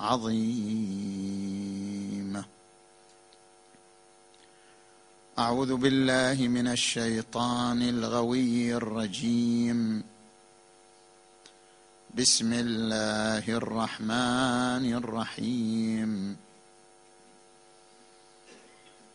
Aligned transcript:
عظيمه 0.00 1.40
أعوذ 5.38 5.76
بالله 5.76 6.48
من 6.48 6.68
الشيطان 6.68 7.82
الغوي 7.82 8.74
الرجيم. 8.74 10.02
بسم 12.14 12.52
الله 12.52 13.44
الرحمن 13.48 14.84
الرحيم. 15.00 16.36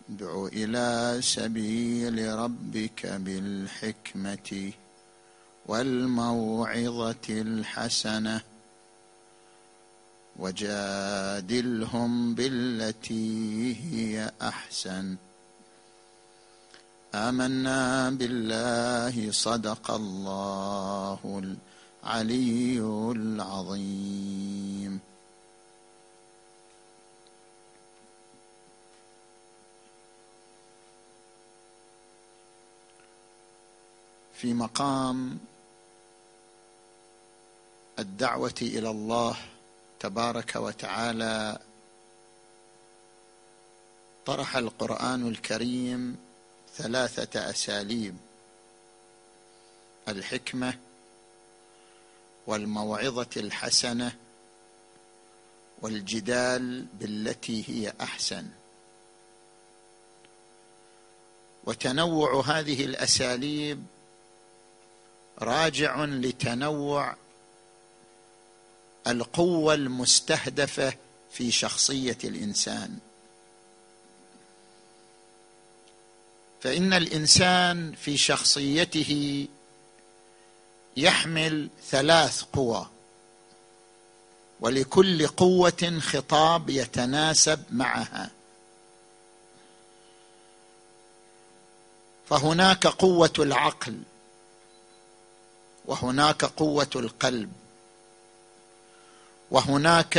ادع 0.09 0.47
إلى 0.53 1.17
سبيل 1.21 2.17
ربك 2.33 3.05
بالحكمة 3.05 4.71
والموعظة 5.65 7.27
الحسنة. 7.29 8.54
وجادلهم 10.39 12.35
بالتي 12.35 13.75
هي 13.75 14.31
أحسن. 14.41 15.15
آمنا 17.15 18.09
بالله 18.09 19.31
صدق 19.31 19.91
الله 19.91 21.41
العلي 22.03 22.79
العظيم. 23.15 24.99
في 34.33 34.53
مقام 34.53 35.37
الدعوة 37.99 38.53
إلى 38.61 38.89
الله 38.89 39.35
تبارك 39.99 40.55
وتعالى 40.55 41.59
طرح 44.25 44.55
القرآن 44.55 45.27
الكريم 45.27 46.17
ثلاثة 46.75 47.49
أساليب. 47.49 48.17
الحكمة 50.07 50.77
والموعظة 52.47 53.29
الحسنة 53.37 54.15
والجدال 55.81 56.85
بالتي 56.93 57.63
هي 57.69 57.93
أحسن. 58.01 58.47
وتنوع 61.63 62.41
هذه 62.45 62.85
الأساليب 62.85 63.85
راجع 65.39 66.05
لتنوع 66.05 67.15
القوة 69.07 69.73
المستهدفة 69.73 70.93
في 71.31 71.51
شخصية 71.51 72.17
الإنسان. 72.23 72.97
فإن 76.61 76.93
الإنسان 76.93 77.95
في 78.01 78.17
شخصيته 78.17 79.47
يحمل 80.97 81.69
ثلاث 81.89 82.43
قوى 82.43 82.87
ولكل 84.59 85.27
قوة 85.27 85.99
خطاب 85.99 86.69
يتناسب 86.69 87.63
معها. 87.69 88.31
فهناك 92.29 92.87
قوة 92.87 93.33
العقل 93.39 94.01
وهناك 95.85 96.45
قوة 96.45 96.89
القلب. 96.95 97.51
وهناك 99.51 100.17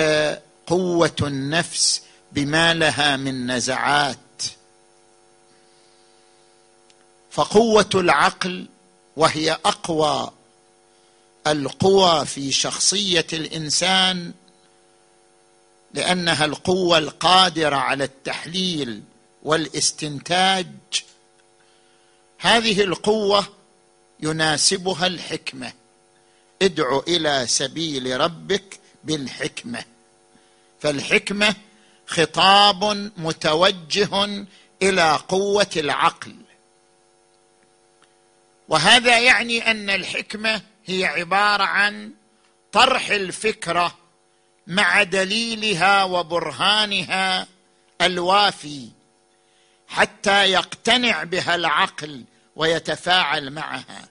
قوة 0.66 1.16
النفس 1.22 2.03
بما 2.32 2.75
لها 2.75 3.16
من 3.16 3.50
نزعات. 3.50 4.16
فقوة 7.31 7.91
العقل 7.94 8.66
وهي 9.16 9.53
أقوى 9.53 10.31
القوى 11.47 12.26
في 12.26 12.53
شخصية 12.53 13.26
الإنسان 13.32 14.32
لأنها 15.94 16.44
القوة 16.44 16.98
القادرة 16.98 17.76
على 17.76 18.04
التحليل 18.04 19.03
والاستنتاج. 19.43 20.66
هذه 22.38 22.81
القوة 22.81 23.47
يناسبها 24.20 25.06
الحكمة. 25.06 25.72
ادع 26.62 27.00
إلى 27.08 27.47
سبيل 27.48 28.20
ربك 28.20 28.81
بالحكمة. 29.06 29.84
فالحكمة 30.81 31.55
خطاب 32.06 33.11
متوجه 33.17 34.44
إلى 34.83 35.17
قوة 35.28 35.71
العقل. 35.77 36.37
وهذا 38.69 39.19
يعني 39.19 39.71
أن 39.71 39.91
الحكمة 39.91 40.62
هي 40.87 41.05
عبارة 41.05 41.65
عن 41.65 42.12
طرح 42.72 43.09
الفكرة 43.09 43.99
مع 44.67 45.03
دليلها 45.03 46.05
وبرهانها 46.05 47.47
الوافي 48.03 48.88
حتى 49.88 50.44
يقتنع 50.50 51.25
بها 51.25 51.55
العقل 51.55 52.25
ويتفاعل 52.56 53.50
معها. 53.50 54.09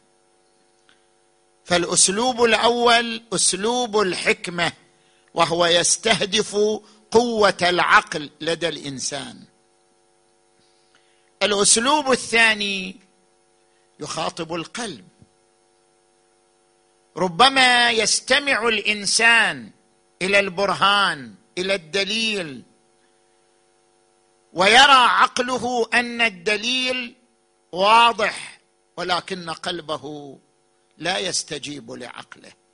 فالأسلوب 1.65 2.43
الأول 2.43 3.23
أسلوب 3.33 4.01
الحكمة. 4.01 4.71
وهو 5.35 5.65
يستهدف 5.65 6.55
قوة 7.11 7.57
العقل 7.61 8.29
لدى 8.41 8.69
الإنسان. 8.69 9.43
الأسلوب 11.43 12.11
الثاني 12.11 12.95
يخاطب 13.99 14.53
القلب. 14.53 15.07
ربما 17.17 17.91
يستمع 17.91 18.67
الإنسان 18.67 19.71
إلى 20.21 20.39
البرهان 20.39 21.33
إلى 21.57 21.75
الدليل 21.75 22.63
ويرى 24.53 25.05
عقله 25.21 25.87
أن 25.93 26.21
الدليل 26.21 27.15
واضح 27.71 28.59
ولكن 28.97 29.49
قلبه 29.49 30.37
لا 30.97 31.17
يستجيب 31.17 31.91
لعقله. 31.91 32.64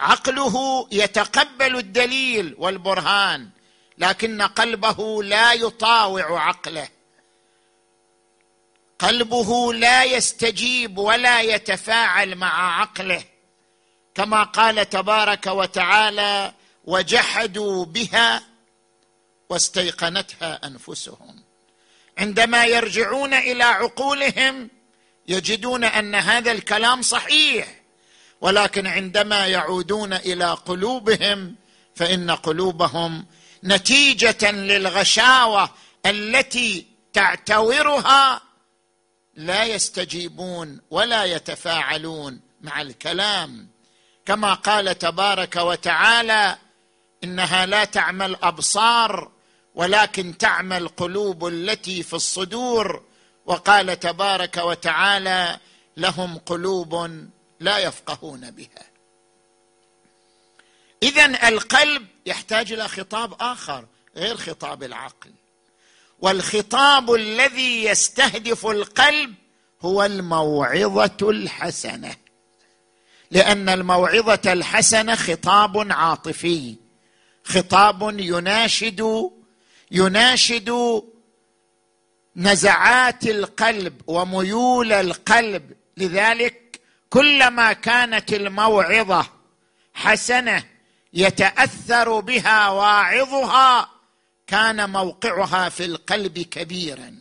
عقله 0.00 0.88
يتقبل 0.92 1.76
الدليل 1.76 2.54
والبرهان 2.58 3.48
لكن 3.98 4.42
قلبه 4.42 5.22
لا 5.22 5.52
يطاوع 5.52 6.48
عقله. 6.48 6.88
قلبه 8.98 9.74
لا 9.74 10.04
يستجيب 10.04 10.98
ولا 10.98 11.40
يتفاعل 11.40 12.34
مع 12.34 12.80
عقله. 12.80 13.24
كما 14.14 14.42
قال 14.42 14.90
تبارك 14.90 15.46
وتعالى 15.46 16.52
وجحدوا 16.84 17.84
بها 17.84 18.42
واستيقنتها 19.50 20.66
أنفسهم 20.66 21.42
عندما 22.18 22.64
يرجعون 22.64 23.34
إلى 23.34 23.64
عقولهم 23.64 24.70
يجدون 25.28 25.84
أن 25.84 26.14
هذا 26.14 26.52
الكلام 26.52 27.02
صحيح. 27.02 27.77
ولكن 28.40 28.86
عندما 28.86 29.46
يعودون 29.46 30.12
إلى 30.12 30.50
قلوبهم 30.52 31.54
فإن 31.94 32.30
قلوبهم 32.30 33.26
نتيجة 33.64 34.50
للغشاوة 34.50 35.70
التي 36.06 36.86
تعتورها 37.12 38.40
لا 39.34 39.64
يستجيبون 39.64 40.80
ولا 40.90 41.24
يتفاعلون 41.24 42.40
مع 42.60 42.82
الكلام. 42.82 43.68
كما 44.26 44.54
قال 44.54 44.98
تبارك 44.98 45.56
وتعالى 45.56 46.56
إنها 47.24 47.66
لا 47.66 47.84
تعمى 47.84 48.26
الابصار 48.26 49.30
ولكن 49.74 50.38
تعمى 50.38 50.76
القلوب 50.76 51.46
التي 51.46 52.02
في 52.02 52.14
الصدور. 52.14 53.02
وقال 53.46 54.00
تبارك 54.00 54.56
وتعالى 54.56 55.58
لهم 55.96 56.38
قلوب 56.38 57.10
لا 57.60 57.78
يفقهون 57.78 58.50
بها. 58.50 58.86
اذا 61.02 61.48
القلب 61.48 62.06
يحتاج 62.26 62.72
إلى 62.72 62.88
خطاب 62.88 63.34
آخر 63.40 63.86
غير 64.16 64.36
خطاب 64.36 64.82
العقل. 64.82 65.30
والخطاب 66.20 67.14
الذي 67.14 67.84
يستهدف 67.84 68.66
القلب 68.66 69.34
هو 69.82 70.04
الموعظة 70.04 71.30
الحسنة. 71.30 72.16
لأن 73.30 73.68
الموعظة 73.68 74.52
الحسنة 74.52 75.14
خطاب 75.14 75.92
عاطفي 75.92 76.76
خطاب 77.44 78.20
يناشد 78.20 79.30
يناشد 79.90 81.02
نزعات 82.36 83.26
القلب 83.26 84.02
وميول 84.06 84.92
القلب. 84.92 85.72
لذلك 85.96 86.67
كلما 87.10 87.72
كانت 87.72 88.32
الموعظة 88.32 89.26
حسنة 89.94 90.64
يتأثر 91.12 92.20
بها 92.20 92.68
واعظها 92.68 93.90
كان 94.46 94.90
موقعها 94.90 95.68
في 95.68 95.84
القلب 95.84 96.38
كبيرا. 96.38 97.14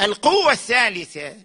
القوة 0.00 0.52
الثالثة 0.52 1.36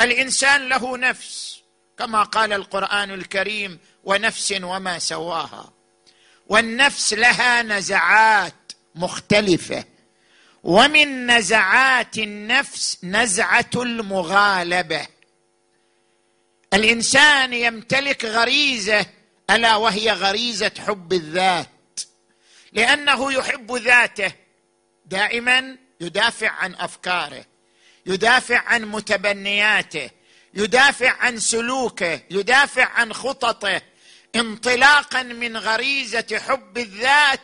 الإنسان 0.00 0.68
له 0.68 0.96
نفس 0.96 1.60
كما 1.98 2.22
قال 2.22 2.52
القرآن 2.52 3.10
الكريم 3.10 3.78
ونفس 4.04 4.54
وما 4.62 4.98
سواها. 4.98 5.72
والنفس 6.46 7.12
لها 7.12 7.62
نزعات 7.62 8.72
مختلفة. 8.94 9.84
ومن 10.62 11.26
نزعات 11.30 12.18
النفس 12.18 12.98
نزعة 13.02 13.70
المغالبة. 13.76 15.06
الإنسان 16.74 17.52
يمتلك 17.52 18.24
غريزة 18.24 19.06
ألا 19.50 19.76
وهي 19.76 20.12
غريزة 20.12 20.72
حب 20.86 21.12
الذات. 21.12 21.68
لأنه 22.72 23.32
يحب 23.32 23.72
ذاته 23.72 24.32
دائما 25.06 25.76
يدافع 26.00 26.50
عن 26.50 26.74
أفكاره 26.74 27.44
يدافع 28.06 28.58
عن 28.58 28.84
متبنياته 28.84 30.10
يدافع 30.54 31.10
عن 31.10 31.38
سلوكه 31.38 32.20
يدافع 32.30 32.84
عن 32.84 33.12
خططه. 33.12 33.82
انطلاقا 34.36 35.22
من 35.22 35.56
غريزة 35.56 36.40
حب 36.48 36.78
الذات 36.78 37.40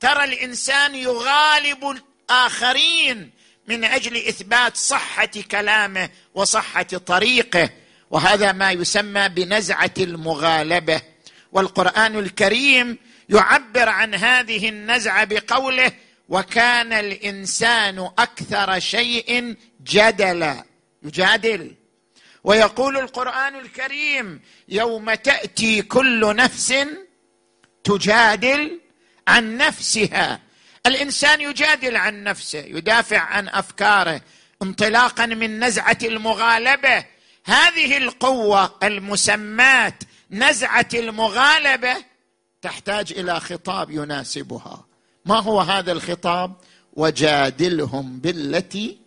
ترى 0.00 0.24
الإنسان 0.24 0.94
يغالب 0.94 1.90
الآخرين 2.30 3.30
من 3.66 3.84
أجل 3.84 4.16
إثبات 4.16 4.76
صحة 4.76 5.30
كلامه 5.50 6.10
وصحة 6.34 6.82
طريقه. 6.82 7.70
وهذا 8.10 8.52
ما 8.52 8.72
يسمى 8.72 9.28
بنزعة 9.28 9.94
المغالبة. 9.98 11.02
والقرآن 11.52 12.18
الكريم 12.18 12.98
يعبر 13.28 13.88
عن 13.88 14.14
هذه 14.14 14.68
النزعة 14.68 15.24
بقوله 15.24 15.92
وكان 16.28 16.92
الإنسان 16.92 18.10
أكثر 18.18 18.78
شيء 18.78 19.56
جدلا. 19.82 20.64
يجادل. 21.02 21.74
ويقول 22.44 22.96
القرآن 22.96 23.54
الكريم 23.54 24.40
يوم 24.68 25.14
تأتي 25.14 25.82
كل 25.82 26.36
نفس 26.36 26.74
تجادل 27.84 28.80
عن 29.28 29.56
نفسها. 29.56 30.40
الإنسان 30.86 31.40
يجادل 31.40 31.96
عن 31.96 32.24
نفسه 32.24 32.58
يدافع 32.58 33.18
عن 33.18 33.48
أفكاره 33.48 34.20
انطلاقا 34.62 35.26
من 35.26 35.64
نزعة 35.64 35.98
المغالبة. 36.02 37.04
هذه 37.44 37.96
القوة 37.96 38.74
المسماة 38.82 39.94
نزعة 40.30 40.88
المغالبة 40.94 41.96
تحتاج 42.62 43.12
إلى 43.12 43.40
خطاب 43.40 43.90
يناسبها. 43.90 44.84
ما 45.24 45.40
هو 45.40 45.60
هذا 45.60 45.92
الخطاب؟ 45.92 46.52
وجادلهم 46.92 48.18
بالتي 48.18 48.98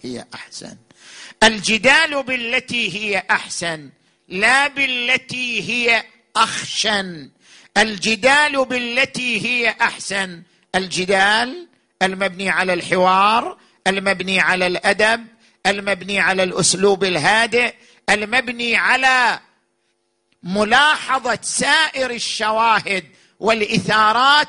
هي 0.00 0.24
أحسن. 0.34 0.76
الجدال 1.42 2.22
بالتي 2.22 2.94
هي 2.98 3.22
أحسن 3.30 3.90
لا 4.28 4.68
بالتي 4.68 5.70
هي 5.70 6.04
أخشن. 6.36 7.30
الجدال 7.76 8.64
بالتي 8.64 9.46
هي 9.46 9.74
أحسن 9.80 10.42
الجدال 10.74 11.66
المبني 12.02 12.50
على 12.50 12.74
الحوار 12.74 13.58
المبني 13.86 14.40
على 14.40 14.66
الأدب 14.66 15.26
المبني 15.66 16.20
على 16.20 16.42
الأسلوب 16.42 17.04
الهادئ 17.04 17.74
المبني 18.10 18.76
على 18.76 19.40
ملاحظة 20.42 21.38
سائر 21.42 22.10
الشواهد 22.10 23.04
والإثارات 23.40 24.48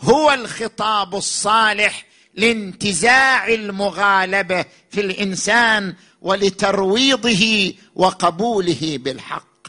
هو 0.00 0.32
الخطاب 0.32 1.14
الصالح 1.14 2.06
لانتزاع 2.34 3.48
المغالبة 3.48 4.64
في 4.90 5.00
الإنسان 5.00 5.94
ولترويضه 6.20 7.74
وقبوله 7.94 8.98
بالحق. 9.00 9.66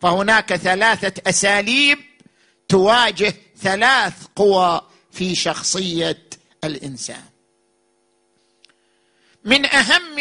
فهناك 0.00 0.56
ثلاثة 0.56 1.22
أساليب 1.26 1.98
تواجه 2.68 3.34
ثلاث 3.62 4.12
قوى 4.36 4.80
في 5.12 5.34
شخصية 5.34 6.22
الإنسان. 6.64 7.33
من 9.44 9.66
أهم 9.66 10.18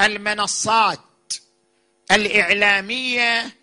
المنصات 0.00 1.00
الإعلامية 2.12 3.56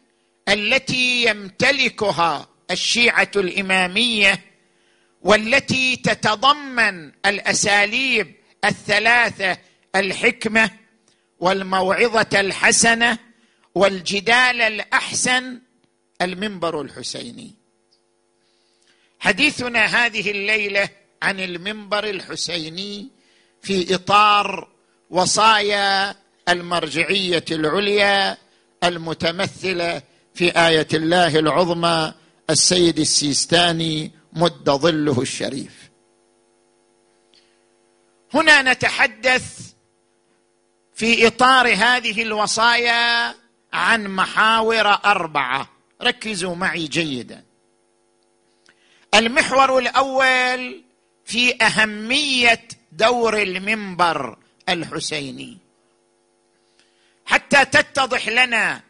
التي 0.49 1.25
يمتلكها 1.25 2.49
الشيعة 2.71 3.31
الإمامية 3.35 4.39
والتي 5.21 5.95
تتضمن 5.95 7.11
الأساليب 7.25 8.35
الثلاثة 8.65 9.57
الحكمة 9.95 10.71
والموعظة 11.39 12.39
الحسنة 12.39 13.17
والجدال 13.75 14.61
الأحسن 14.61 15.59
المنبر 16.21 16.81
الحسيني. 16.81 17.55
حديثنا 19.19 19.85
هذه 19.85 20.31
الليلة 20.31 20.89
عن 21.21 21.39
المنبر 21.39 22.09
الحسيني 22.09 23.09
في 23.63 23.95
إطار 23.95 24.67
وصايا 25.09 26.15
المرجعية 26.49 27.45
العليا 27.51 28.37
المتمثلة 28.83 30.01
في 30.33 30.51
آية 30.67 30.87
الله 30.93 31.39
العظمى 31.39 32.13
السيد 32.49 32.99
السيستاني 32.99 34.11
مد 34.33 34.69
ظله 34.69 35.21
الشريف. 35.21 35.89
هنا 38.33 38.73
نتحدث 38.73 39.73
في 40.95 41.27
إطار 41.27 41.73
هذه 41.73 42.21
الوصايا 42.21 43.35
عن 43.73 44.07
محاور 44.07 44.87
أربعة. 44.87 45.69
ركزوا 46.01 46.55
معي 46.55 46.87
جيدا. 46.87 47.43
المحور 49.15 49.77
الأول 49.77 50.83
في 51.25 51.63
أهمية 51.63 52.67
دور 52.97 53.41
المنبر 53.41 54.37
الحسيني. 54.69 55.57
حتى 57.25 57.65
تتضح 57.65 58.27
لنا 58.27 58.81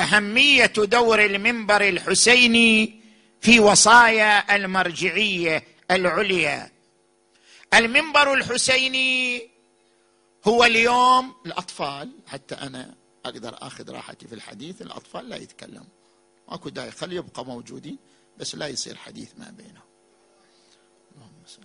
أهمية 0.00 0.66
دور 0.66 1.24
المنبر 1.24 1.88
الحسيني 1.88 3.00
في 3.40 3.60
وصايا 3.60 4.56
المرجعية 4.56 5.64
العليا. 5.90 6.70
المنبر 7.74 8.34
الحسيني 8.34 9.48
هو 10.48 10.64
اليوم 10.64 11.34
الأطفال 11.46 12.12
حتى 12.26 12.54
أنا 12.54 12.94
أقدر 13.24 13.56
آخذ 13.62 13.90
راحتي 13.90 14.28
في 14.28 14.34
الحديث 14.34 14.82
الأطفال 14.82 15.28
لا 15.28 15.36
يتكلموا. 15.36 15.86
ماكو 16.48 16.68
داعي 16.68 16.90
خلي 16.90 17.16
يبقى 17.16 17.44
موجودين 17.44 17.98
بس 18.38 18.54
لا 18.54 18.66
يصير 18.68 18.96
حديث 18.96 19.28
ما 19.38 19.50
بينهم 19.50 19.82
اللهم 21.16 21.42
صل 21.46 21.62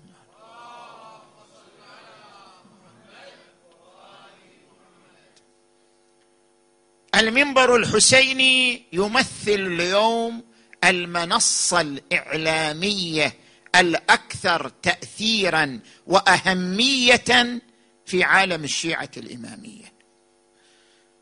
المنبر 7.19 7.75
الحسيني 7.75 8.83
يمثل 8.93 9.31
اليوم 9.47 10.43
المنصة 10.83 11.81
الإعلامية 11.81 13.33
الأكثر 13.75 14.69
تاثيرا 14.69 15.79
وأهمية 16.07 17.61
في 18.05 18.23
عالم 18.23 18.63
الشيعة 18.63 19.09
الإمامية. 19.17 19.93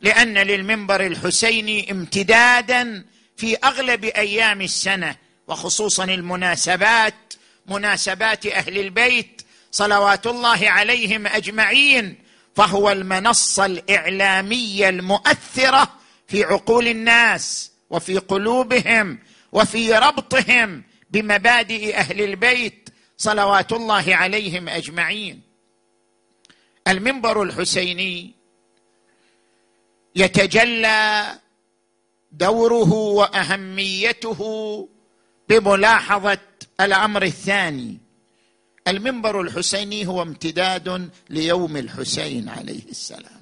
لأن 0.02 0.38
للمنبر 0.38 1.06
الحسيني 1.06 1.92
امتدادا 1.92 3.06
في 3.38 3.56
أغلب 3.56 4.06
أيام 4.06 4.62
السنة 4.62 5.16
وخصوصا 5.48 6.04
المناسبات 6.04 7.34
مناسبات 7.68 8.46
أهل 8.46 8.78
البيت 8.78 9.42
صلوات 9.72 10.28
الله 10.28 10.70
عليهم 10.70 11.28
أجمعين 11.28 12.27
فهو 12.58 12.92
المنصة 12.92 13.66
الإعلامية 13.66 14.90
المؤثرة 14.90 15.90
في 16.28 16.44
عقول 16.44 16.88
الناس 16.88 17.72
وفي 17.90 18.18
قلوبهم 18.18 19.20
وفي 19.52 19.94
ربطهم 19.94 20.84
بمبادئ 21.10 21.98
أهل 21.98 22.22
البيت 22.22 22.90
صلوات 23.18 23.74
الله 23.74 24.16
عليهم 24.16 24.70
أجمعين. 24.70 25.42
المنبر 26.88 27.44
الحسيني 27.44 28.34
يتجلى 30.16 31.26
دوره 32.32 32.94
وأهميته 32.94 34.40
بملاحظة 35.50 36.40
الأمر 36.82 37.24
الثاني. 37.24 37.98
المنبر 38.88 39.42
الحسيني 39.42 40.08
هو 40.08 40.22
امتداد 40.22 41.10
ليوم 41.30 41.78
الحسين 41.78 42.50
عليه 42.50 42.90
السلام. 42.90 43.42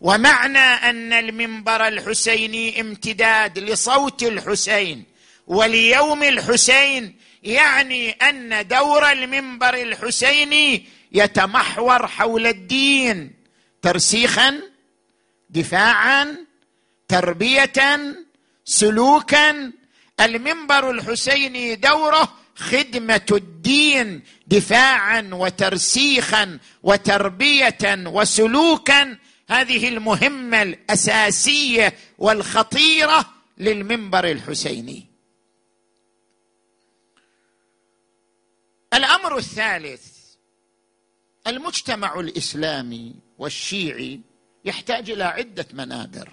ومعنى 0.00 0.58
أن 0.58 1.12
المنبر 1.12 1.88
الحسيني 1.88 2.80
امتداد 2.80 3.58
لصوت 3.58 4.22
الحسين 4.22 5.04
وليوم 5.46 6.22
الحسين 6.22 7.16
يعني 7.42 8.10
أن 8.10 8.68
دور 8.68 9.12
المنبر 9.12 9.74
الحسيني 9.74 10.86
يتمحور 11.12 12.06
حول 12.06 12.46
الدين 12.46 13.32
ترسيخا 13.82 14.60
دفاعا 15.50 16.36
تربيه 17.08 17.72
سلوكا. 18.64 19.72
المنبر 20.20 20.90
الحسيني 20.90 21.74
دوره 21.74 22.43
خدمة 22.56 23.26
الدين 23.32 24.22
دفاعا 24.46 25.30
وترسيخا 25.32 26.58
وتربية 26.82 27.78
وسلوكا. 28.06 29.18
هذه 29.48 29.88
المهمة 29.88 30.62
الأساسية 30.62 31.94
والخطيرة 32.18 33.34
للمنبر 33.58 34.30
الحسيني. 34.30 35.06
الأمر 38.94 39.36
الثالث 39.38 40.06
المجتمع 41.46 42.20
الإسلامي 42.20 43.14
والشيعي 43.38 44.20
يحتاج 44.64 45.10
إلى 45.10 45.24
عدة 45.24 45.66
منابر. 45.72 46.28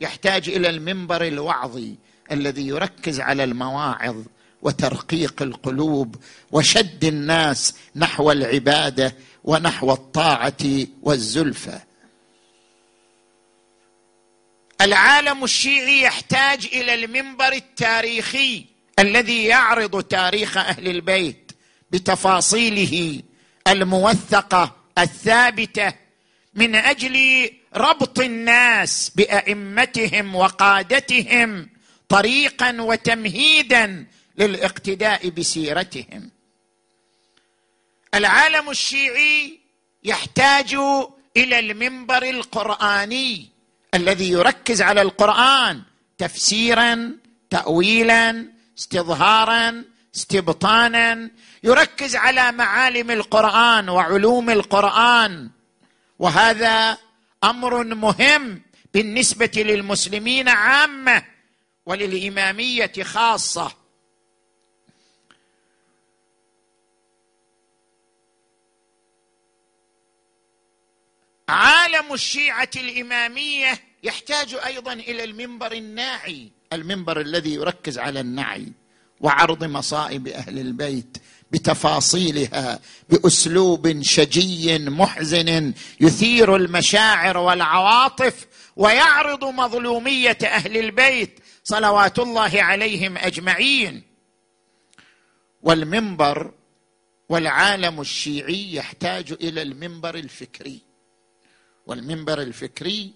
يحتاج 0.00 0.48
إلى 0.48 0.70
المنبر 0.70 1.26
الوعظي 1.26 1.94
الذي 2.32 2.66
يركز 2.66 3.20
على 3.20 3.44
المواعظ 3.44 4.24
وترقيق 4.62 5.42
القلوب 5.42 6.16
وشد 6.52 7.04
الناس 7.04 7.74
نحو 7.96 8.30
العبادة 8.30 9.14
ونحو 9.44 9.92
الطاعة 9.92 10.86
والزلفى. 11.02 11.78
العالم 14.80 15.44
الشيعي 15.44 16.02
يحتاج 16.02 16.68
إلى 16.72 16.94
المنبر 16.94 17.52
التاريخي 17.52 18.64
الذي 18.98 19.44
يعرض 19.44 20.02
تاريخ 20.02 20.56
أهل 20.56 20.88
البيت 20.88 21.52
بتفاصيله 21.90 23.22
الموثقة 23.68 24.76
الثابتة 24.98 25.92
من 26.54 26.74
أجل 26.74 27.50
ربط 27.76 28.20
الناس 28.20 29.12
بأئمتهم 29.14 30.34
وقادتهم 30.36 31.68
طريقا 32.08 32.76
وتمهيدا 32.80 34.06
للاقتداء 34.40 35.28
بسيرتهم. 35.28 36.30
العالم 38.14 38.70
الشيعي 38.70 39.60
يحتاج 40.04 40.74
إلى 41.36 41.58
المنبر 41.58 42.22
القرآني 42.22 43.48
الذي 43.94 44.30
يركز 44.30 44.82
على 44.82 45.02
القرآن 45.02 45.82
تفسيرا 46.18 47.16
تاويلا 47.50 48.46
استظهارا 48.78 49.84
استبطانا. 50.14 51.30
يركز 51.62 52.16
على 52.16 52.52
معالم 52.52 53.10
القرآن 53.10 53.88
وعلوم 53.88 54.50
القرآن. 54.50 55.50
وهذا 56.18 56.98
أمر 57.44 57.84
مهم 57.84 58.62
بالنسبة 58.94 59.50
للمسلمين 59.56 60.48
عامة 60.48 61.24
وللإمامية 61.86 62.92
خاصة. 63.02 63.79
عالم 71.50 72.12
الشيعة 72.12 72.70
الإمامية 72.76 73.80
يحتاج 74.02 74.56
أيضا 74.66 74.92
إلى 74.92 75.24
المنبر 75.24 75.72
الناعي 75.72 76.50
المنبر 76.72 77.20
الذي 77.20 77.54
يركز 77.54 77.98
على 77.98 78.20
النعي 78.20 78.72
وعرض 79.20 79.64
مصائب 79.64 80.28
أهل 80.28 80.58
البيت 80.58 81.16
بتفاصيلها 81.52 82.80
بأسلوب 83.08 84.02
شجي 84.02 84.78
محزن 84.78 85.74
يثير 86.00 86.56
المشاعر 86.56 87.38
والعواطف 87.38 88.46
ويعرض 88.76 89.44
مظلومية 89.44 90.38
أهل 90.44 90.76
البيت 90.76 91.40
صلوات 91.64 92.18
الله 92.18 92.62
عليهم 92.62 93.16
أجمعين. 93.16 94.02
والمنبر 95.62 96.52
والعالم 97.28 98.00
الشيعي 98.00 98.74
يحتاج 98.74 99.32
إلى 99.32 99.62
المنبر 99.62 100.14
الفكري. 100.14 100.89
والمنبر 101.90 102.42
الفكري 102.42 103.12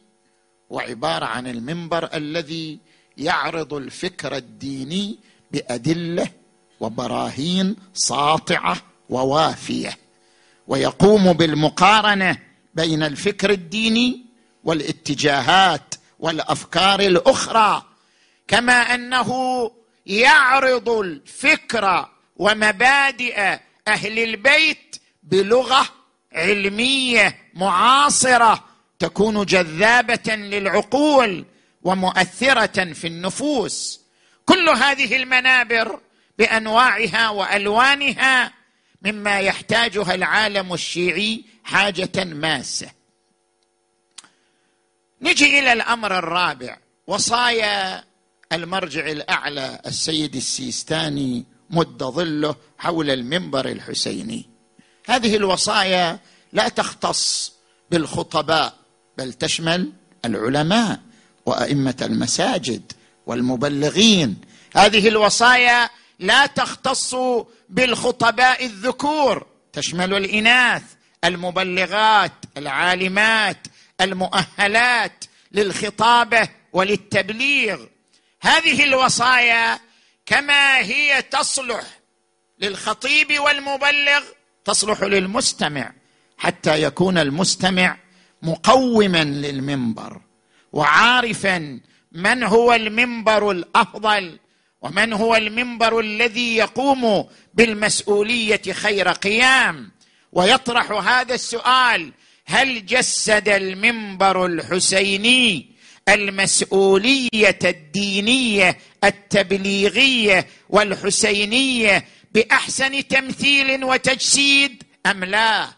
هو 0.72 0.80
عبارة 0.80 1.24
عن 1.24 1.46
المنبر 1.46 2.08
الذي 2.14 2.78
يعرض 3.16 3.74
الفكر 3.74 4.36
الديني 4.36 5.18
بأدلة 5.52 6.28
وبراهين 6.80 7.76
ساطعة 7.92 8.76
ووافية 9.08 9.98
ويقوم 10.68 11.32
بالمقارنة 11.32 12.38
بين 12.74 13.02
الفكر 13.02 13.50
الديني 13.50 14.26
والاتجاهات 14.64 15.94
والأفكار 16.18 17.00
الأخرى 17.00 17.82
كما 18.48 18.72
أنه 18.72 19.30
يعرض 20.06 20.88
الفكر 20.88 22.08
ومبادئ 22.36 23.58
أهل 23.88 24.18
البيت 24.18 24.96
بلغة 25.22 26.03
علمية 26.34 27.38
معاصرة 27.54 28.64
تكون 28.98 29.44
جذابة 29.44 30.34
للعقول 30.34 31.44
ومؤثرة 31.82 32.92
في 32.92 33.06
النفوس. 33.06 34.00
كل 34.44 34.68
هذه 34.68 35.16
المنابر 35.16 36.00
بأنواعها 36.38 37.30
وألوانها 37.30 38.52
مما 39.02 39.38
يحتاجها 39.38 40.14
العالم 40.14 40.74
الشيعي 40.74 41.44
حاجة 41.64 42.24
ماسة. 42.24 42.90
نجي 45.22 45.58
إلى 45.58 45.72
الأمر 45.72 46.18
الرابع 46.18 46.76
وصايا 47.06 48.04
المرجع 48.52 49.06
الأعلى 49.06 49.80
السيد 49.86 50.36
السيستاني 50.36 51.44
مد 51.70 52.02
ظله 52.02 52.56
حول 52.78 53.10
المنبر 53.10 53.68
الحسيني. 53.68 54.53
هذه 55.06 55.36
الوصايا 55.36 56.18
لا 56.52 56.68
تختص 56.68 57.52
بالخطباء 57.90 58.74
بل 59.18 59.32
تشمل 59.32 59.92
العلماء 60.24 61.00
وأئمة 61.46 61.96
المساجد 62.02 62.92
والمبلغين. 63.26 64.40
هذه 64.76 65.08
الوصايا 65.08 65.90
لا 66.18 66.46
تختص 66.46 67.14
بالخطباء 67.68 68.64
الذكور 68.66 69.46
تشمل 69.72 70.14
الإناث 70.14 70.82
المبلغات 71.24 72.32
العالمات 72.56 73.66
المؤهلات 74.00 75.24
للخطابة 75.52 76.48
وللتبليغ. 76.72 77.80
هذه 78.40 78.84
الوصايا 78.84 79.80
كما 80.26 80.78
هي 80.78 81.22
تصلح 81.22 81.84
للخطيب 82.58 83.40
والمبلغ 83.40 84.22
تصلح 84.64 85.02
للمستمع 85.02 85.92
حتى 86.38 86.82
يكون 86.82 87.18
المستمع 87.18 87.96
مقوما 88.42 89.24
للمنبر 89.24 90.20
وعارفا 90.72 91.80
من 92.12 92.42
هو 92.42 92.72
المنبر 92.74 93.50
الأفضل 93.50 94.38
ومن 94.82 95.12
هو 95.12 95.36
المنبر 95.36 96.00
الذي 96.00 96.56
يقوم 96.56 97.26
بالمسؤولية 97.54 98.62
خير 98.72 99.08
قيام. 99.08 99.90
ويطرح 100.32 100.92
هذا 100.92 101.34
السؤال 101.34 102.12
هل 102.46 102.86
جسد 102.86 103.48
المنبر 103.48 104.46
الحسيني 104.46 105.74
المسؤولية 106.08 107.58
الدينية 107.64 108.78
التبليغية 109.04 110.46
والحسينية 110.68 112.04
بأحسن 112.34 113.08
تمثيل 113.08 113.84
وتجسيد 113.84 114.82
أم 115.06 115.24
لا؟ 115.24 115.68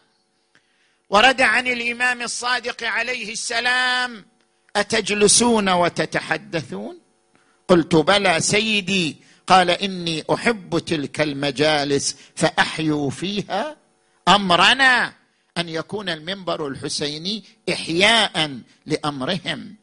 ورد 1.09 1.41
عن 1.41 1.67
الإمام 1.67 2.21
الصادق 2.21 2.83
عليه 2.83 3.31
السلام 3.31 4.25
أتجلسون 4.75 5.69
وتتحدثون؟ 5.69 6.99
قلت 7.67 7.95
بلى 7.95 8.41
سيدي 8.41 9.17
قال 9.47 9.69
إني 9.69 10.23
أحب 10.33 10.79
تلك 10.79 11.21
المجالس 11.21 12.15
فاحيوا 12.35 13.09
فيها 13.09 13.77
أمرنا 14.27 15.13
أن 15.57 15.69
يكون 15.69 16.09
المنبر 16.09 16.67
الحسيني 16.67 17.43
احياء 17.73 18.59
لأمرهم. 18.85 19.75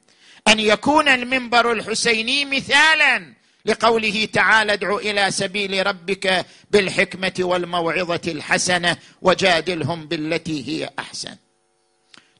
أن 0.48 0.60
يكون 0.60 1.08
المنبر 1.08 1.72
الحسيني 1.72 2.44
مثالا 2.44 3.33
لقوله 3.66 4.24
تعالى 4.24 4.72
ادع 4.72 4.96
إلى 4.96 5.30
سبيل 5.30 5.86
ربك 5.86 6.46
بالحكمة 6.70 7.34
والموعظة 7.38 8.20
الحسنة 8.26 8.96
وجادلهم 9.22 10.06
بالتي 10.06 10.68
هي 10.68 10.90
أحسن. 10.98 11.36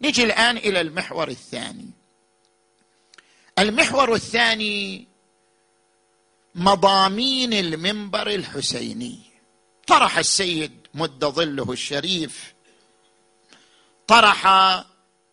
نجي 0.03 0.25
الآن 0.25 0.57
إلى 0.57 0.81
المحور 0.81 1.29
الثاني. 1.29 1.91
المحور 3.59 4.15
الثاني 4.15 5.07
مضامين 6.55 7.53
المنبر 7.53 8.27
الحسيني. 8.27 9.19
طرح 9.87 10.19
السيد 10.19 10.73
مد 10.95 11.25
ظله 11.25 11.73
الشريف. 11.73 12.55
طرح 14.07 14.47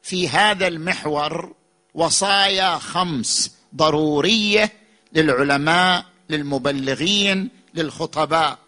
في 0.04 0.30
هذا 0.30 0.68
المحور 0.68 1.56
وصايا 1.94 2.78
خمس 2.78 3.56
ضرورية 3.76 4.81
للعلماء 5.14 6.06
للمبلغين 6.30 7.50
للخطباء. 7.74 8.60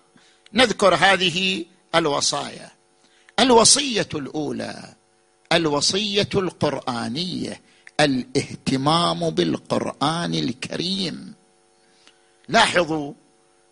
نذكر 0.53 0.95
هذه 0.95 1.65
الوصايا. 1.95 2.71
الوصية 3.39 4.09
الأولى 4.15 4.93
الوصية 5.51 6.29
القرآنية 6.35 7.61
الاهتمام 7.99 9.29
بالقرآن 9.29 10.33
الكريم. 10.33 11.33
لاحظوا 12.49 13.13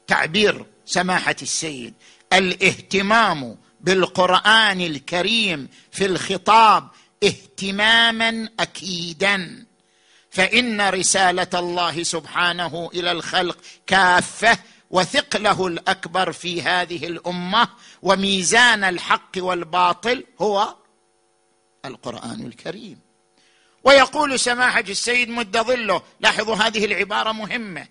تعبير 0.07 0.65
سماحة 0.85 1.35
السيد. 1.41 1.93
الاهتمام 2.33 3.57
بالقرآن 3.81 4.81
الكريم 4.81 5.67
في 5.91 6.05
الخطاب 6.05 6.87
اهتماما 7.23 8.49
اكيدا. 8.59 9.65
فإن 10.31 10.89
رسالة 10.89 11.47
الله 11.53 12.03
سبحانه 12.03 12.89
إلى 12.93 13.11
الخلق 13.11 13.57
كافة 13.87 14.57
وثقله 14.89 15.67
الأكبر 15.67 16.31
في 16.31 16.61
هذه 16.61 17.07
الأمة 17.07 17.67
وميزان 18.01 18.83
الحق 18.83 19.31
والباطل 19.37 20.23
هو 20.41 20.75
القرآن 21.85 22.45
الكريم. 22.45 22.99
ويقول 23.83 24.39
سماحة 24.39 24.83
السيد 24.89 25.29
مد 25.29 25.57
ظله 25.57 26.01
لاحظوا 26.19 26.55
هذه 26.55 26.85
العبارة 26.85 27.31
مهمة. 27.31 27.87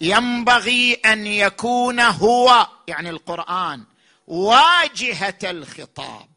ينبغي 0.00 0.94
أن 0.94 1.26
يكون 1.26 2.00
هو 2.00 2.66
يعني 2.88 3.10
القرآن 3.10 3.84
واجهة 4.26 5.38
الخطاب 5.42 6.28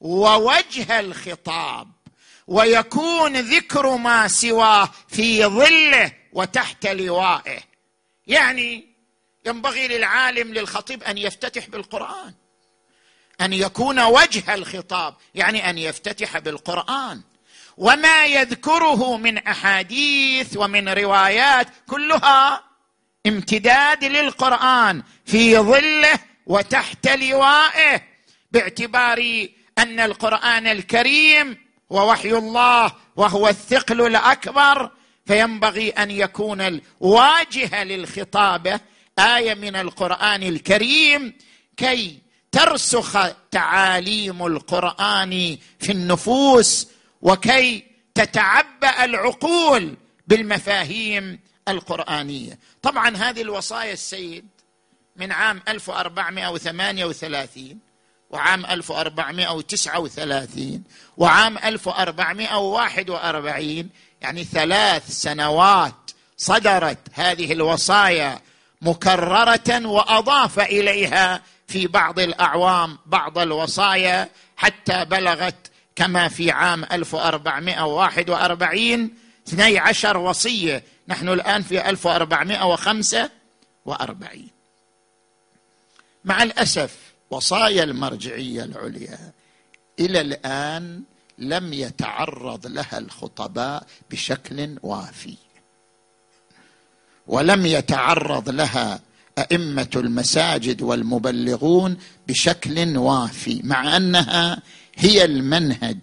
ووجه 0.00 1.00
الخطاب 1.00 1.93
ويكون 2.46 3.36
ذكر 3.36 3.96
ما 3.96 4.28
سواه 4.28 4.90
في 5.08 5.44
ظله 5.44 6.12
وتحت 6.32 6.86
لوائه. 6.86 7.60
يعني 8.26 8.86
ينبغي 9.46 9.88
للعالم 9.88 10.54
للخطيب 10.54 11.02
أن 11.02 11.18
يفتتح 11.18 11.68
بالقرآن. 11.68 12.34
أن 13.40 13.52
يكون 13.52 14.00
وجه 14.00 14.54
الخطاب 14.54 15.14
يعني 15.34 15.70
أن 15.70 15.78
يفتتح 15.78 16.38
بالقرآن. 16.38 17.22
وما 17.76 18.26
يذكره 18.26 19.16
من 19.16 19.38
أحاديث 19.38 20.56
ومن 20.56 20.88
روايات 20.88 21.68
كلها 21.86 22.64
امتداد 23.26 24.04
للقرآن 24.04 25.02
في 25.26 25.58
ظله 25.58 26.18
وتحت 26.46 27.08
لوائه 27.08 28.02
باعتبار 28.52 29.48
أن 29.78 30.00
القرآن 30.00 30.66
الكريم 30.66 31.63
هو 31.94 32.10
وحي 32.10 32.32
الله 32.32 32.92
وهو 33.16 33.48
الثقل 33.48 34.06
الأكبر 34.06 34.90
فينبغي 35.26 35.90
أن 35.90 36.10
يكون 36.10 36.60
الواجهه 36.60 37.84
للخطابة 37.84 38.80
آية 39.18 39.54
من 39.54 39.76
القرآن 39.76 40.42
الكريم 40.42 41.34
كي 41.76 42.18
ترسخ 42.52 43.18
تعاليم 43.50 44.46
القرآن 44.46 45.58
في 45.78 45.92
النفوس 45.92 46.88
وكي 47.22 47.84
تتعبأ 48.14 49.04
العقول 49.04 49.94
بالمفاهيم 50.26 51.40
القرآنية. 51.68 52.58
طبعا 52.82 53.16
هذه 53.16 53.42
الوصايا 53.42 53.92
السيد 53.92 54.46
من 55.16 55.32
عام 55.32 55.62
1438 55.68 57.78
وعام 58.34 58.66
1439 58.66 60.82
وعام 61.16 61.58
1441 61.58 63.88
يعني 64.20 64.44
ثلاث 64.44 65.10
سنوات 65.10 66.10
صدرت 66.36 66.98
هذه 67.12 67.52
الوصايا 67.52 68.40
مكررة 68.82 69.86
وأضاف 69.86 70.60
إليها 70.60 71.42
في 71.68 71.86
بعض 71.86 72.18
الأعوام 72.18 72.98
بعض 73.06 73.38
الوصايا 73.38 74.28
حتى 74.56 75.04
بلغت 75.04 75.70
كما 75.96 76.28
في 76.28 76.50
عام 76.50 76.84
1441 76.84 79.10
12 79.48 80.16
وصية. 80.16 80.84
نحن 81.08 81.28
الآن 81.28 81.62
في 81.62 81.88
1445 81.88 84.48
مع 86.24 86.42
الأسف 86.42 87.13
وصايا 87.30 87.84
المرجعية 87.84 88.64
العليا. 88.64 89.32
إلى 90.00 90.20
الآن 90.20 91.02
لم 91.38 91.72
يتعرض 91.72 92.66
لها 92.66 92.98
الخطباء 92.98 93.86
بشكل 94.10 94.78
وافي. 94.82 95.36
ولم 97.26 97.66
يتعرض 97.66 98.48
لها 98.48 99.00
أئمة 99.38 99.90
المساجد 99.96 100.82
والمبلغون 100.82 101.96
بشكل 102.28 102.98
وافي 102.98 103.60
مع 103.64 103.96
أنها 103.96 104.62
هي 104.96 105.24
المنهج 105.24 105.98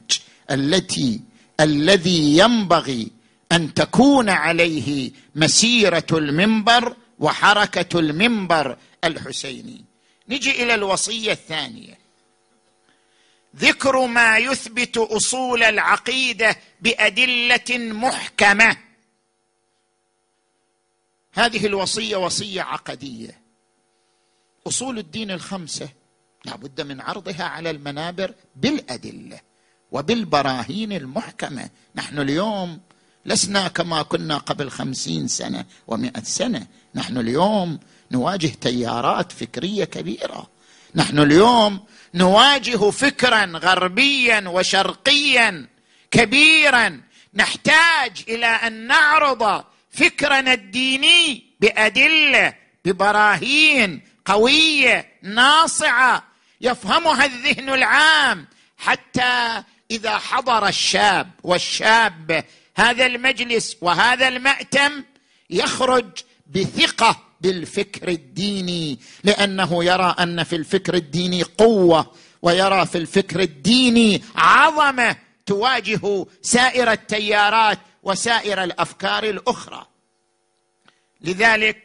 التي 0.51 1.21
الذي 1.60 2.38
ينبغي 2.38 3.12
أن 3.51 3.73
تكون 3.73 4.29
عليه 4.29 5.12
مسيرة 5.36 6.05
المنبر 6.12 6.95
وحركة 7.19 7.99
المنبر 7.99 8.77
الحسيني. 9.03 9.90
نجي 10.32 10.63
إلى 10.63 10.74
الوصية 10.74 11.32
الثانية. 11.32 11.98
ذكر 13.56 14.06
ما 14.06 14.38
يثبت 14.38 14.98
أصول 14.98 15.63
العقيدة 15.63 16.56
بأدلة 16.82 17.78
محكمة. 17.78 18.78
هذه 21.34 21.65
الوصية 21.65 22.15
وصية 22.15 22.62
عقدية. 22.62 23.41
أصول 24.67 24.98
الدين 24.98 25.32
الخمسة 25.32 25.89
لا 26.46 26.56
بد 26.56 26.82
من 26.82 27.02
عرضها 27.02 27.44
على 27.44 27.70
المنابر 27.70 28.34
بالأدلة 28.56 29.39
وبالبراهين 29.91 30.91
المحكمة. 30.91 31.70
نحن 31.96 32.20
اليوم 32.20 32.80
لسنا 33.26 33.67
كما 33.67 34.02
كنا 34.02 34.38
قبل 34.38 34.70
خمسين 34.70 35.28
سنة 35.28 35.65
ومئة 35.88 36.24
سنة. 36.24 36.67
نحن 36.96 37.17
اليوم 37.17 37.80
نواجه 38.12 38.47
تيارات 38.47 39.32
فكرية 39.32 39.84
كبيرة. 39.84 40.50
نحن 40.95 41.19
اليوم 41.19 41.80
نواجه 42.13 42.89
فكرا 42.89 43.45
غربيا 43.45 44.50
وشرقيا 44.50 45.67
كبيرا. 46.12 47.02
نحتاج 47.34 48.24
إلى 48.28 48.45
أن 48.45 48.88
نعرض 48.88 49.63
فكرنا 49.91 50.54
الديني 50.54 51.43
بأدلة 51.60 52.54
ببراهين 52.86 54.02
قوية 54.26 55.12
ناصعة 55.21 56.24
يفهمها 56.62 57.26
الذهن 57.26 57.69
العام. 57.69 58.47
حتى 58.78 59.63
إذا 59.91 60.17
حضر 60.17 60.67
الشاب 60.67 61.32
والشابة 61.43 62.43
هذا 62.76 63.06
المجلس 63.06 63.78
وهذا 63.82 64.28
المأتم 64.28 65.04
يخرج 65.50 66.06
بثقة 66.47 67.31
بالفكر 67.41 68.08
الديني 68.08 68.99
لأنه 69.23 69.84
يرى 69.84 70.15
أن 70.19 70.43
في 70.43 70.56
الفكر 70.56 70.93
الديني 70.93 71.43
قوة 71.43 72.12
ويرى 72.41 72.86
في 72.86 72.97
الفكر 72.97 73.39
الديني 73.39 74.21
عظمة 74.36 75.15
تواجه 75.45 76.25
سائر 76.41 76.91
التيارات 76.91 77.80
وسائر 78.04 78.63
الأفكار 78.63 79.23
الأخرى. 79.23 79.88
لذلك 81.21 81.84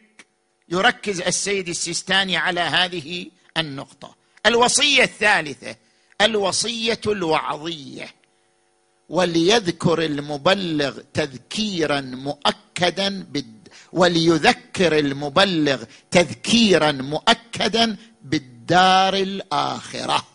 يركز 0.69 1.21
السيد 1.21 1.69
السيستاني 1.69 2.37
على 2.37 2.61
هذه 2.61 3.25
النقطة. 3.57 4.15
الوصية 4.45 5.03
الثالثة 5.03 5.75
الوصية 6.21 7.01
الوعظية. 7.07 8.17
وليذكر 9.09 10.01
المبلغ 10.05 10.99
تذكيرا 11.13 12.01
مؤكدا 12.01 13.25
بد 13.29 13.56
وليذكر 13.93 14.99
المبلغ 14.99 15.83
تذكيرا 16.11 16.91
مؤكدا 16.91 17.97
بالدار 18.23 19.13
الآخرة 19.13 20.27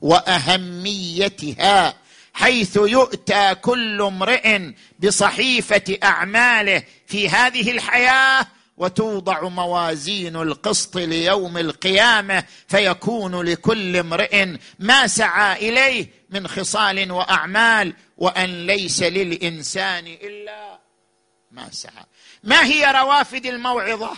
وأهميتها 0.00 1.94
حيث 2.32 2.76
يؤتى 2.76 3.54
كل 3.54 4.02
امرئ 4.02 4.60
بصحيفة 5.04 5.98
أعماله 6.04 6.82
في 7.06 7.28
هذه 7.28 7.70
الحياة 7.70 8.46
وتوضع 8.76 9.48
موازين 9.48 10.36
القسط 10.36 10.96
ليوم 10.96 11.58
القيامة 11.58 12.44
فيكون 12.68 13.42
لكل 13.42 13.96
امرئ 13.96 14.46
ما 14.78 15.06
سعى 15.06 15.68
إليه 15.68 16.06
من 16.30 16.48
خصال 16.48 17.12
وأعمال 17.12 17.94
وأن 18.16 18.66
ليس 18.66 19.02
للإنسان 19.02 20.06
إلا 20.06 20.79
ما 21.50 21.70
سعى. 21.70 22.04
ما 22.44 22.64
هي 22.64 22.92
روافد 22.92 23.46
الموعظة؟ 23.46 24.16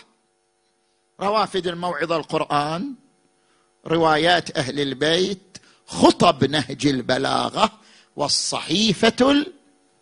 روافد 1.21 1.67
الموعظة 1.67 2.17
القرآن 2.17 2.95
روايات 3.87 4.59
أهل 4.59 4.81
البيت 4.81 5.59
خطب 5.87 6.45
نهج 6.45 6.87
البلاغة 6.87 7.71
والصحيفة 8.17 9.45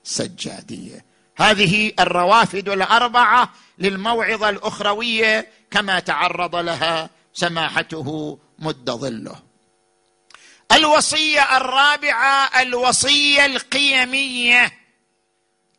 السجادية. 0.05 1.05
هذه 1.37 1.93
الروافد 2.01 2.69
الأربعة 2.69 3.53
للموعظة 3.79 4.49
الأخروية 4.49 5.49
كما 5.71 6.01
تعرض 6.01 6.57
لها 6.57 7.11
سماحته 7.33 8.38
مد 8.59 8.90
ظله. 8.90 9.37
الوصية 10.73 11.57
الرابعة 11.57 12.62
الوصية 12.62 13.47
القيمية. 13.47 14.80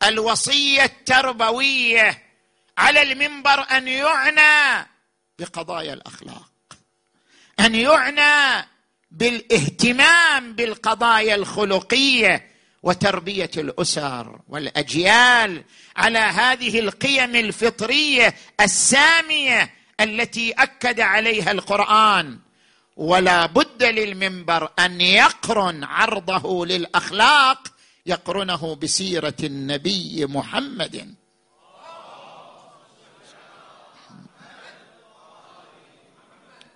الوصية 0.04 0.84
التربوية 0.84 2.22
على 2.78 3.02
المنبر 3.02 3.66
أن 3.70 3.88
يعنى 3.88 4.88
بقضايا 5.38 5.94
الأخلاق 5.94 6.52
أن 7.60 7.74
يعنى 7.74 8.68
بالاهتمام 9.10 10.52
بالقضايا 10.52 11.34
الخلقية 11.34 12.52
وتربية 12.82 13.50
الأسر 13.56 14.40
والأجيال 14.48 15.64
على 15.96 16.18
هذه 16.18 16.78
القيم 16.78 17.36
الفطرية 17.36 18.34
السامية 18.60 19.74
التي 20.00 20.52
أكد 20.52 21.00
عليها 21.00 21.50
القرآن. 21.50 22.38
ولا 22.96 23.46
بد 23.46 23.82
للمنبر 23.82 24.68
أن 24.78 25.00
يقرن 25.00 25.84
عرضه 25.84 26.66
للأخلاق 26.66 27.68
يقرنه 28.06 28.74
بسيرة 28.74 29.34
النبي 29.44 30.26
محمد. 30.26 31.14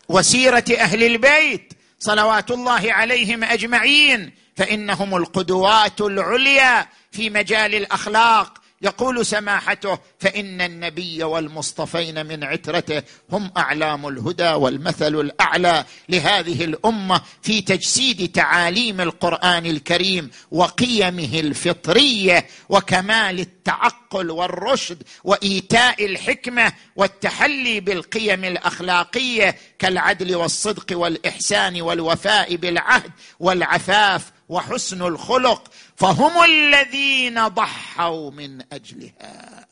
وسيرة 0.09 0.65
أهل 0.79 1.05
البيت 1.05 1.73
صلوات 1.99 2.51
الله 2.51 2.93
عليهم 2.93 3.45
أجمعين 3.45 4.35
فإنهم 4.57 5.17
القدوات 5.17 6.01
العليا 6.01 6.89
في 7.12 7.31
مجال 7.31 7.75
الأخلاق. 7.75 8.65
يقول 8.83 9.27
سماحته 9.27 9.99
فإن 10.19 10.61
النبي 10.61 11.25
والمصطفين 11.25 12.27
من 12.27 12.45
عترته 12.45 13.03
هم 13.33 13.51
أعلام 13.57 14.09
الهدى 14.09 14.49
والمثل 14.49 15.21
الأعلى 15.21 15.85
لهذه 16.09 16.65
الأمة 16.65 17.21
في 17.43 17.61
تجسيد 17.61 18.33
تعاليم 18.33 19.01
القرآن 19.01 19.67
الكريم 19.67 20.31
وقيمه 20.51 21.41
الفطرية 21.41 22.47
وكمال 22.69 23.41
التعقل 23.41 24.31
والرشد 24.31 25.03
وإيتاء 25.25 26.05
الحكمة 26.07 26.73
والتحلي 26.97 27.81
بالقيم 27.81 28.45
الأخلاقية 28.45 29.57
كالعدل 29.79 30.37
والصدق 30.37 30.99
والإحسان 30.99 31.81
والوفاء 31.83 32.57
بالعهد 32.57 33.11
والعفاف 33.41 34.36
وحسن 34.49 35.03
الخلق 35.03 35.71
فهم 35.97 36.45
الذين 36.45 37.49
ضحوا 37.49 38.31
من 38.31 38.63
أجلها. 38.73 39.67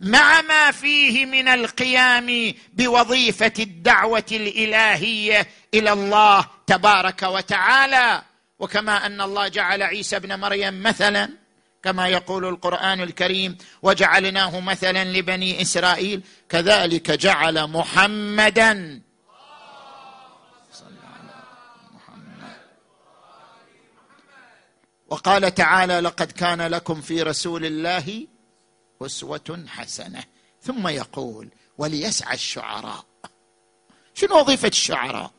مع 0.00 0.42
ما 0.42 0.70
فيه 0.70 1.26
من 1.26 1.48
القيام 1.48 2.54
بوظيفة 2.72 3.52
الدعوة 3.58 4.26
الإلهية 4.32 5.48
إلى 5.74 5.92
الله 5.92 6.46
تبارك 6.66 7.22
وتعالى. 7.22 8.22
وكما 8.58 9.06
أن 9.06 9.20
الله 9.20 9.48
جعل 9.48 9.82
عيسى 9.82 10.16
ابن 10.16 10.40
مريم 10.40 10.82
مثلا 10.82 11.30
كما 11.82 12.08
يقول 12.08 12.44
القرآن 12.44 13.00
الكريم 13.00 13.58
وجعلناه 13.82 14.60
مثلا 14.60 15.04
لبني 15.04 15.62
إسرائيل 15.62 16.22
كذلك 16.48 17.10
جعل 17.10 17.66
محمدا 17.66 19.00
وقال 25.08 25.54
تعالى 25.54 26.00
لقد 26.00 26.32
كان 26.32 26.62
لكم 26.62 27.00
في 27.00 27.22
رسول 27.22 27.64
الله 27.64 28.26
أسوة 29.02 29.64
حسنة. 29.68 30.24
ثم 30.62 30.88
يقول 30.88 31.48
وليسعى 31.78 32.34
الشعراء. 32.34 33.04
شنو 34.14 34.38
وظيفة 34.38 34.68
الشعراء؟ 34.68 35.30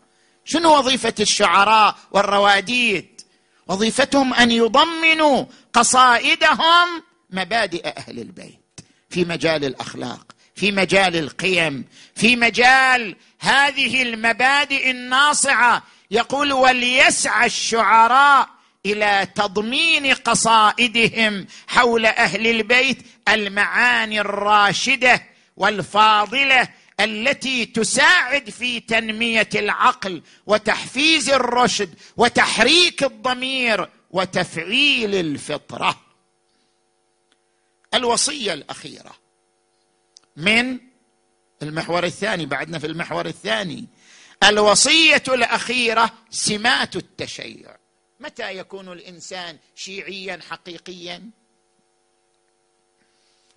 شنو 0.46 0.78
وظيفة 0.78 1.14
الشعراء 1.20 1.96
والرواديد؟ 2.12 3.22
وظيفتهم 3.68 4.34
أن 4.34 4.52
يضمنوا 4.52 5.46
قصائدهم 5.74 7.04
مبادئ 7.30 7.88
أهل 7.98 8.20
البيت 8.20 8.80
في 9.10 9.26
مجال 9.26 9.66
الأخلاق 9.66 10.36
في 10.56 10.72
مجال 10.72 11.16
القيم 11.16 11.86
في 12.16 12.36
مجال 12.36 13.16
هذه 13.40 14.02
المبادئ 14.02 14.92
الناصعة. 14.92 15.84
يقول 16.12 16.54
وليسعى 16.54 17.46
الشعراء. 17.46 18.59
إلى 18.92 19.28
تضمين 19.36 20.14
قصائدهم 20.14 21.48
حول 21.68 22.06
أهل 22.06 22.48
البيت 22.48 22.98
المعاني 23.30 24.22
الراشدة 24.22 25.24
والفاضلة 25.58 26.70
التي 27.00 27.66
تساعد 27.66 28.50
في 28.50 28.80
تنمية 28.80 29.50
العقل 29.56 30.22
وتحفيز 30.46 31.30
الرشد 31.30 31.94
وتحريك 32.18 33.04
الضمير 33.04 33.90
وتفعيل 34.12 35.16
الفطرة. 35.16 36.02
الوصية 37.94 38.54
الأخيرة 38.54 39.16
من 40.38 40.80
المحور 41.62 42.04
الثاني 42.04 42.46
بعدنا 42.46 42.80
في 42.80 42.88
المحور 42.88 43.26
الثاني. 43.26 43.88
الوصية 44.44 45.24
الأخيرة 45.28 46.12
سمات 46.30 46.96
التشيع. 46.96 47.79
متى 48.20 48.58
يكون 48.58 48.92
الإنسان 48.92 49.58
شيعيا 49.76 50.40
حقيقيا؟ 50.50 51.30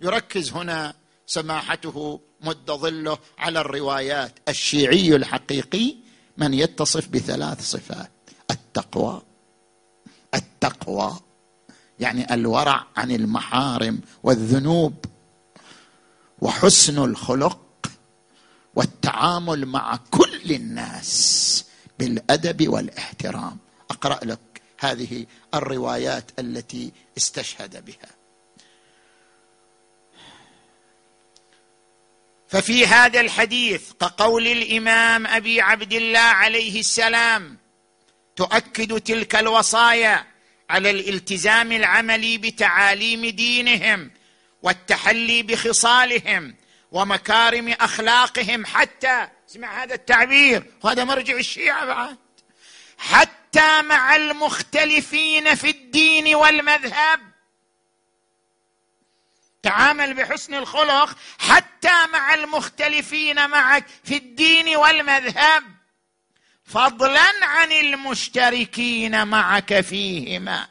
يركز 0.01 0.51
هنا 0.51 0.93
سماحته 1.25 2.19
مد 2.41 2.71
ظله 2.71 3.17
على 3.37 3.61
الروايات. 3.61 4.39
الشيعي 4.49 5.15
الحقيقي 5.15 5.95
من 6.37 6.53
يتصف 6.53 7.07
بثلاث 7.07 7.61
صفات. 7.61 8.11
التقوى. 8.51 9.21
التقوى. 10.35 11.19
يعني 11.99 12.33
الورع 12.33 12.87
عن 12.95 13.11
المحارم 13.11 14.01
والذنوب. 14.23 15.05
وحسن 16.41 17.03
الخلق. 17.03 17.59
والتعامل 18.75 19.65
مع 19.65 19.99
كل 20.11 20.51
الناس 20.51 21.65
بالأدب 21.99 22.69
والاحترام. 22.69 23.57
أقرأ 23.91 24.25
لك 24.25 24.52
هذه 24.85 25.25
الروايات 25.53 26.31
التي 26.39 26.91
استشهد 27.17 27.85
بها. 27.85 28.09
ففي 32.47 32.85
هذا 32.87 33.21
الحديث 33.21 33.91
كقول 34.01 34.47
الإمام 34.47 35.27
أبي 35.27 35.61
عبد 35.61 35.93
الله 35.93 36.19
عليه 36.19 36.79
السلام 36.79 37.57
تؤكد 38.35 39.01
تلك 39.01 39.35
الوصايا 39.35 40.25
على 40.69 40.89
الالتزام 40.89 41.71
العملي 41.71 42.37
بتعاليم 42.37 43.25
دينهم 43.25 44.11
والتحلي 44.63 45.43
بخصالهم 45.43 46.55
ومكارم 46.91 47.69
أخلاقهم 47.69 48.65
حتى 48.65 49.27
اسمع 49.49 49.83
هذا 49.83 49.95
التعبير 49.95 50.63
وهذا 50.83 51.03
مرجع 51.03 51.37
الشيعة 51.37 51.85
بعد 51.85 52.17
حتى 53.03 53.81
مع 53.81 54.15
المختلفين 54.15 55.55
في 55.55 55.69
الدين 55.69 56.35
والمذهب. 56.35 57.19
تعامل 59.63 60.13
بحسن 60.13 60.53
الخلق 60.53 61.17
حتى 61.39 62.07
مع 62.13 62.33
المختلفين 62.33 63.49
معك 63.49 63.85
في 64.03 64.17
الدين 64.17 64.75
والمذهب. 64.75 65.63
فضلا 66.65 67.31
عن 67.41 67.71
المشتركين 67.71 69.27
معك 69.27 69.81
فيهما. 69.81 70.67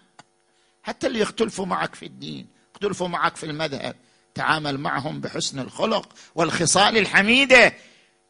حتى 0.83 1.07
اللي 1.07 1.21
يختلفوا 1.21 1.66
معك 1.66 1.95
في 1.95 2.07
الدين 2.07 2.47
يختلفوا 2.75 3.09
معك 3.09 3.37
في 3.37 3.47
المذهب. 3.47 3.97
تعامل 4.35 4.81
معهم 4.81 5.21
بحسن 5.21 5.59
الخلق 5.59 6.09
والخصال 6.35 6.99
الحميدة. 6.99 7.75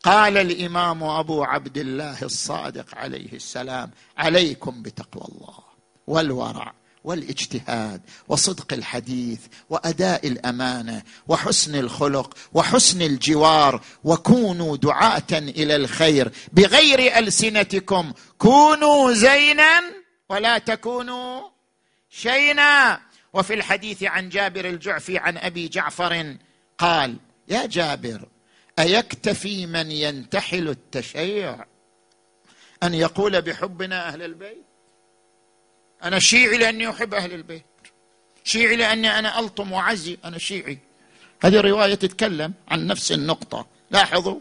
قال 0.03 0.38
الإمام 0.38 1.03
أبو 1.03 1.45
عبد 1.45 1.79
الله 1.79 2.23
الصادق 2.23 2.95
عليه 2.95 3.33
السلام 3.33 3.91
عليكم 4.19 4.83
بتقوى 4.83 5.25
الله 5.29 5.59
والورع 6.07 6.73
والاجتهاد 7.05 8.01
وصدق 8.29 8.73
الحديث 8.73 9.41
وأداء 9.71 10.27
الأمانة 10.27 11.03
وحسن 11.29 11.75
الخلق 11.75 12.37
وحسن 12.53 13.03
الجوار 13.03 13.81
وكونوا 14.05 14.77
دعاة 14.77 15.33
إلى 15.33 15.77
الخير 15.77 16.33
بغير 16.53 17.19
ألسنتكم. 17.19 18.12
كونوا 18.38 19.12
زينا 19.12 19.81
ولا 20.29 20.59
تكونوا 20.59 21.41
شينا. 22.11 23.01
وفي 23.33 23.55
الحديث 23.55 24.03
عن 24.03 24.29
جابر 24.29 24.65
الجعفي 24.65 25.19
عن 25.19 25.38
أبي 25.38 25.69
جعفر 25.69 26.37
قال 26.79 27.17
يا 27.49 27.67
جابر 27.67 28.29
أيكتفي 28.83 29.66
من 29.66 29.90
ينتحل 29.90 30.68
التشيع؟ 30.68 31.64
أن 32.83 32.95
يقول 32.95 33.42
بحبنا 33.42 34.09
أهل 34.09 34.23
البيت؟ 34.23 34.64
أنا 36.05 36.18
شيعي 36.18 36.59
لأني 36.59 36.90
أحب 36.90 37.14
أهل 37.14 37.33
البيت. 37.35 37.64
شيعي 38.45 38.77
لأني 38.77 39.18
أنا 39.18 39.38
ألطم 39.38 39.73
وعزي. 39.73 40.18
أنا 40.25 40.38
شيعي. 40.38 40.79
هذه 41.42 41.57
الرواية 41.57 41.95
تتكلم 41.95 42.55
عن 42.68 42.87
نفس 42.87 43.12
النقطة. 43.12 43.66
لاحظوا. 43.90 44.40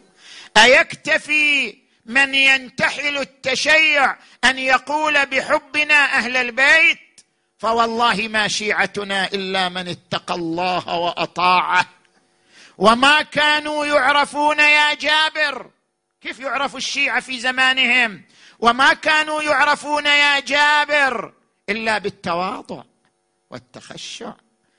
أيكتفي 0.57 1.77
من 2.05 2.35
ينتحل 2.35 3.17
التشيع 3.17 4.15
أن 4.43 4.59
يقول 4.59 5.25
بحبنا 5.25 6.05
أهل 6.17 6.37
البيت؟ 6.37 6.97
فوالله 7.57 8.27
ما 8.27 8.47
شيعتنا 8.47 9.27
إلا 9.27 9.69
من 9.69 9.87
اتقى 9.87 10.35
الله 10.35 10.95
وأطاعه. 10.95 12.00
وما 12.81 13.21
كانوا 13.21 13.85
يعرفون 13.85 14.59
يا 14.59 14.93
جابر. 14.93 15.71
كيف 16.21 16.39
يعرف 16.39 16.75
الشيعة 16.75 17.19
في 17.19 17.39
زمانهم؟ 17.39 18.21
وما 18.59 18.93
كانوا 18.93 19.41
يعرفون 19.41 20.05
يا 20.05 20.39
جابر 20.39 21.33
إلا 21.69 21.97
بالتواضع 21.97 22.83
والتخشع 23.49 24.33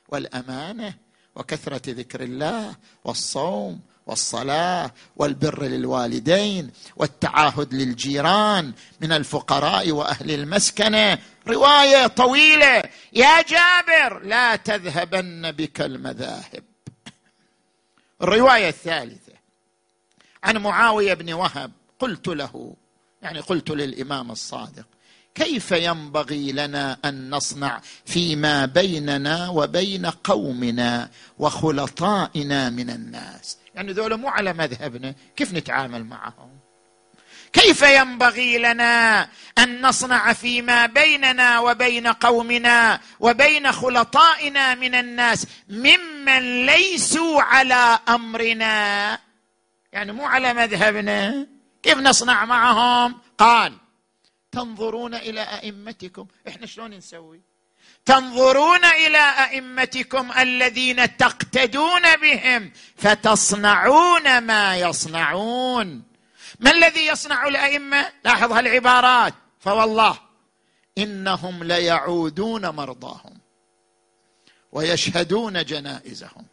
والأمانة 0.09 0.95
وكثرة 1.37 1.83
ذكر 1.87 2.21
الله 2.21 2.75
والصوم 3.05 3.81
والصلاة 4.07 4.91
والبر 5.17 5.63
للوالدين 5.63 6.71
والتعاهد 6.97 7.75
للجيران 7.75 8.73
من 9.01 9.13
الفقراء 9.13 9.91
وأهل 9.91 10.31
المسكنة. 10.31 11.19
رواية 11.49 12.07
طويلة. 12.07 12.83
يا 13.13 13.43
جابر 13.43 14.19
لا 14.23 14.57
تذهبن 14.57 15.51
بك 15.51 15.81
المذاهب. 15.81 16.72
الرواية 18.23 18.69
الثالثة. 18.69 19.33
عن 20.45 20.57
معاوية 20.59 21.15
بن 21.15 21.33
وهب 21.33 21.73
قلت 21.99 22.29
له 22.29 22.75
يعني 23.23 23.41
قلت 23.41 23.71
للإمام 23.71 24.31
الصادق 24.31 24.87
كيف 25.35 25.73
ينبغي 25.73 26.53
لنا 26.53 26.99
أن 27.05 27.31
نصنع 27.31 27.81
فيما 28.05 28.67
بيننا 28.67 29.49
وبين 29.49 30.07
قومنا 30.07 31.11
وخلطائنا 31.39 32.71
من 32.71 32.91
الناس؟ 32.91 33.59
يعني 33.75 33.93
ذولا 33.93 34.17
مو 34.17 34.29
على 34.29 34.53
مذهبنا 34.53 35.15
كيف 35.37 35.55
نتعامل 35.55 36.05
معهم؟ 36.05 36.62
كيف 37.53 37.83
ينبغي 37.83 38.59
لنا 38.59 39.29
أن 39.59 39.87
نصنع 39.87 40.33
فيما 40.33 40.87
بيننا 40.87 41.59
وبين 41.59 42.07
قومنا 42.07 43.01
وبين 43.21 43.73
خلطائنا 43.73 44.75
من 44.75 44.95
الناس 44.95 45.47
ممن 45.69 46.67
ليسوا 46.67 47.43
على 47.43 47.99
أمرنا؟ 48.09 49.19
يعني 49.93 50.13
مو 50.13 50.27
على 50.27 50.55
مذهبنا. 50.55 51.47
كيف 51.83 51.99
نصنع 51.99 52.45
معهم؟ 52.45 53.21
قال 53.39 53.73
تنظرون 54.53 55.15
إلى 55.15 55.41
أئمتكم. 55.41 56.27
إحنا 56.49 56.67
شلون 56.67 56.91
نسوي؟ 56.91 57.41
تنظرون 58.05 58.85
إلى 58.85 59.19
أئمتكم 59.19 60.33
الذين 60.39 61.17
تقتدون 61.17 62.17
بهم 62.17 62.73
فتصنعون 62.97 64.39
ما 64.39 64.77
يصنعون. 64.77 66.12
ما 66.63 66.71
الذي 66.71 67.07
يصنع 67.07 67.49
الأئمة؟ 67.49 68.13
لاحظ 68.25 68.53
هالعبارات. 68.53 69.35
فوالله 69.61 70.19
إنهم 70.99 71.65
ليعودون 71.65 72.69
مرضاهم 72.69 73.39
ويشهدون 74.73 75.65
جنائزهم 75.65 76.47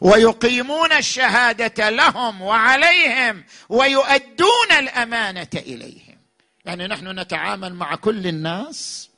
ويقيمون 0.00 0.92
الشهادة 0.92 1.90
لهم 1.90 2.42
وعليهم 2.42 3.44
ويؤدون 3.68 4.72
الأمانة 4.78 5.48
إليهم. 5.54 6.18
يعني 6.64 6.86
نحن 6.86 7.18
نتعامل 7.20 7.74
مع 7.74 7.94
كل 7.94 8.26
الناس 8.26 9.09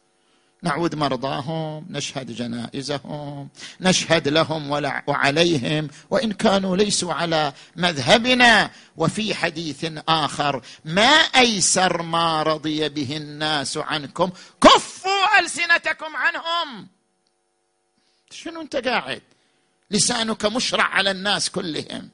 نعود 0.63 0.95
مرضاهم 0.95 1.87
نشهد 1.91 2.33
جنائزهم 2.33 3.49
نشهد 3.81 4.29
لهم 4.29 4.71
وعليهم 5.07 5.89
وإن 6.11 6.33
كانوا 6.33 6.77
ليسوا 6.77 7.13
على 7.13 7.53
مذهبنا. 7.77 8.71
وفي 8.97 9.35
حديث 9.35 9.93
آخر 10.09 10.63
ما 10.85 11.13
أيسر 11.37 12.03
ما 12.03 12.43
رضي 12.43 12.89
به 12.89 13.17
الناس 13.17 13.77
عنكم؟ 13.77 14.31
كفوا 14.63 15.39
ألسنتكم 15.39 16.17
عنهم. 16.17 16.89
شنو 18.31 18.61
أنت 18.61 18.77
قاعد؟ 18.77 19.23
لسانك 19.91 20.45
مشرع 20.45 20.85
على 20.85 21.11
الناس 21.11 21.51
كلهم. 21.51 22.11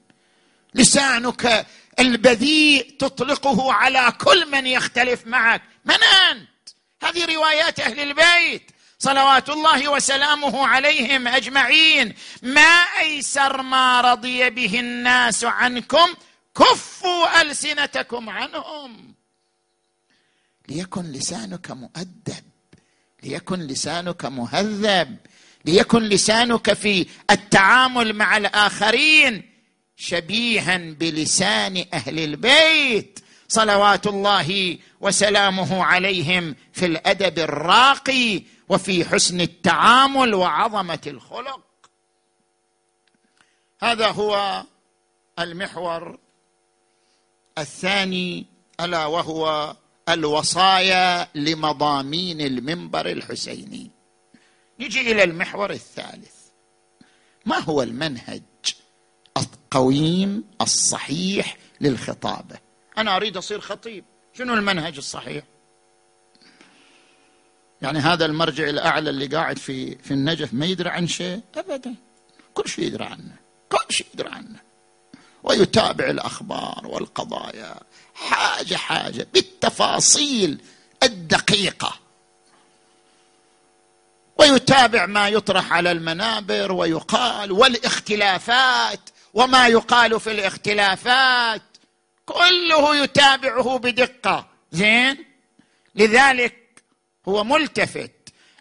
لسانك 0.75 1.67
البذيء 2.01 2.97
تطلقه 2.99 3.73
على 3.73 4.13
كل 4.21 4.51
من 4.51 4.67
يختلف 4.67 5.27
معك. 5.27 5.63
من 5.85 5.95
انت 5.95 6.49
هذه 7.03 7.35
روايات 7.35 7.81
أهل 7.81 8.01
البيت. 8.01 8.71
صلوات 8.99 9.51
الله 9.51 9.89
وسلامه 9.89 10.67
عليهم 10.67 11.29
أجمعين. 11.29 12.15
ما 12.43 12.85
أيسر 13.01 13.63
ما 13.63 14.01
رضي 14.01 14.51
به 14.51 14.81
الناس 14.81 15.45
عنكم؟ 15.45 16.15
كفوا 16.57 17.41
ألسنتكم 17.43 18.31
عنهم. 18.31 19.15
ليكن 20.69 21.03
لسانك 21.03 21.71
مؤدب 21.71 22.45
ليكن 23.23 23.61
لسانك 23.61 24.25
مهذب 24.25 25.17
ليكن 25.65 26.03
لسانك 26.03 26.73
في 26.73 27.07
التعامل 27.31 28.13
مع 28.13 28.37
الآخرين 28.37 29.51
شبيها 29.97 30.77
بلسان 30.77 31.85
أهل 31.95 32.19
البيت. 32.19 33.21
صلوات 33.49 34.07
الله 34.07 34.79
وسلامه 35.01 35.85
عليهم 35.85 36.57
في 36.73 36.87
الأدب 36.87 37.39
الراقي 37.39 38.43
وفي 38.69 39.05
حسن 39.05 39.41
التعامل 39.41 40.35
وعظمة 40.35 41.01
الخلق. 41.07 41.61
هذا 43.83 44.11
هو 44.11 44.65
المحور 45.39 46.19
الثاني 47.59 48.47
ألا 48.81 49.07
وهو 49.07 49.77
الوصايا 50.09 51.29
لمضامين 51.35 52.41
المنبر 52.41 53.07
الحسيني. 53.07 53.91
نجي 54.81 55.13
إلى 55.13 55.25
المحور 55.25 55.71
الثالث. 55.71 56.35
ما 57.47 57.59
هو 57.59 57.83
المنهج 57.83 58.43
القويم 59.37 60.45
الصحيح 60.61 61.57
للخطابة؟ 61.81 62.68
أنا 63.01 63.17
أريد 63.17 63.37
أصير 63.37 63.61
خطيب. 63.61 64.05
شنو 64.39 64.55
المنهج 64.55 64.97
الصحيح؟ 64.97 65.45
يعني 67.83 67.99
هذا 67.99 68.25
المرجع 68.27 68.69
الأعلى 68.69 69.11
اللي 69.11 69.27
قاعد 69.27 69.59
في 69.59 69.95
في 69.95 70.11
النجف 70.11 70.55
ما 70.55 70.67
يدري 70.67 70.89
عن 70.89 71.07
شيء 71.07 71.41
ابدا. 71.57 71.95
كل 72.55 72.69
شيء 72.69 72.85
يدري 72.85 73.05
عنه. 73.05 73.37
كل 73.69 73.95
شيء 73.95 74.07
يدري 74.15 74.29
عنه. 74.29 74.61
ويتابع 75.43 76.11
الأخبار 76.11 76.87
والقضايا. 76.87 77.75
حاجة 78.15 78.75
حاجة. 78.75 79.27
بالتفاصيل 79.35 80.61
الدقيقة. 81.03 81.95
ويتابع 84.39 85.07
ما 85.07 85.29
يطرح 85.29 85.73
على 85.73 85.93
المنابر 85.93 86.73
ويقال 86.73 87.53
والاختلافات 87.53 89.01
وما 89.35 89.69
يقال 89.69 90.21
في 90.21 90.33
الاختلافات. 90.33 91.63
كله 92.29 92.97
يتابعه 92.97 93.79
بدقة. 93.79 94.49
زين؟ 94.73 95.25
لذلك 95.95 96.83
هو 97.29 97.45
ملتفت. 97.45 98.13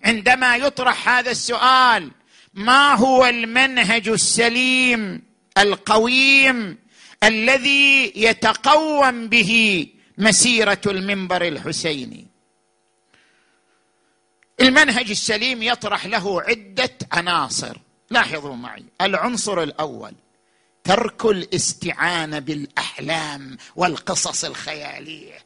عندما 0.04 0.56
يطرح 0.56 1.10
هذا 1.10 1.32
السؤال 1.32 2.12
ما 2.54 2.94
هو 2.94 3.26
المنهج 3.26 4.08
السليم 4.10 5.24
القويم 5.58 6.78
الذي 7.24 8.14
يتقوم 8.16 9.28
به 9.28 9.88
مسيرة 10.18 10.82
المنبر 10.86 11.42
الحسيني؟ 11.48 12.28
المنهج 14.62 15.10
السليم 15.10 15.64
يطرح 15.64 16.06
له 16.06 16.42
عدة 16.42 16.98
عناصر. 17.12 17.78
لاحظوا 18.10 18.56
معي 18.56 18.86
العنصر 19.02 19.64
الأول. 19.64 20.14
ترك 20.88 21.26
الاستعانة 21.26 22.40
بالأحلام 22.40 23.58
والقصص 23.76 24.46
الخيالية. 24.46 25.38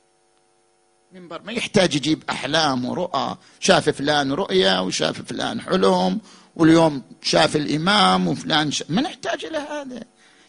منبر 1.13 1.41
ما 1.41 1.51
يحتاج 1.51 1.95
يجيب 1.95 2.23
أحلام 2.29 2.85
ورؤى. 2.85 3.37
شاف 3.59 3.89
فلان 3.89 4.31
رؤيا 4.31 4.79
وشاف 4.79 5.21
فلان 5.21 5.61
حلم 5.61 6.19
واليوم 6.55 7.03
شاف 7.21 7.55
الإمام 7.55 8.27
وفلان 8.27 8.71
ش... 8.71 8.83
ما 8.89 9.01
نحتاج 9.01 9.45
إلى 9.45 9.57
هذا. 9.57 10.03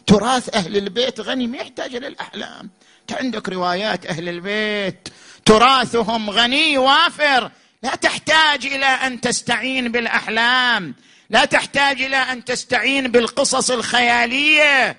تراث 0.07 0.55
أهل 0.55 0.77
البيت 0.77 1.19
غني 1.19 1.47
ما 1.47 1.57
يحتاج 1.57 1.95
إلى 1.95 2.07
الأحلام. 2.07 2.69
أنت 3.01 3.13
عندك 3.13 3.49
روايات 3.49 4.05
أهل 4.05 4.29
البيت. 4.29 5.09
تراثهم 5.45 6.29
غني 6.29 6.77
وافر. 6.77 7.51
لا 7.83 7.95
تحتاج 7.95 8.65
إلى 8.65 8.85
أن 8.85 9.21
تستعين 9.21 9.91
بالأحلام. 9.91 10.95
لا 11.33 11.45
تحتاج 11.45 12.01
إلى 12.01 12.17
أن 12.17 12.45
تستعين 12.45 13.07
بالقصص 13.07 13.71
الخيالية. 13.71 14.97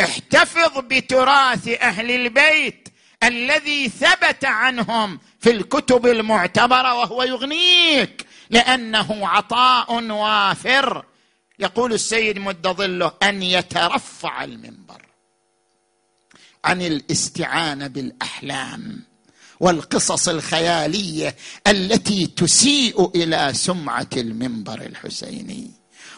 احتفظ 0.00 0.78
بتراث 0.78 1.68
أهل 1.68 2.10
البيت 2.10 2.88
الذي 3.22 3.88
ثبت 3.88 4.44
عنهم 4.44 5.20
في 5.40 5.50
الكتب 5.50 6.06
المعتبرة 6.06 6.94
وهو 6.94 7.22
يغنيك 7.22 8.26
لأنه 8.50 9.28
عطاء 9.28 10.02
وافر. 10.02 11.04
يقول 11.58 11.92
السيد 11.92 12.38
مد 12.38 12.66
ظله 12.68 13.12
أن 13.22 13.42
يترفع 13.42 14.44
المنبر 14.44 15.02
عن 16.64 16.82
الاستعانة 16.82 17.86
بالأحلام. 17.86 19.04
والقصص 19.60 20.28
الخيالية 20.28 21.36
التي 21.66 22.26
تسيء 22.26 23.10
إلى 23.14 23.50
سمعة 23.54 24.08
المنبر 24.16 24.82
الحسيني. 24.82 25.70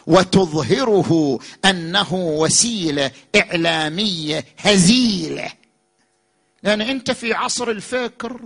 وتظهره 0.07 1.39
أنه 1.65 2.15
وسيلة 2.15 3.11
إعلامية 3.37 4.45
هزيلة. 4.59 5.53
لأن 6.63 6.81
أنت 6.81 7.11
في 7.11 7.35
عصر 7.35 7.71
الفكر 7.71 8.41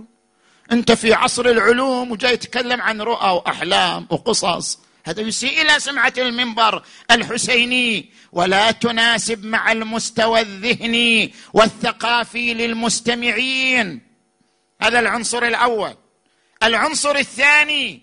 أنت 0.71 0.91
في 0.91 1.13
عصر 1.13 1.45
العلوم 1.45 2.11
وجاي 2.11 2.37
تتكلم 2.37 2.81
عن 2.81 3.01
رؤى 3.01 3.29
وأحلام 3.29 4.07
وقصص. 4.09 4.79
هذا 5.03 5.21
يسيء 5.21 5.61
إلى 5.61 5.79
سمعة 5.79 6.13
المنبر 6.17 6.83
الحسيني. 7.11 8.09
ولا 8.31 8.71
تناسب 8.71 9.45
مع 9.45 9.71
المستوى 9.71 10.41
الذهني 10.41 11.33
والثقافي 11.53 12.53
للمستمعين. 12.53 14.04
هذا 14.81 14.99
العنصر 14.99 15.43
الأول. 15.43 15.95
العنصر 16.63 17.15
الثاني 17.15 18.01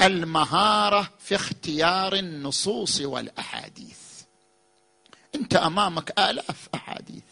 المهارة 0.00 1.10
في 1.18 1.34
اختيار 1.34 2.14
النصوص 2.14 3.00
والأحاديث. 3.00 3.98
أنت 5.34 5.56
أمامك 5.56 6.18
آلاف 6.18 6.68
أحاديث. 6.74 7.22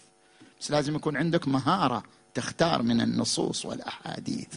بس 0.60 0.70
لازم 0.70 0.96
يكون 0.96 1.16
عندك 1.16 1.48
مهارة 1.48 2.02
تختار 2.34 2.82
من 2.82 3.00
النصوص 3.00 3.66
والأحاديث. 3.66 4.48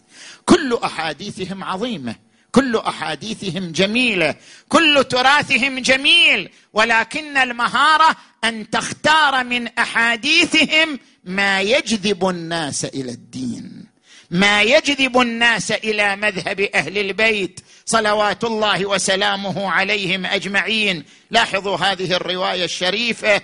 كل 0.45 0.79
أحاديثهم 0.83 1.63
عظيمة. 1.63 2.15
كل 2.53 2.77
أحاديثهم 2.77 3.71
جميلة 3.71 4.35
كل 4.69 5.03
تراثهم 5.09 5.79
جميل 5.79 6.49
ولكن 6.73 7.37
المهارة 7.37 8.15
أن 8.43 8.69
تختار 8.69 9.43
من 9.43 9.67
أحاديثهم 9.67 10.99
ما 11.23 11.61
يجذب 11.61 12.29
الناس 12.29 12.85
إلى 12.85 13.11
الدين 13.11 13.93
ما 14.33 14.61
يجذب 14.61 15.21
الناس 15.21 15.71
إلى 15.71 16.15
مذهب 16.15 16.59
أهل 16.59 16.97
البيت. 16.97 17.59
صلوات 17.85 18.43
الله 18.43 18.85
وسلامه 18.85 19.71
عليهم 19.71 20.25
أجمعين. 20.25 21.03
لاحظوا 21.31 21.77
هذه 21.77 22.15
الرواية 22.15 22.65
الشريفة. 22.65 23.41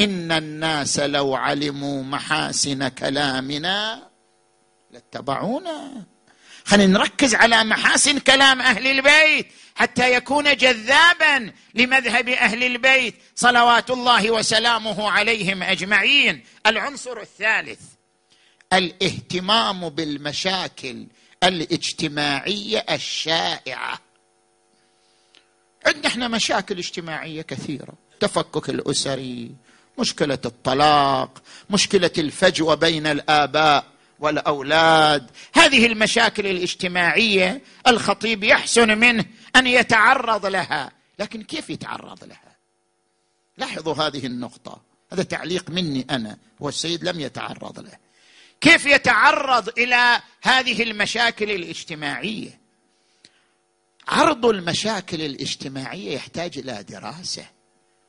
إن 0.00 0.32
الناس 0.32 0.98
لو 0.98 1.34
علموا 1.34 2.02
محاسن 2.02 2.88
كلامنا 2.88 4.08
لاتبعونا. 4.90 6.06
خلينا 6.66 6.98
نركز 6.98 7.34
على 7.34 7.64
محاسن 7.64 8.18
كلام 8.18 8.60
أهل 8.60 8.86
البيت 8.86 9.46
حتى 9.74 10.14
يكون 10.14 10.56
جذابا 10.56 11.52
لمذهب 11.74 12.28
أهل 12.28 12.64
البيت. 12.64 13.14
صلوات 13.34 13.90
الله 13.90 14.30
وسلامه 14.30 15.10
عليهم 15.10 15.62
أجمعين. 15.62 16.44
العنصر 16.66 17.20
الثالث 17.20 17.80
الاهتمام 18.72 19.88
بالمشاكل 19.88 21.06
الاجتماعية 21.42 22.84
الشائعة. 22.90 23.98
عندنا 25.86 26.06
إحنا 26.06 26.28
مشاكل 26.28 26.78
اجتماعية 26.78 27.42
كثيرة. 27.42 27.94
التفكك 28.12 28.70
الأسري 28.70 29.50
مشكلة 29.98 30.38
الطلاق 30.44 31.42
مشكلة 31.70 32.10
الفجوة 32.18 32.74
بين 32.74 33.06
الآباء. 33.06 33.95
والأولاد. 34.18 35.30
هذه 35.54 35.86
المشاكل 35.86 36.46
الاجتماعية 36.46 37.62
الخطيب 37.86 38.44
يحسن 38.44 38.98
منه 38.98 39.24
أن 39.56 39.66
يتعرض 39.66 40.46
لها. 40.46 40.92
لكن 41.18 41.42
كيف 41.42 41.70
يتعرض 41.70 42.24
لها؟ 42.24 42.56
لاحظوا 43.58 43.94
هذه 43.94 44.26
النقطة. 44.26 44.82
هذا 45.12 45.22
تعليق 45.22 45.70
مني 45.70 46.06
أنا 46.10 46.38
والسيد 46.60 47.04
لم 47.04 47.20
يتعرض 47.20 47.80
له. 47.80 47.98
كيف 48.60 48.86
يتعرض 48.86 49.78
إلى 49.78 50.20
هذه 50.42 50.82
المشاكل 50.82 51.50
الاجتماعية؟ 51.50 52.58
عرض 54.08 54.46
المشاكل 54.46 55.20
الاجتماعية 55.22 56.14
يحتاج 56.14 56.58
إلى 56.58 56.82
دراسة. 56.82 57.55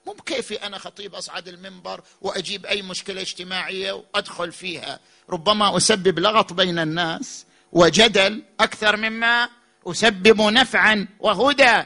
مو 0.07 0.13
بكيفي 0.13 0.55
أنا 0.55 0.77
خطيب 0.77 1.15
أصعد 1.15 1.47
المنبر 1.47 2.01
وأجيب 2.21 2.65
أي 2.65 2.81
مشكلة 2.81 3.21
اجتماعية 3.21 3.91
وأدخل 3.91 4.51
فيها. 4.51 4.99
ربما 5.29 5.77
أسبب 5.77 6.19
لغط 6.19 6.53
بين 6.53 6.79
الناس 6.79 7.45
وجدل 7.71 8.43
أكثر 8.59 8.95
مما 8.95 9.49
أسبب 9.87 10.41
نفعا 10.41 11.07
وهدى. 11.19 11.83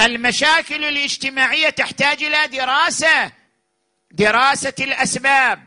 المشاكل 0.00 0.84
الاجتماعية 0.84 1.68
تحتاج 1.68 2.22
إلى 2.22 2.46
دراسة. 2.46 3.32
دراسة 4.10 4.74
الأسباب 4.80 5.66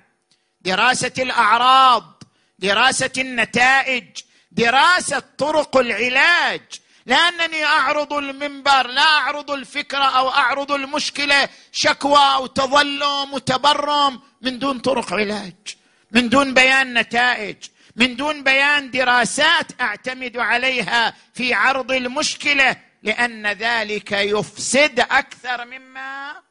دراسة 0.62 1.14
الأعراض 1.20 2.24
دراسة 2.60 3.12
النتائج 3.18 4.08
دراسة 4.52 5.24
طرق 5.38 5.78
العلاج. 5.78 6.62
لأنني 7.10 7.64
أعرض 7.66 8.14
المنبر 8.14 8.88
لا 8.88 9.02
أعرض 9.02 9.52
الفكرة 9.52 10.04
أو 10.04 10.30
أعرض 10.30 10.72
المشكلة 10.72 11.50
شكوى 11.72 12.34
أو 12.36 12.46
تظلم 12.46 13.34
وتبرم 13.34 14.22
من 14.42 14.60
دون 14.60 14.80
طرق 14.80 15.14
علاج 15.14 15.78
من 16.12 16.30
دون 16.30 16.54
بيان 16.54 16.94
نتائج 16.98 17.58
من 17.96 18.16
دون 18.16 18.44
بيان 18.44 18.92
دراسات 18.92 19.82
أعتمد 19.82 20.38
عليها 20.38 21.14
في 21.34 21.54
عرض 21.54 21.92
المشكلة 21.92 22.76
لأن 23.04 23.48
ذلك 23.48 24.12
يفسد 24.12 25.00
أكثر 25.00 25.66
مما 25.66 26.42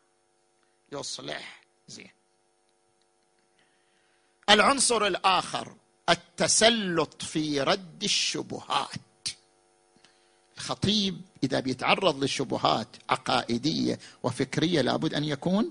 يصلح. 0.92 1.60
زين. 1.88 2.10
العنصر 4.50 5.06
الآخر 5.06 5.74
التسلط 6.08 7.22
في 7.22 7.60
رد 7.60 8.04
الشبهات. 8.04 9.07
الخطيب 10.58 11.20
إذا 11.44 11.60
بيتعرض 11.60 12.22
للشبهات 12.22 12.88
عقائدية 13.10 13.98
وفكرية 14.22 14.80
لابد 14.80 15.14
أن 15.14 15.24
يكون 15.24 15.70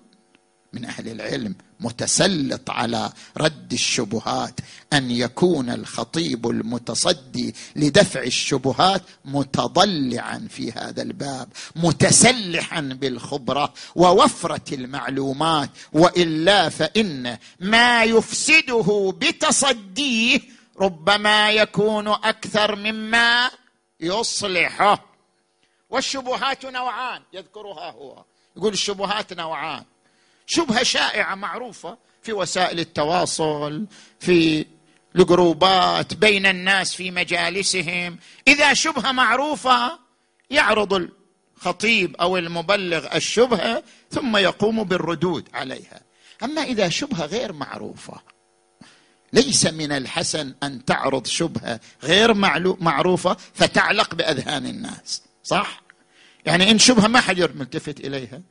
من 0.73 0.85
أهل 0.85 1.07
العلم 1.09 1.55
متسلط 1.79 2.69
على 2.69 3.11
رد 3.37 3.73
الشبهات 3.73 4.59
أن 4.93 5.11
يكون 5.11 5.69
الخطيب 5.69 6.47
المتصدي 6.49 7.55
لدفع 7.75 8.21
الشبهات 8.23 9.01
متضلعا 9.25 10.47
في 10.49 10.71
هذا 10.71 11.01
الباب 11.01 11.49
متسلحا 11.75 12.81
بالخبرة 12.81 13.73
ووفرة 13.95 14.73
المعلومات 14.73 15.69
وإلا 15.93 16.69
فإن 16.69 17.37
ما 17.59 18.03
يفسده 18.03 19.13
بتصديه 19.21 20.39
ربما 20.79 21.51
يكون 21.51 22.07
أكثر 22.07 22.75
مما 22.75 23.49
يصلحه 23.99 25.05
والشبهات 25.89 26.65
نوعان 26.65 27.21
يذكرها 27.33 27.91
هو. 27.91 28.23
يقول 28.57 28.73
الشبهات 28.73 29.33
نوعان. 29.33 29.83
شبهة 30.45 30.83
شائعة 30.83 31.35
معروفة 31.35 31.97
في 32.21 32.33
وسائل 32.33 32.79
التواصل 32.79 33.85
في 34.19 34.65
الجروبات 35.15 36.13
بين 36.13 36.45
الناس 36.45 36.95
في 36.95 37.11
مجالسهم. 37.11 38.19
إذا 38.47 38.73
شبهة 38.73 39.11
معروفة 39.11 39.99
يعرض 40.49 41.09
الخطيب 41.57 42.15
أو 42.15 42.37
المبلغ 42.37 43.15
الشبهة 43.15 43.83
ثم 44.11 44.37
يقوم 44.37 44.83
بالردود 44.83 45.49
عليها. 45.53 46.01
أما 46.43 46.61
إذا 46.63 46.89
شبهة 46.89 47.25
غير 47.25 47.53
معروفة 47.53 48.21
ليس 49.33 49.65
من 49.65 49.91
الحسن 49.91 50.53
أن 50.63 50.85
تعرض 50.85 51.27
شبهة 51.27 51.79
غير 52.03 52.33
معروفة 52.79 53.37
فتعلق 53.55 54.15
بأذهان 54.15 54.65
الناس 54.65 55.21
صح؟ 55.43 55.81
يعني 56.45 56.71
إن 56.71 56.79
شبهة 56.79 57.07
ما 57.07 57.21
حد 57.21 57.55
ملتفت 57.55 57.99
إليها. 57.99 58.41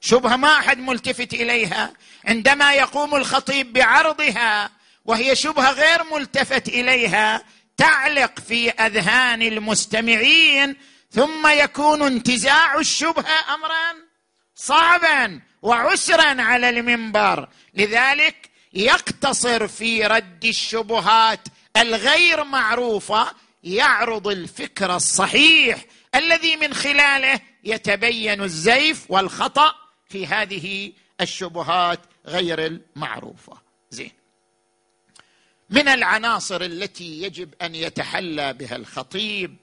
شبهة 0.00 0.36
ما 0.36 0.48
احد 0.48 0.78
ملتفت 0.78 1.34
إليها. 1.34 1.92
عندما 2.24 2.74
يقوم 2.74 3.14
الخطيب 3.14 3.72
بعرضها 3.72 4.70
وهي 5.04 5.36
شبهة 5.36 5.70
غير 5.72 6.04
ملتفت 6.14 6.68
إليها 6.68 7.44
تعلق 7.76 8.40
في 8.40 8.70
أذهان 8.70 9.42
المستمعين 9.42 10.76
ثم 11.10 11.46
يكون 11.46 12.02
انتزاع 12.02 12.78
الشبهة 12.78 13.54
امرا 13.54 14.04
صعبا 14.54 15.40
وعسرا 15.62 16.42
على 16.42 16.68
المنبر. 16.68 17.48
لذلك 17.74 18.50
يقتصر 18.74 19.68
في 19.68 20.06
رد 20.06 20.44
الشبهات 20.44 21.40
الغير 21.76 22.44
معروفة 22.44 23.32
يعرض 23.64 24.28
الفكر 24.28 24.96
الصحيح 24.96 25.84
الذي 26.14 26.56
من 26.56 26.74
خلاله 26.74 27.40
يتبين 27.64 28.42
الزيف 28.42 29.04
والخطأ 29.08 29.74
في 30.08 30.26
هذه 30.26 30.92
الشبهات 31.20 32.00
غير 32.26 32.66
المعروفة. 32.66 33.52
زين. 33.90 34.12
من 35.70 35.88
العناصر 35.88 36.62
التي 36.62 37.22
يجب 37.22 37.54
أن 37.62 37.74
يتحلى 37.74 38.52
بها 38.52 38.76
الخطيب 38.76 39.56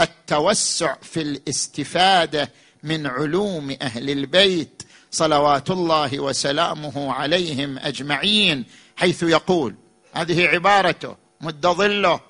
التوسع 0.00 0.96
في 1.02 1.20
الاستفادة 1.20 2.52
من 2.82 3.06
علوم 3.06 3.76
أهل 3.82 4.10
البيت 4.10 4.82
صلوات 5.16 5.70
الله 5.70 6.20
وسلامه 6.20 7.12
عليهم 7.12 7.78
أجمعين 7.78 8.64
حيث 8.96 9.22
يقول 9.22 9.74
هذه 10.12 10.46
عبارته 10.46 11.16
مد 11.40 11.66
ظله 11.66 12.20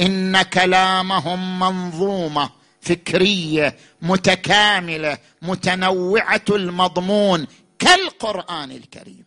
إن 0.00 0.42
كلامهم 0.42 1.58
منظومة 1.58 2.50
فكرية 2.80 3.76
متكاملة 4.02 5.18
متنوعة 5.42 6.44
المضمون 6.50 7.46
كالقرآن 7.78 8.70
الكريم. 8.70 9.24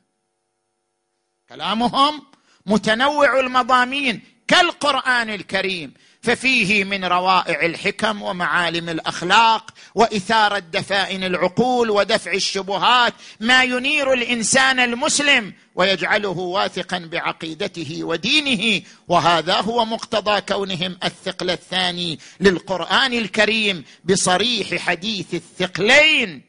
كلامهم 1.49 2.21
متنوع 2.65 3.39
المضامين 3.39 4.21
كالقرآن 4.47 5.29
الكريم. 5.29 5.93
ففيه 6.21 6.83
من 6.83 7.05
روائع 7.05 7.65
الحكم 7.65 8.21
ومعالم 8.21 8.89
الأخلاق 8.89 9.71
واثاره 9.95 10.59
دفائن 10.59 11.23
العقول 11.23 11.89
ودفع 11.89 12.33
الشبهات 12.33 13.13
ما 13.39 13.63
ينير 13.63 14.13
الإنسان 14.13 14.79
المسلم 14.79 15.53
ويجعله 15.75 16.29
واثقا 16.29 16.97
بعقيدته 16.97 18.03
ودينه. 18.03 18.81
وهذا 19.07 19.61
هو 19.61 19.85
مقتضى 19.85 20.41
كونهم 20.41 20.97
الثقل 21.03 21.49
الثاني 21.49 22.19
للقرآن 22.39 23.13
الكريم 23.13 23.83
بصريح 24.05 24.75
حديث 24.75 25.33
الثقلين. 25.33 26.41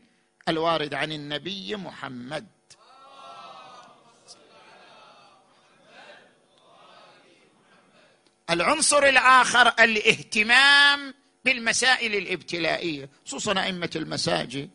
الوارد 0.48 0.94
عن 0.94 1.12
النبي 1.12 1.76
محمد. 1.76 2.46
العنصر 8.50 9.04
الآخر 9.04 9.68
الاهتمام 9.68 11.14
بالمسائل 11.44 12.14
الابتلائية 12.14 13.08
خصوصا 13.26 13.62
أئمة 13.62 13.90
المساجد. 13.96 14.70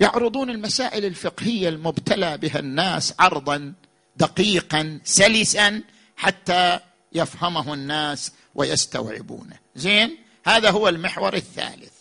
يعرضون 0.00 0.50
المسائل 0.50 1.04
الفقهية 1.04 1.68
المبتلى 1.68 2.38
بها 2.38 2.58
الناس 2.58 3.14
عرضا 3.18 3.74
دقيقا 4.16 5.00
سلسا 5.04 5.82
حتى 6.16 6.80
يفهمه 7.12 7.74
الناس 7.74 8.32
ويستوعبونه. 8.54 9.58
زين؟ 9.74 10.18
هذا 10.46 10.70
هو 10.70 10.88
المحور 10.88 11.34
الثالث. 11.34 11.92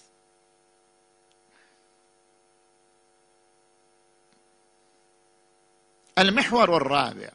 المحور 6.20 6.78
الرابع. 6.78 7.30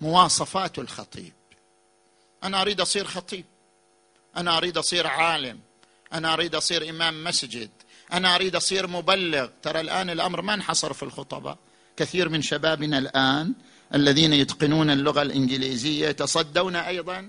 مواصفات 0.00 0.78
الخطيب. 0.78 1.32
أنا 2.44 2.62
أريد 2.62 2.80
أصير 2.80 3.04
خطيب. 3.04 3.44
أنا 4.36 4.56
أريد 4.56 4.78
أصير 4.78 5.06
عالم. 5.06 5.60
أنا 6.12 6.32
أريد 6.32 6.54
أصير 6.54 6.90
إمام 6.90 7.24
مسجد. 7.24 7.70
أنا 8.12 8.34
أريد 8.34 8.56
أصير 8.56 8.86
مبلغ. 8.86 9.48
ترى 9.62 9.80
الآن 9.80 10.10
الأمر 10.10 10.42
ما 10.42 10.54
انحصر 10.54 10.92
في 10.92 11.02
الخطباء 11.02 11.58
كثير 11.96 12.28
من 12.28 12.42
شبابنا 12.42 12.98
الآن 12.98 13.54
الذين 13.94 14.32
يتقنون 14.32 14.90
اللغة 14.90 15.22
الإنجليزية 15.22 16.08
يتصدون 16.08 16.76
أيضا 16.76 17.28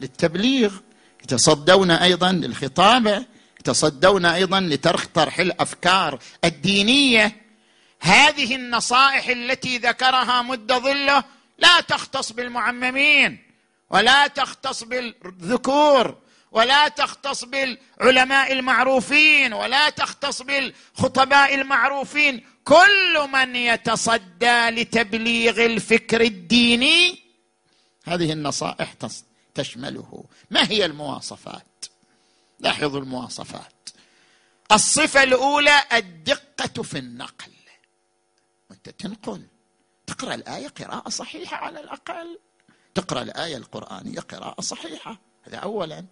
للتبليغ 0.00 0.72
يتصدون 1.22 1.90
أيضا 1.90 2.32
للخطابة 2.32 3.26
يتصدون 3.60 4.24
أيضا 4.24 4.60
لطرح 4.60 5.38
الأفكار 5.38 6.18
الدينية. 6.44 7.36
هذه 8.00 8.54
النصائح 8.54 9.28
التي 9.28 9.78
ذكرها 9.78 10.42
مد 10.42 10.72
ظله 10.72 11.24
لا 11.62 11.80
تختص 11.80 12.32
بالمعممين 12.32 13.38
ولا 13.90 14.26
تختص 14.26 14.84
بالذكور 14.84 16.18
ولا 16.52 16.88
تختص 16.88 17.44
بالعلماء 17.44 18.52
المعروفين 18.52 19.52
ولا 19.52 19.90
تختص 19.90 20.42
بالخطباء 20.42 21.54
المعروفين 21.54 22.44
كل 22.64 23.28
من 23.32 23.56
يتصدى 23.56 24.70
لتبليغ 24.70 25.64
الفكر 25.64 26.20
الديني 26.20 27.22
هذه 28.04 28.32
النصائح 28.32 28.94
تشمله. 29.54 30.24
ما 30.50 30.70
هي 30.70 30.84
المواصفات؟ 30.84 31.84
لاحظوا 32.60 33.00
المواصفات. 33.00 33.88
الصفة 34.72 35.22
الأولى 35.22 35.82
الدقة 35.92 36.82
في 36.82 36.98
النقل. 36.98 37.52
وانت 38.70 38.88
تنقل. 38.88 39.42
تقرأ 40.12 40.34
الآية 40.34 40.68
قراءة 40.68 41.08
صحيحة 41.08 41.56
على 41.56 41.80
الأقل. 41.80 42.38
تقرأ 42.94 43.22
الآية 43.22 43.56
القرآنية 43.56 44.20
قراءة 44.20 44.60
صحيحة. 44.60 45.18
هذا 45.42 45.56
اولا. 45.56 46.04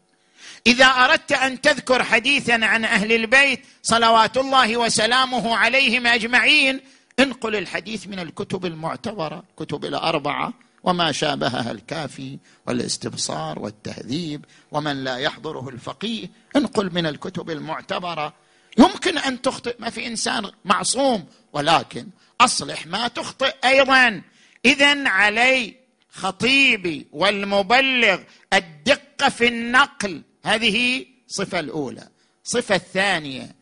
إذا 0.66 0.84
أردت 0.84 1.32
أن 1.32 1.61
تذكر 1.61 2.03
حديثا 2.03 2.53
عن 2.53 2.84
أهل 2.84 3.12
البيت 3.12 3.66
صلوات 3.82 4.36
الله 4.36 4.76
وسلامه 4.76 5.57
عليهم 5.57 6.07
أجمعين 6.07 6.80
انقل 7.18 7.57
الحديث 7.57 8.07
من 8.07 8.18
الكتب 8.18 8.66
المعتبرة 8.66 9.44
كتب 9.57 9.84
الأربعة 9.84 10.53
وما 10.84 11.12
شابهها 11.12 11.70
الكافي 11.70 12.38
والاستبصار 12.66 13.59
والتهذيب 13.59 14.44
ومن 14.72 15.05
لا 15.05 15.16
يحضره 15.16 15.68
الفقيه. 15.68 16.30
انقل 16.57 16.94
من 16.94 17.07
الكتب 17.07 17.51
المعتبرة. 17.51 18.34
يمكن 18.78 19.18
أن 19.18 19.42
تخطئ 19.42 19.76
ما 19.78 19.90
في 19.90 20.07
إنسان 20.07 20.51
معصوم 20.64 21.26
ولكن 21.53 22.09
أصلح 22.41 22.86
ما 22.86 23.09
تخطئ 23.09 23.55
أيضا. 23.64 24.22
اذا 24.64 25.09
علي 25.09 25.76
خطيبي 26.09 27.07
والمبلغ 27.12 28.22
الدقة 28.53 29.28
في 29.28 29.49
النقل. 29.49 30.22
هذه 30.45 31.07
صفة 31.26 31.61
الأولى. 31.61 32.09
صفة 32.45 32.74
الثانية 32.74 33.55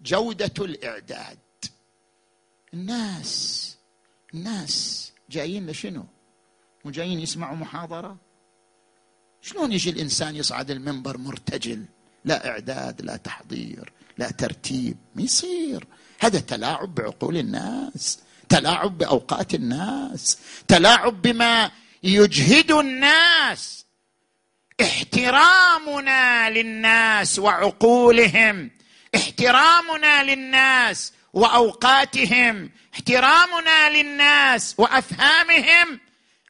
جودة 0.00 0.64
الإعداد. 0.64 1.38
الناس 2.74 3.76
الناس 4.34 5.12
جايين 5.30 5.66
لشنو؟ 5.66 6.04
مو 6.84 6.90
جايين 6.90 7.20
يسمعوا 7.20 7.56
محاضرة؟ 7.56 8.16
شلون 9.40 9.72
يجي 9.72 9.90
الإنسان 9.90 10.36
يصعد 10.36 10.70
المنبر 10.70 11.18
مرتجل؟ 11.18 11.84
لا 12.24 12.48
إعداد 12.48 13.02
لا 13.02 13.16
تحضير 13.16 13.92
لا 14.18 14.30
ترتيب. 14.30 14.96
ما 15.14 15.22
يصير. 15.22 15.86
هذا 16.24 16.38
تلاعب 16.38 16.94
بعقول 16.94 17.36
الناس 17.36 18.18
تلاعب 18.48 18.98
بأوقات 18.98 19.54
الناس 19.54 20.38
تلاعب 20.68 21.22
بما 21.22 21.70
يجهد 22.02 22.72
الناس. 22.72 23.86
احترامنا 24.80 26.50
للناس 26.50 27.38
وعقولهم 27.38 28.70
احترامنا 29.14 30.24
للناس 30.24 31.12
وأوقاتهم 31.32 32.70
احترامنا 32.94 33.90
للناس 33.90 34.74
وأفهامهم. 34.78 36.00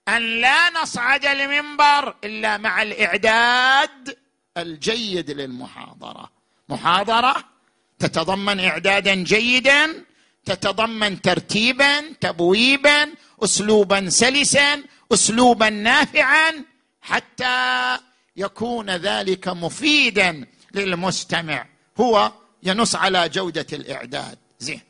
أن 0.09 0.41
لا 0.41 0.83
نصعد 0.83 1.27
المنبر 1.27 2.15
إلا 2.25 2.57
مع 2.57 2.83
الإعداد 2.83 4.19
الجيد 4.57 5.31
للمحاضرة. 5.31 6.31
محاضرة 6.69 7.54
تتضمن 7.99 8.61
إعدادا 8.61 9.15
جيدا 9.15 10.05
تتضمن 10.45 11.23
ترتيبا 11.23 12.01
تبويبا 12.21 13.13
أسلوبا 13.45 14.11
سلسا 14.11 14.83
أسلوبا 15.13 15.71
نافعا 15.71 16.65
حتى 17.01 17.99
يكون 18.37 18.91
ذلك 18.91 19.49
مفيدا 19.49 20.47
للمستمع. 20.75 21.67
هو 22.01 22.33
ينص 22.63 22.95
على 22.95 23.29
جودة 23.29 23.67
الإعداد. 23.73 24.39
زين. 24.59 24.81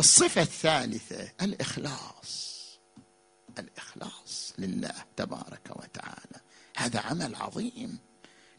الصفة 0.00 0.42
الثالثة 0.42 1.32
الإخلاص. 1.42 2.54
الإخلاص 3.58 4.54
لله 4.58 4.94
تبارك 5.16 5.70
وتعالى. 5.70 6.40
هذا 6.76 7.00
عمل 7.00 7.34
عظيم. 7.34 7.98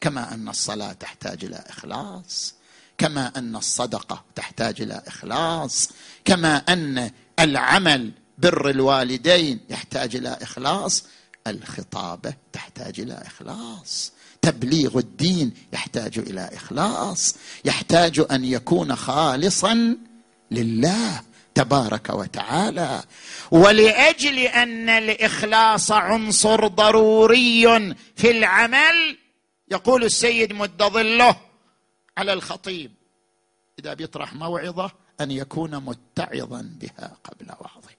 كما 0.06 0.34
أن 0.34 0.48
الصلاة 0.48 0.92
تحتاج 0.92 1.44
إلى 1.44 1.64
إخلاص 1.68 2.54
كما 2.98 3.32
أن 3.36 3.56
الصدقة 3.56 4.24
تحتاج 4.34 4.82
إلى 4.82 5.02
إخلاص 5.06 5.90
كما 6.24 6.56
أن 6.56 7.10
العمل 7.40 8.12
بر 8.38 8.70
الوالدين 8.70 9.60
يحتاج 9.70 10.16
إلى 10.16 10.38
إخلاص 10.42 11.04
الخطابة 11.46 12.34
تحتاج 12.52 13.00
إلى 13.00 13.22
إخلاص 13.26 14.12
تبليغ 14.42 14.98
الدين 14.98 15.52
يحتاج 15.72 16.18
إلى 16.18 16.50
إخلاص 16.52 17.34
يحتاج 17.64 18.24
أن 18.30 18.44
يكون 18.44 18.96
خالصا 18.96 19.96
لله 20.50 21.22
تبارك 21.54 22.10
وتعالى. 22.10 23.02
ولأجل 23.50 24.38
أن 24.38 24.88
الإخلاص 24.88 25.92
عنصر 25.92 26.66
ضروري 26.66 27.94
في 28.16 28.30
العمل 28.30 29.25
يقول 29.68 30.04
السيد 30.04 30.52
مد 30.52 30.82
ظله 30.82 31.36
على 32.18 32.32
الخطيب. 32.32 32.92
إذا 33.78 33.94
بيطرح 33.94 34.34
موعظة 34.34 34.92
أن 35.20 35.30
يكون 35.30 35.76
متعظا 35.76 36.70
بها 36.80 37.16
قبل 37.24 37.50
وعظها 37.50 37.96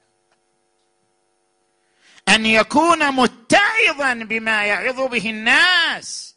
أن 2.30 2.46
يكون 2.46 3.12
متعظا 3.12 4.14
بما 4.14 4.66
يعظ 4.66 5.02
به 5.02 5.30
الناس. 5.30 6.36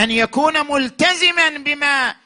أن 0.00 0.10
يكون 0.10 0.66
ملتزما 0.72 1.48
بما 1.48 2.16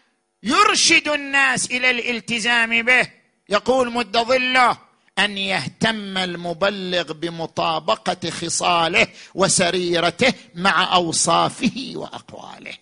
يرشد 0.42 1.08
الناس 1.08 1.70
إلى 1.70 1.90
الالتزام 1.90 2.82
به. 2.82 3.10
يقول 3.48 3.92
مد 3.92 4.16
ظله 4.16 4.78
أن 5.18 5.38
يهتم 5.38 6.18
المبلغ 6.18 7.12
بمطابقة 7.12 8.30
خصاله 8.30 9.06
وسريرته 9.34 10.34
مع 10.54 10.94
أوصافه 10.94 11.92
وأقواله. 11.94 12.72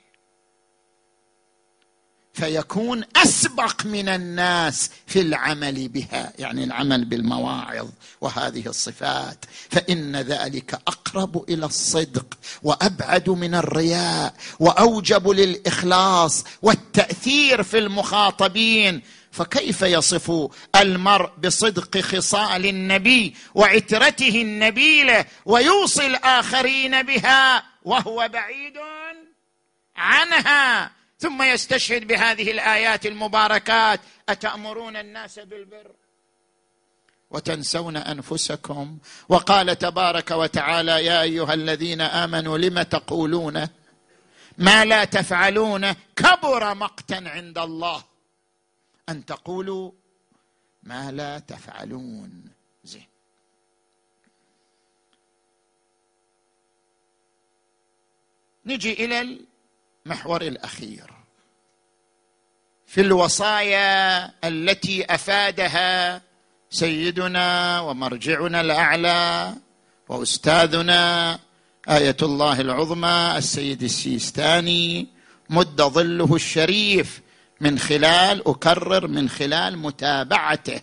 فيكون 2.33 3.05
أسبق 3.17 3.87
من 3.87 4.09
الناس 4.09 4.91
في 5.07 5.21
العمل 5.21 5.89
بها 5.89 6.33
يعني 6.39 6.65
العمل 6.65 7.05
بالمواعظ 7.05 7.89
وهذه 8.21 8.67
الصفات. 8.67 9.45
فإن 9.71 10.17
ذلك 10.17 10.75
أقرب 10.75 11.45
إلى 11.51 11.67
الصدق 11.67 12.39
وأبعد 12.63 13.31
من 13.31 13.55
الرياء 13.55 14.35
وأوجب 14.61 15.29
للإخلاص 15.29 16.45
والتأثير 16.63 17.63
في 17.63 17.79
المخاطبين. 17.79 19.03
فكيف 19.33 19.83
يصف 19.83 20.51
المرء 20.77 21.31
بصدق 21.39 21.99
خصال 21.99 22.67
النبي 22.67 23.35
وعترته 23.55 24.43
النبيلة 24.43 25.25
ويوصي 25.47 26.07
الآخرين 26.07 27.03
بها 27.03 27.63
وهو 27.83 28.29
بعيد 28.33 28.79
عنها؟ 29.97 30.91
ثم 31.19 31.43
يستشهد 31.43 32.07
بهذه 32.07 32.51
الآيات 32.51 33.07
المباركات 33.07 34.01
أتأمرون 34.29 34.97
الناس 34.97 35.39
بالبر 35.39 35.91
وتنسون 37.31 37.97
أنفسكم؟ 37.97 38.99
وقال 39.29 39.79
تبارك 39.79 40.31
وتعالى 40.31 41.05
يا 41.05 41.23
أيها 41.23 41.55
الذين 41.55 42.01
آمنوا 42.01 42.59
لم 42.59 42.83
تقولون 42.83 43.69
ما 44.59 44.85
لا 44.85 45.05
تفعلون 45.05 45.93
كبر 46.17 46.75
مقتا 46.75 47.23
عند 47.27 47.59
الله؟ 47.59 48.10
أن 49.11 49.25
تقولوا 49.25 49.93
ما 50.83 51.13
لا 51.13 51.39
تفعلون. 51.39 52.45
زين. 52.85 53.07
نجي 58.67 58.93
إلى 59.05 59.47
المحور 60.07 60.43
الأخير. 60.43 61.11
في 62.87 63.01
الوصايا 63.01 64.27
التي 64.49 65.15
أفادها 65.15 66.23
سيدنا 66.71 67.81
ومرجعنا 67.81 68.61
الأعلى 68.61 69.55
وأستاذنا 70.09 71.39
آية 71.89 72.17
الله 72.23 72.61
العظمى 72.61 73.35
السيد 73.37 73.83
السيستاني 73.83 75.07
مد 75.51 75.83
ظله 75.83 76.35
الشريف 76.35 77.21
من 77.61 77.79
خلال 77.79 78.49
أكرر 78.49 79.07
من 79.07 79.29
خلال 79.29 79.79
متابعته 79.79 80.81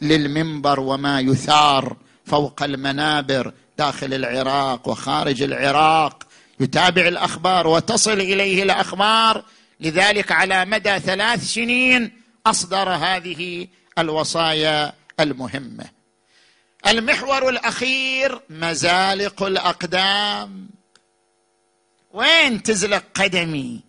للمنبر 0.00 0.80
وما 0.80 1.20
يثار 1.20 1.96
فوق 2.26 2.62
المنابر 2.62 3.52
داخل 3.78 4.14
العراق 4.14 4.88
وخارج 4.88 5.42
العراق. 5.42 6.26
يتابع 6.60 7.08
الأخبار 7.08 7.66
وتصل 7.66 8.20
إليه 8.20 8.62
الأخبار. 8.62 9.44
لذلك 9.80 10.32
على 10.32 10.64
مدى 10.64 10.98
ثلاث 10.98 11.44
سنين 11.44 12.22
أصدر 12.46 12.88
هذه 12.88 13.68
الوصايا 13.98 14.92
المهمة. 15.20 15.84
المحور 16.86 17.48
الأخير 17.48 18.40
مزالق 18.50 19.42
الأقدام. 19.42 20.68
وين 22.12 22.62
تزلق 22.62 23.04
قدمي؟ 23.14 23.85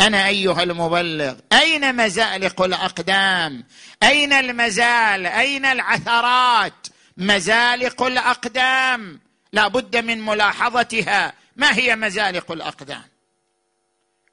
أنا 0.00 0.26
أيها 0.26 0.62
المبلغ 0.62 1.34
أين 1.52 1.96
مزالق 1.96 2.62
الأقدام؟ 2.62 3.64
أين 4.02 4.32
المزال؟ 4.32 5.26
أين 5.26 5.64
العثرات؟ 5.64 6.86
مزالق 7.16 8.02
الأقدام. 8.02 9.20
لا 9.52 9.68
بد 9.68 9.96
من 9.96 10.20
ملاحظتها. 10.20 11.32
ما 11.56 11.76
هي 11.76 11.96
مزالق 11.96 12.52
الأقدام؟ 12.52 13.04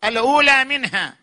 الأولى 0.03 0.65
منها 0.65 1.15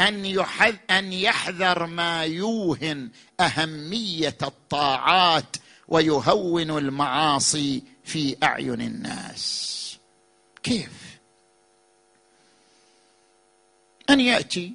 أن 0.00 0.44
أن 0.90 1.12
يحذر 1.12 1.86
ما 1.86 2.24
يوهن 2.24 3.10
أهمية 3.40 4.38
الطاعات 4.42 5.56
ويهون 5.88 6.78
المعاصي 6.78 7.82
في 8.04 8.36
أعين 8.42 8.80
الناس. 8.80 9.98
كيف؟ 10.62 11.05
أن 14.10 14.20
يأتي 14.20 14.72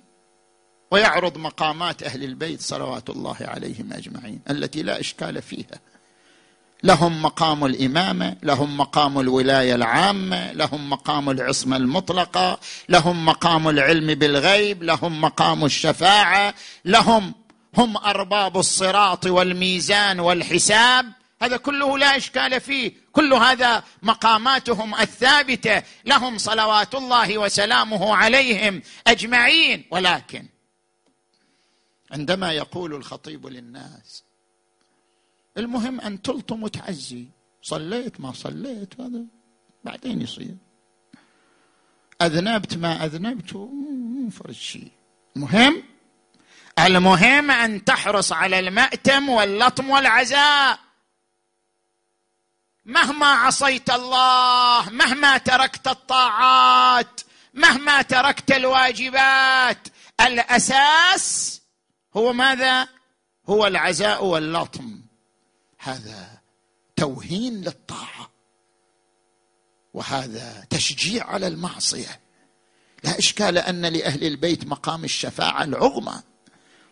ويعرض 0.91 1.37
مقامات 1.37 2.03
أهل 2.03 2.23
البيت 2.23 2.61
صلوات 2.61 3.09
الله 3.09 3.37
عليهم 3.41 3.93
أجمعين 3.93 4.39
التي 4.49 4.83
لا 4.83 4.99
إشكال 4.99 5.41
فيها. 5.41 5.79
لهم 6.83 7.21
مقام 7.21 7.65
الإمامة 7.65 8.35
لهم 8.43 8.77
مقام 8.77 9.19
الولاية 9.19 9.75
العامة 9.75 10.51
لهم 10.51 10.89
مقام 10.89 11.29
العصمة 11.29 11.77
المطلقة 11.77 12.59
لهم 12.89 13.25
مقام 13.25 13.67
العلم 13.69 14.13
بالغيب 14.13 14.83
لهم 14.83 15.21
مقام 15.21 15.65
الشفاعة 15.65 16.53
لهم 16.85 17.33
هم 17.77 17.97
أرباب 17.97 18.57
الصراط 18.57 19.25
والميزان 19.25 20.19
والحساب. 20.19 21.05
هذا 21.41 21.57
كله 21.57 21.97
لا 21.97 22.17
إشكال 22.17 22.61
فيه. 22.61 23.00
كل 23.11 23.33
هذا 23.33 23.83
مقاماتهم 24.03 24.95
الثابتة. 24.95 25.83
لهم 26.05 26.37
صلوات 26.37 26.95
الله 26.95 27.37
وسلامه 27.37 28.15
عليهم 28.15 28.81
أجمعين. 29.07 29.85
ولكن 29.91 30.45
عندما 32.11 32.51
يقول 32.51 32.95
الخطيب 32.95 33.47
للناس 33.47 34.23
المهم 35.57 36.01
أن 36.01 36.21
تلطم 36.21 36.63
وتعزي 36.63 37.25
صليت 37.61 38.21
ما 38.21 38.31
صليت 38.31 39.01
هذا 39.01 39.25
بعدين 39.83 40.21
يصير. 40.21 40.55
أذنبت 42.21 42.77
ما 42.77 43.05
أذنبت 43.05 43.69
فرد 44.31 44.51
شيء 44.51 44.91
مهم 45.35 45.83
المهم 46.79 47.51
أن 47.51 47.83
تحرص 47.83 48.31
على 48.31 48.59
المأتم 48.59 49.29
واللطم 49.29 49.89
والعزاء. 49.89 50.79
مهما 52.85 53.25
عصيت 53.25 53.89
الله 53.89 54.89
مهما 54.89 55.37
تركت 55.37 55.87
الطاعات 55.87 57.21
مهما 57.53 58.01
تركت 58.01 58.51
الواجبات 58.51 59.87
الأساس 60.21 61.61
هو 62.17 62.33
ماذا؟ 62.33 62.87
هو 63.49 63.67
العزاء 63.67 64.25
واللطم. 64.25 65.01
هذا 65.77 66.41
توهين 66.95 67.61
للطاعة. 67.61 68.31
وهذا 69.93 70.65
تشجيع 70.69 71.27
على 71.27 71.47
المعصية. 71.47 72.19
لا 73.03 73.19
إشكال 73.19 73.57
أن 73.57 73.85
لأهل 73.85 74.23
البيت 74.23 74.65
مقام 74.65 75.03
الشفاعة 75.03 75.63
العظمى 75.63 76.21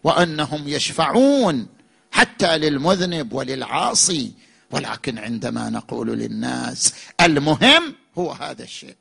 وأنهم 0.04 0.68
يشفعون 0.68 1.68
حتى 2.12 2.58
للمذنب 2.58 3.34
وللعاصي. 3.34 4.34
ولكن 4.72 5.20
عندما 5.20 5.70
نقول 5.70 6.08
للناس 6.08 6.94
المهم 7.22 7.96
هو 8.18 8.32
هذا 8.32 8.64
الشيء. 8.64 8.96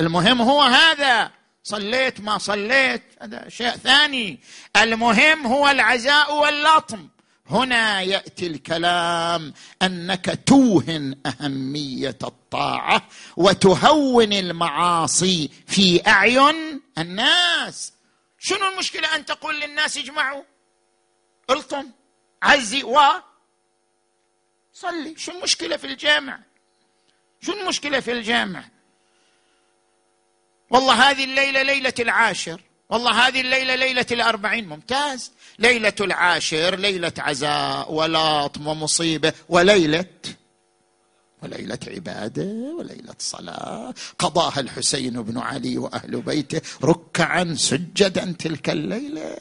المهم 0.00 0.42
هو 0.42 0.62
هذا. 0.62 1.30
صليت 1.62 2.20
ما 2.20 2.38
صليت 2.38 3.02
هذا 3.22 3.48
شيء 3.48 3.70
ثاني. 3.70 4.40
المهم 4.76 5.46
هو 5.46 5.68
العزاء 5.68 6.34
واللطم. 6.34 7.08
هنا 7.50 8.02
يأتي 8.02 8.46
الكلام 8.46 9.54
أنك 9.82 10.40
توهن 10.46 11.16
أهمية 11.26 12.18
الطاعة 12.22 13.08
وتهون 13.36 14.32
المعاصي 14.32 15.50
في 15.66 16.06
أعين 16.06 16.80
الناس. 16.98 17.92
شنو 18.38 18.68
المشكلة 18.68 19.14
أن 19.14 19.24
تقول 19.24 19.60
للناس 19.60 19.96
اجمعوا؟ 19.96 20.42
الطم 21.50 21.90
عزي 22.42 22.82
و 22.82 22.98
صلي. 24.80 25.14
شو 25.16 25.32
المشكلة 25.32 25.76
في 25.76 25.86
الجامع؟ 25.86 26.38
شو 27.40 27.52
المشكلة 27.52 28.00
في 28.00 28.12
الجامع؟ 28.12 28.64
والله 30.70 31.10
هذه 31.10 31.24
الليلة 31.24 31.62
ليلة 31.62 31.94
العاشر. 31.98 32.60
والله 32.90 33.12
هذه 33.26 33.40
الليلة 33.40 33.74
ليلة 33.74 34.06
الأربعين. 34.12 34.68
ممتاز. 34.68 35.32
ليلة 35.58 35.94
العاشر 36.00 36.76
ليلة 36.76 37.12
عزاء 37.18 37.92
ولطم 37.92 38.66
ومصيبة 38.66 39.32
وليلة 39.48 40.04
وليلة 41.42 41.78
عبادة 41.86 42.74
وليلة 42.78 43.14
صلاة. 43.18 43.94
قضاها 44.18 44.60
الحسين 44.60 45.22
بن 45.22 45.38
علي 45.38 45.78
وأهل 45.78 46.20
بيته 46.20 46.60
ركعا 46.84 47.54
سجدا 47.58 48.36
تلك 48.38 48.70
الليلة. 48.70 49.38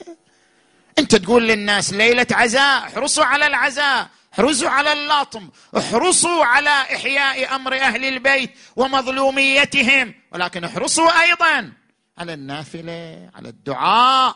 أنت 0.99 1.15
تقول 1.15 1.47
للناس 1.47 1.93
ليلة 1.93 2.27
عزاء 2.31 2.77
احرصوا 2.87 3.25
على 3.25 3.47
العزاء. 3.47 4.09
احرصوا 4.37 4.69
على 4.69 4.93
اللطم 4.93 5.49
احرصوا 5.77 6.45
على 6.45 6.69
إحياء 6.69 7.55
أمر 7.55 7.75
أهل 7.75 8.05
البيت 8.05 8.51
ومظلوميتهم 8.75 10.13
ولكن 10.31 10.63
احرصوا 10.63 11.21
أيضا 11.21 11.73
على 12.17 12.33
النافلة 12.33 13.29
على 13.35 13.49
الدعاء. 13.49 14.35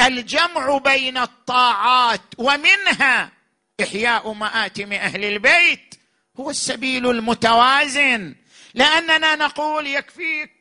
الجمع 0.00 0.78
بين 0.78 1.18
الطاعات 1.18 2.20
ومنها 2.38 3.32
إحياء 3.82 4.32
مآتم 4.32 4.92
أهل 4.92 5.24
البيت 5.24 5.94
هو 6.40 6.50
السبيل 6.50 7.10
المتوازن. 7.10 8.34
لأننا 8.74 9.34
نقول 9.34 9.86
يكفيك 9.86 10.52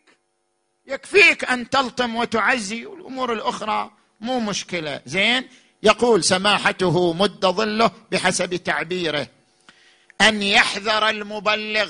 يكفيك 0.87 1.45
أن 1.45 1.69
تلطم 1.69 2.15
وتعزي 2.15 2.85
والأمور 2.85 3.33
الأخرى 3.33 3.91
مو 4.21 4.39
مشكلة. 4.39 5.01
زين؟ 5.05 5.47
يقول 5.83 6.23
سماحته 6.23 7.13
مد 7.13 7.45
ظله 7.45 7.91
بحسب 8.11 8.55
تعبيره. 8.55 9.27
أن 10.21 10.41
يحذر 10.41 11.09
المبلغ 11.09 11.89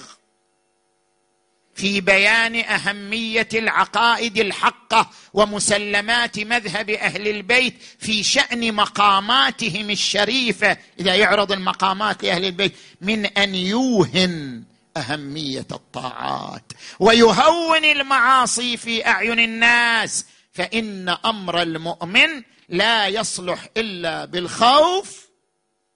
في 1.76 2.02
بيان 2.02 2.56
أهمية 2.56 3.48
العقائد 3.54 4.38
الحقة 4.38 5.10
ومسلمات 5.34 6.40
مذهب 6.40 6.90
أهل 6.90 7.28
البيت 7.28 7.74
في 8.00 8.24
شأن 8.24 8.74
مقاماتهم 8.74 9.90
الشريفة. 9.90 10.78
إذا 11.00 11.16
يعرض 11.16 11.52
المقامات 11.52 12.24
لأهل 12.24 12.46
البيت 12.46 12.74
من 13.02 13.26
أن 13.26 13.56
يوهن 13.56 14.64
أهمية 14.98 15.68
الطاعات 15.72 16.72
ويهون 17.00 17.86
المعاصي 17.86 18.78
في 18.78 19.08
أعين 19.08 19.40
الناس. 19.40 20.26
فإن 20.54 21.16
أمر 21.26 21.62
المؤمن 21.62 22.44
لا 22.70 23.08
يصلح 23.08 23.68
إلا 23.78 24.26
بالخوف 24.26 25.30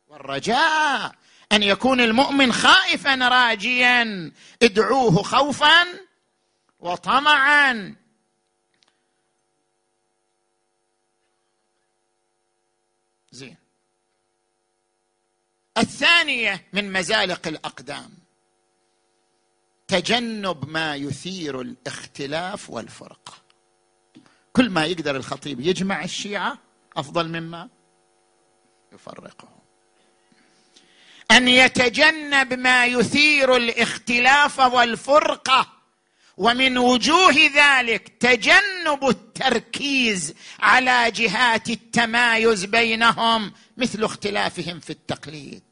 والرجاء. 0.08 1.16
أن 1.52 1.64
يكون 1.64 2.02
المؤمن 2.02 2.54
خائفا 2.54 3.16
راجيا. 3.16 4.32
ادعوه 4.64 5.24
خوفا 5.24 5.86
وطمعا. 6.80 7.96
زين. 13.32 13.58
الثانية 15.78 16.68
من 16.74 16.94
مزالق 16.94 17.48
الأقدام. 17.48 18.14
تجنب 19.88 20.70
ما 20.70 20.96
يثير 20.96 21.62
الاختلاف 21.62 22.70
والفرقه 22.70 23.43
كل 24.54 24.70
ما 24.70 24.86
يقدر 24.86 25.16
الخطيب 25.16 25.60
يجمع 25.60 26.04
الشيعة 26.04 26.58
أفضل 26.98 27.28
مما 27.28 27.70
يفرقهم 28.94 29.60
أن 31.32 31.48
يتجنب 31.48 32.54
ما 32.54 32.86
يثير 32.86 33.56
الاختلاف 33.56 34.60
والفرقة 34.60 35.74
ومن 36.38 36.78
وجوه 36.78 37.36
ذلك 37.56 38.08
تجنب 38.20 39.10
التركيز 39.10 40.34
على 40.60 41.12
جهات 41.12 41.70
التمايز 41.70 42.66
بينهم 42.66 43.54
مثل 43.78 44.04
اختلافهم 44.04 44.80
في 44.80 44.90
التقليد. 44.90 45.64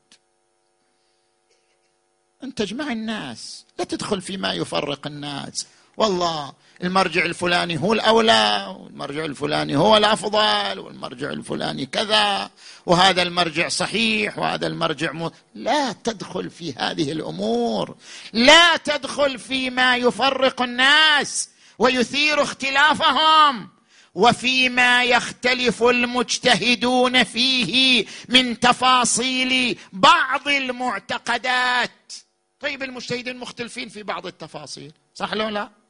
ان 2.43 2.55
تجمع 2.55 2.91
الناس 2.91 3.65
لا 3.79 3.85
تدخل 3.85 4.21
فيما 4.21 4.53
يفرق 4.53 5.07
الناس. 5.07 5.67
والله 5.97 6.53
المرجع 6.83 7.25
الفلاني 7.25 7.77
هو 7.79 7.93
الأولى 7.93 8.75
والمرجع 8.79 9.25
الفلاني 9.25 9.77
هو 9.77 9.97
الأفضل 9.97 10.79
والمرجع 10.79 11.29
الفلاني 11.29 11.85
كذا 11.85 12.49
وهذا 12.85 13.21
المرجع 13.21 13.67
صحيح 13.67 14.37
وهذا 14.39 14.67
المرجع 14.67 15.11
م... 15.11 15.31
لا 15.55 15.91
تدخل 15.91 16.49
في 16.49 16.73
هذه 16.73 17.11
الأمور 17.11 17.95
لا 18.33 18.77
تدخل 18.77 19.39
فيما 19.39 19.95
يفرق 19.95 20.61
الناس 20.61 21.49
ويثير 21.79 22.41
اختلافهم 22.41 23.69
وفيما 24.15 25.03
يختلف 25.03 25.83
المجتهدون 25.83 27.23
فيه 27.23 28.05
من 28.29 28.59
تفاصيل 28.59 29.77
بعض 29.93 30.47
المعتقدات. 30.47 32.13
طيب 32.59 32.83
المجتهدين 32.83 33.37
مختلفين 33.37 33.89
في 33.89 34.03
بعض 34.03 34.25
التفاصيل 34.27 34.91
صح 35.15 35.33
لو 35.33 35.49
لا؟ 35.49 35.80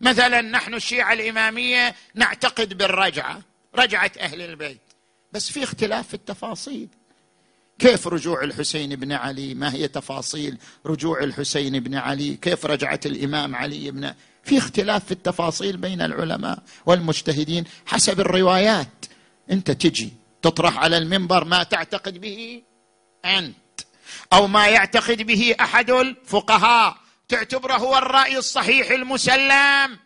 مثلا 0.00 0.40
نحن 0.40 0.74
الشيعة 0.74 1.12
الإمامية 1.12 1.94
نعتقد 2.14 2.78
بالرجعة 2.78 3.40
رجعة 3.74 4.10
أهل 4.20 4.42
البيت. 4.42 4.80
بس 5.32 5.52
في 5.52 5.62
اختلاف 5.62 6.08
في 6.08 6.14
التفاصيل. 6.14 6.88
كيف 7.78 8.08
رجوع 8.08 8.44
الحسين 8.44 8.96
بن 8.96 9.12
علي؟ 9.12 9.54
ما 9.54 9.74
هي 9.74 9.88
تفاصيل 9.88 10.58
رجوع 10.86 11.22
الحسين 11.22 11.80
بن 11.80 11.94
علي؟ 11.94 12.36
كيف 12.36 12.66
رجعت 12.66 13.06
الإمام 13.06 13.54
علي 13.54 13.90
بن 13.90 14.14
في 14.44 14.58
اختلاف 14.58 15.04
في 15.04 15.12
التفاصيل 15.12 15.76
بين 15.76 16.00
العلماء 16.02 16.62
والمجتهدين 16.86 17.64
حسب 17.86 18.20
الروايات. 18.20 19.06
أنت 19.50 19.70
تجي 19.70 20.12
تطرح 20.42 20.78
على 20.78 20.98
المنبر 20.98 21.44
ما 21.44 21.62
تعتقد 21.62 22.18
به 22.18 22.62
أنت 23.24 23.56
أو 24.32 24.46
ما 24.46 24.68
يعتقد 24.68 25.22
به 25.22 25.54
أحد 25.60 25.90
الفقهاء. 25.90 27.05
تعتبره 27.28 27.74
هو 27.74 27.98
الرأي 27.98 28.38
الصحيح 28.38 28.90
المسلم. 28.90 29.98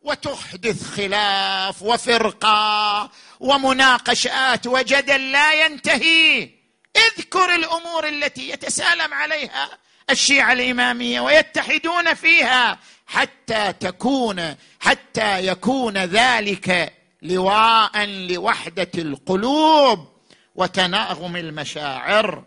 وتحدث 0.00 0.90
خلاف 0.96 1.82
وفرقة 1.82 3.10
ومناقشات 3.40 4.66
وجدل 4.66 5.32
لا 5.32 5.64
ينتهي. 5.64 6.50
اذكر 6.96 7.54
الأمور 7.54 8.08
التي 8.08 8.48
يتسالم 8.50 9.14
عليها 9.14 9.78
الشيعة 10.10 10.52
الإمامية 10.52 11.20
ويتحدون 11.20 12.14
فيها 12.14 12.78
حتى 13.06 13.72
تكون 13.72 14.54
حتى 14.80 15.46
يكون 15.46 15.98
ذلك 15.98 16.94
لواء 17.22 18.04
لوحدة 18.04 18.90
القلوب 18.98 20.08
وتناغم 20.54 21.36
المشاعر. 21.36 22.44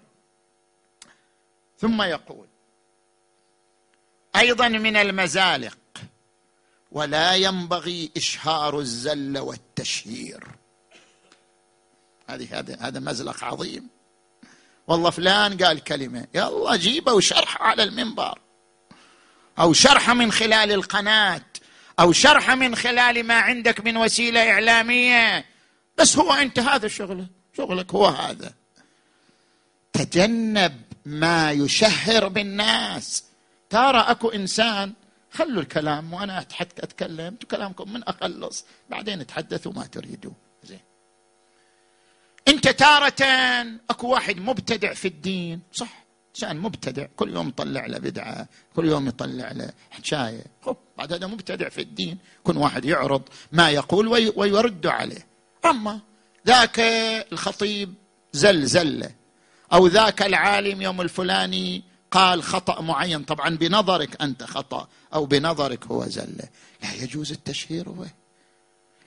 ثم 1.77 2.01
يقول 2.01 2.52
أيضا 4.35 4.67
من 4.67 4.95
المزالق. 4.95 5.77
ولا 6.91 7.35
ينبغي 7.35 8.11
إشهار 8.17 8.79
الزل 8.79 9.37
والتشهير. 9.37 10.43
هذه 12.29 12.59
هذا 12.59 12.77
هذا 12.79 12.99
مزلق 12.99 13.43
عظيم. 13.43 13.87
والله 14.87 15.09
فلان 15.09 15.57
قال 15.57 15.83
كلمة 15.83 16.27
يلا 16.33 16.75
جيبه 16.75 17.13
وشرحه 17.13 17.63
على 17.63 17.83
المنبر. 17.83 18.39
أو 19.59 19.73
شرحه 19.73 20.13
من 20.13 20.31
خلال 20.31 20.71
القناة 20.71 21.45
أو 21.99 22.11
شرحه 22.11 22.55
من 22.55 22.75
خلال 22.75 23.23
ما 23.23 23.33
عندك 23.33 23.85
من 23.85 23.97
وسيلة 23.97 24.51
إعلامية. 24.51 25.45
بس 25.97 26.17
هو 26.17 26.33
أنت 26.33 26.59
هذا 26.59 26.87
شغلك 26.87 27.27
شغلك 27.57 27.93
هو 27.93 28.07
هذا. 28.07 28.53
تجنب 29.93 30.81
ما 31.05 31.51
يشهر 31.51 32.27
بالناس. 32.27 33.23
ترى 33.73 33.97
أكو 33.97 34.29
إنسان 34.29 34.93
خلوا 35.31 35.61
الكلام 35.61 36.13
وأنا 36.13 36.45
أتكلم 36.59 37.35
كلامكم 37.51 37.93
من 37.93 38.03
أخلص 38.03 38.65
بعدين 38.89 39.27
تحدثوا 39.27 39.73
ما 39.73 39.85
تريدوا. 39.85 40.31
زين. 40.63 40.79
أنت 42.47 42.67
تارة 42.67 43.21
أكو 43.89 44.07
واحد 44.07 44.37
مبتدع 44.37 44.93
في 44.93 45.07
الدين. 45.07 45.61
صح 45.71 46.03
انسان 46.35 46.57
مبتدع. 46.57 47.05
كل 47.15 47.33
يوم 47.33 47.47
يطلع 47.47 47.85
له 47.85 47.97
بدعة 47.97 48.47
كل 48.75 48.85
يوم 48.85 49.07
يطلع 49.07 49.51
له 49.51 49.69
حكاية. 49.91 50.45
خب 50.65 50.77
بعد 50.97 51.13
هذا 51.13 51.27
مبتدع 51.27 51.69
في 51.69 51.81
الدين. 51.81 52.17
كل 52.43 52.57
واحد 52.57 52.85
يعرض 52.85 53.21
ما 53.51 53.69
يقول 53.69 54.07
ويرد 54.35 54.87
عليه. 54.87 55.27
أما 55.65 55.99
ذاك 56.47 56.79
الخطيب 57.31 57.93
زلزلة 58.33 59.11
أو 59.73 59.87
ذاك 59.87 60.21
العالم 60.21 60.81
يوم 60.81 61.01
الفلاني 61.01 61.83
قال 62.13 62.43
خطأ 62.43 62.81
معين. 62.81 63.23
طبعا 63.23 63.49
بنظرك 63.49 64.21
أنت 64.21 64.43
خطأ 64.43 64.87
أو 65.13 65.25
بنظرك 65.25 65.85
هو 65.85 66.05
زلة. 66.05 66.49
لا 66.83 66.93
يجوز 66.93 67.31
التشهير 67.31 67.89
به. 67.89 68.09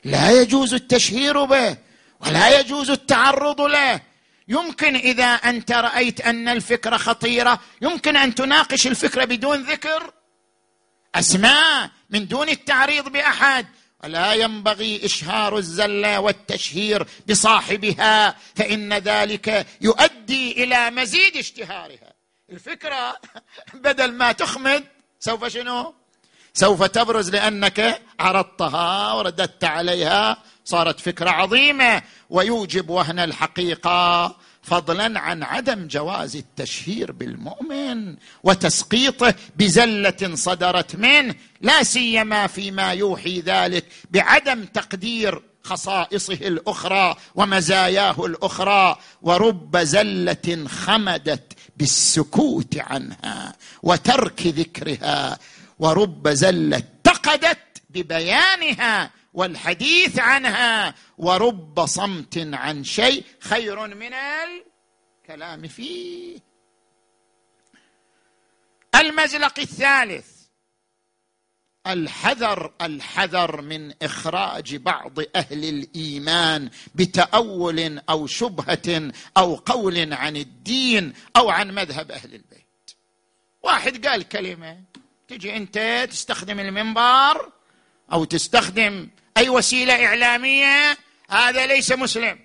لا 0.04 0.40
يجوز 0.40 0.74
التشهير 0.74 1.44
به 1.44 1.76
ولا 2.20 2.60
يجوز 2.60 2.90
التعرض 2.90 3.60
له. 3.60 4.00
يمكن 4.48 4.96
إذا 4.96 5.24
أنت 5.24 5.72
رأيت 5.72 6.20
أن 6.20 6.48
الفكرة 6.48 6.96
خطيرة 6.96 7.60
يمكن 7.82 8.16
أن 8.16 8.34
تناقش 8.34 8.86
الفكرة 8.86 9.24
بدون 9.24 9.62
ذكر. 9.62 10.12
أسماء 11.14 11.90
من 12.10 12.28
دون 12.28 12.48
التعريض 12.48 13.08
بأحد. 13.08 13.66
ولا 14.04 14.32
ينبغي 14.32 15.04
إشهار 15.04 15.58
الزلة 15.58 16.20
والتشهير 16.20 17.06
بصاحبها 17.28 18.36
فإن 18.54 18.94
ذلك 18.94 19.66
يؤدي 19.80 20.64
إلى 20.64 20.90
مزيد 20.90 21.36
اشتهارها. 21.36 22.05
الفكرة 22.50 23.16
بدل 23.84 24.12
ما 24.12 24.32
تخمد 24.32 24.84
سوف 25.20 25.44
شنو؟ 25.44 25.94
سوف 26.54 26.82
تبرز 26.82 27.30
لأنك 27.30 28.02
عرضتها 28.20 29.12
ورددت 29.12 29.64
عليها 29.64 30.42
صارت 30.64 31.00
فكرة 31.00 31.30
عظيمة. 31.30 32.02
ويوجب 32.30 32.90
وهن 32.90 33.18
الحقيقة 33.18 34.36
فضلا 34.62 35.20
عن 35.20 35.42
عدم 35.42 35.86
جواز 35.86 36.36
التشهير 36.36 37.12
بالمؤمن 37.12 38.16
وتسقيطه 38.42 39.34
بزلة 39.56 40.34
صدرت 40.34 40.96
منه 40.96 41.34
لا 41.60 41.82
سيما 41.82 42.46
فيما 42.46 42.92
يوحي 42.92 43.40
ذلك 43.40 43.84
بعدم 44.10 44.64
تقدير 44.64 45.42
خصائصه 45.62 46.34
الأخرى 46.34 47.16
ومزاياه 47.34 48.26
الأخرى. 48.26 48.98
ورب 49.22 49.78
زلة 49.78 50.66
خمدت 50.68 51.55
بالسكوت 51.76 52.78
عنها 52.78 53.56
وترك 53.82 54.46
ذكرها 54.46 55.38
ورب 55.78 56.28
زله 56.28 56.76
اتقدت 56.76 57.82
ببيانها 57.90 59.10
والحديث 59.34 60.18
عنها 60.18 60.94
ورب 61.18 61.86
صمت 61.86 62.38
عن 62.52 62.84
شيء 62.84 63.24
خير 63.40 63.86
من 63.86 64.12
الكلام 64.14 65.68
فيه. 65.68 66.38
المزلق 68.94 69.58
الثالث. 69.58 70.35
الحذر 71.86 72.72
الحذر 72.82 73.60
من 73.60 73.92
إخراج 74.02 74.76
بعض 74.76 75.18
أهل 75.36 75.64
الإيمان 75.64 76.70
بتأول 76.94 78.00
أو 78.10 78.26
شبهة 78.26 79.12
أو 79.36 79.54
قول 79.54 80.12
عن 80.12 80.36
الدين 80.36 81.12
أو 81.36 81.50
عن 81.50 81.70
مذهب 81.70 82.10
أهل 82.10 82.34
البيت. 82.34 82.90
واحد 83.62 84.06
قال 84.06 84.28
كلمة 84.28 84.80
تجي 85.28 85.56
أنت 85.56 86.08
تستخدم 86.10 86.60
المنبر 86.60 87.52
أو 88.12 88.24
تستخدم 88.24 89.08
أي 89.36 89.48
وسيلة 89.48 90.06
إعلامية 90.06 90.98
هذا 91.30 91.66
ليس 91.66 91.92
مسلم. 91.92 92.38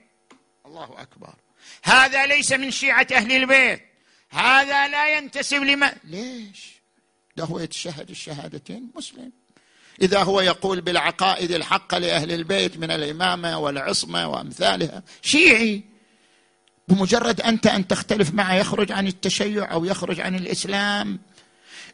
الله 0.66 0.96
أكبر. 0.98 1.34
هذا 1.84 2.26
ليس 2.26 2.52
من 2.54 2.72
شيعة 2.72 3.08
أهل 3.12 3.32
البيت. 3.32 3.82
هذا 4.30 4.88
لا 4.88 5.18
ينتسب 5.18 5.64
لما 5.64 5.96
ليش؟ 6.04 6.81
ده 7.38 7.44
هو 7.44 7.60
يتشهد 7.60 8.10
الشهادتين 8.10 8.92
مسلم. 8.96 9.32
إذا 10.02 10.24
هو 10.24 10.42
يقول 10.42 10.82
بالعقائد 10.82 11.52
الحقه 11.52 11.98
لأهل 11.98 12.32
البيت 12.32 12.78
من 12.78 12.92
الإمامة 12.92 13.60
والعصمة 13.60 14.28
وأمثالها 14.28 15.04
شيعي. 15.22 15.84
بمجرد 16.88 17.42
أنت 17.42 17.68
أن 17.68 17.88
تختلف 17.88 18.34
معه 18.34 18.54
يخرج 18.54 18.92
عن 18.92 19.08
التشيع 19.08 19.72
أو 19.72 19.86
يخرج 19.86 20.20
عن 20.20 20.36
الإسلام. 20.36 21.20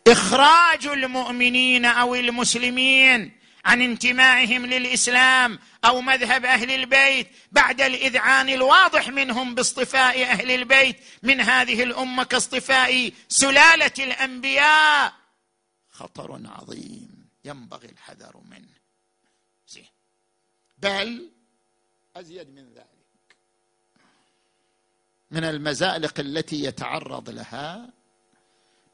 إخراج 0.08 0.88
المؤمنين 0.88 1.86
أو 1.86 2.16
المسلمين 2.16 3.32
عن 3.66 3.82
انتمائهم 3.82 4.66
للإسلام 4.66 5.60
أو 5.86 6.02
مذهب 6.02 6.46
أهل 6.46 6.72
البيت 6.72 7.28
بعد 7.52 7.82
الإذعان 7.82 8.50
الواضح 8.50 9.10
منهم 9.10 9.56
باصطفاء 9.56 10.24
أهل 10.24 10.52
البيت 10.52 10.96
من 11.24 11.42
هذه 11.42 11.84
الأمة 11.84 12.24
كاصطفاء 12.24 13.12
سلالة 13.30 13.92
الأنبياء. 14.00 15.14
خطر 15.98 16.42
عظيم 16.46 17.30
ينبغي 17.46 17.88
الحذر 17.88 18.42
منه. 18.50 18.78
زين. 19.68 19.88
بل 20.78 21.30
أزيد 22.16 22.50
من 22.50 22.74
ذلك. 22.74 23.38
من 25.32 25.44
المزالق 25.44 26.20
التي 26.20 26.64
يتعرض 26.64 27.30
لها 27.30 27.94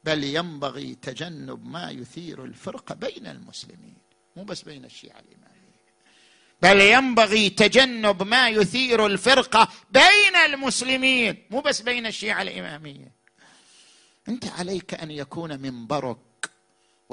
بل 0.04 0.24
ينبغي 0.24 0.94
تجنب 0.94 1.66
ما 1.66 1.90
يثير 1.90 2.44
الفرقه 2.44 2.94
بين 2.94 3.26
المسلمين. 3.26 3.96
مو 4.36 4.44
بس 4.44 4.62
بين 4.62 4.84
الشيعة 4.84 5.20
الإمامية. 5.20 5.54
بل 6.62 6.80
ينبغي 6.80 7.50
تجنب 7.50 8.22
ما 8.22 8.48
يثير 8.48 9.06
الفرقه 9.06 9.68
بين 9.90 10.36
المسلمين. 10.46 11.46
مو 11.50 11.60
بس 11.60 11.80
بين 11.80 12.06
الشيعة 12.06 12.42
الإمامية. 12.42 13.12
أنت 14.28 14.46
عليك 14.46 14.94
أن 14.94 15.10
يكون 15.10 15.60
منبرك 15.60 16.18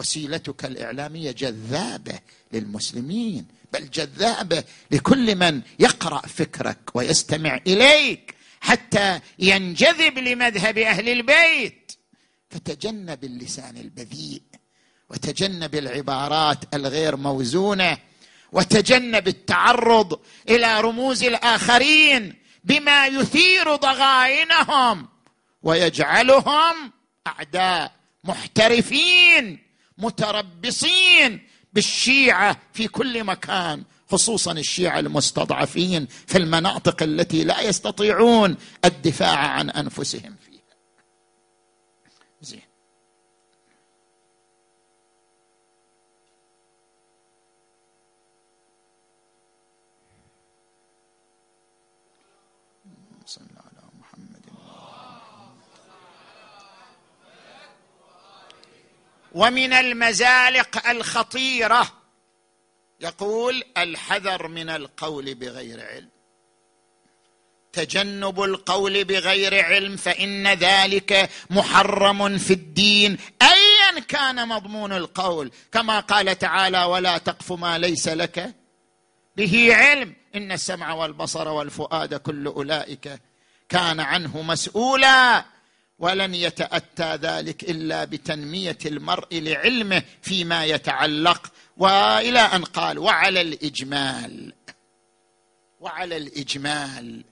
وسيلتك 0.01 0.65
الإعلامية 0.65 1.31
جذابة 1.31 2.19
للمسلمين 2.53 3.45
بل 3.73 3.89
جذابة 3.89 4.63
لكل 4.91 5.35
من 5.35 5.61
يقرأ 5.79 6.21
فكرك 6.27 6.77
ويستمع 6.93 7.59
إليك 7.67 8.35
حتى 8.61 9.19
ينجذب 9.39 10.17
لمذهب 10.17 10.77
أهل 10.77 11.09
البيت. 11.09 11.91
فتجنب 12.49 13.23
اللسان 13.23 13.77
البذيء 13.77 14.41
وتجنب 15.09 15.75
العبارات 15.75 16.75
الغير 16.75 17.15
موزونة 17.15 17.97
وتجنب 18.51 19.27
التعرض 19.27 20.19
إلى 20.49 20.81
رموز 20.81 21.23
الآخرين 21.23 22.35
بما 22.63 23.07
يثير 23.07 23.75
ضغائنهم 23.75 25.07
ويجعلهم 25.63 26.91
أعداء 27.27 27.91
محترفين. 28.23 29.70
متربصين 30.01 31.47
بالشيعة 31.73 32.57
في 32.73 32.87
كل 32.87 33.23
مكان 33.23 33.83
خصوصا 34.11 34.51
الشيعة 34.51 34.99
المستضعفين 34.99 36.07
في 36.27 36.37
المناطق 36.37 37.03
التي 37.03 37.43
لا 37.43 37.61
يستطيعون 37.61 38.57
الدفاع 38.85 39.37
عن 39.37 39.69
أنفسهم 39.69 40.35
فيها 40.45 40.61
زين 42.41 42.61
ومن 59.31 59.73
المزالق 59.73 60.89
الخطيرة. 60.89 61.91
يقول 62.99 63.63
الحذر 63.77 64.47
من 64.47 64.69
القول 64.69 65.35
بغير 65.35 65.85
علم. 65.87 66.09
تجنب 67.73 68.43
القول 68.43 69.03
بغير 69.03 69.65
علم 69.65 69.97
فإن 69.97 70.47
ذلك 70.47 71.29
محرم 71.49 72.37
في 72.37 72.53
الدين. 72.53 73.17
ايا 73.41 73.99
كان 73.99 74.47
مضمون 74.47 74.93
القول. 74.93 75.51
كما 75.71 75.99
قال 75.99 76.39
تعالى 76.39 76.83
ولا 76.83 77.17
تقف 77.17 77.51
ما 77.51 77.77
ليس 77.77 78.07
لك 78.07 78.55
به 79.37 79.75
علم. 79.75 80.13
إن 80.35 80.51
السمع 80.51 80.93
والبصر 80.93 81.47
والفؤاد 81.47 82.15
كل 82.15 82.47
أولئك 82.47 83.19
كان 83.69 83.99
عنه 83.99 84.41
مسؤولا. 84.41 85.45
ولن 86.01 86.35
يتأتى 86.35 87.15
ذلك 87.15 87.63
إلا 87.63 88.05
بتنمية 88.05 88.77
المرء 88.85 89.27
لعلمه 89.31 90.03
فيما 90.21 90.65
يتعلق 90.65 91.51
وإلى 91.77 92.39
أن 92.39 92.63
قال 92.63 92.99
وعلى 92.99 93.41
الإجمال. 93.41 94.53
وعلى 95.79 96.17
الإجمال. 96.17 97.23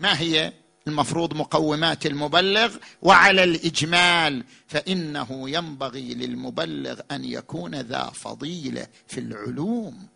ما 0.00 0.20
هي؟ 0.20 0.52
المفروض 0.86 1.34
مقومات 1.34 2.06
المبلغ. 2.06 2.76
وعلى 3.02 3.44
الإجمال. 3.44 4.44
فإنه 4.66 5.50
ينبغي 5.50 6.14
للمبلغ 6.14 7.00
أن 7.10 7.24
يكون 7.24 7.74
ذا 7.74 8.10
فضيلة 8.14 8.86
في 9.06 9.20
العلوم 9.20 10.08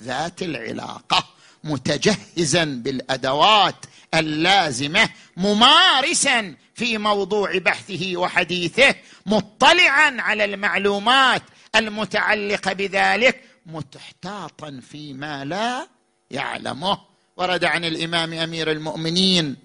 ذات 0.00 0.42
العلاقة. 0.42 1.35
متجهزا 1.66 2.64
بالأدوات 2.64 3.86
اللازمة 4.14 5.08
ممارسا 5.36 6.54
في 6.74 6.98
موضوع 6.98 7.58
بحثه 7.58 8.16
وحديثه 8.16 8.94
مطلعا 9.26 10.16
على 10.20 10.44
المعلومات 10.44 11.42
المتعلقة 11.76 12.72
بذلك 12.72 13.40
متحتاطا 13.66 14.80
فيما 14.90 15.44
لا 15.44 15.88
يعلمه. 16.30 16.98
ورد 17.36 17.64
عن 17.64 17.84
الإمام 17.84 18.32
أمير 18.32 18.70
المؤمنين 18.70 19.56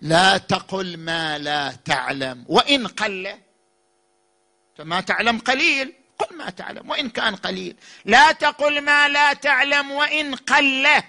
لا 0.00 0.36
تقل 0.36 0.96
ما 0.96 1.38
لا 1.38 1.72
تعلم 1.84 2.44
وإن 2.48 2.86
قل 2.86 3.28
فما 4.76 5.00
تعلم 5.00 5.38
قليل. 5.38 5.92
قل 6.18 6.36
ما 6.36 6.50
تعلم 6.50 6.90
وإن 6.90 7.10
كان 7.10 7.36
قليل. 7.36 7.76
لا 8.04 8.32
تقل 8.32 8.80
ما 8.80 9.08
لا 9.08 9.32
تعلم 9.32 9.90
وإن 9.90 10.34
قل 10.34 11.02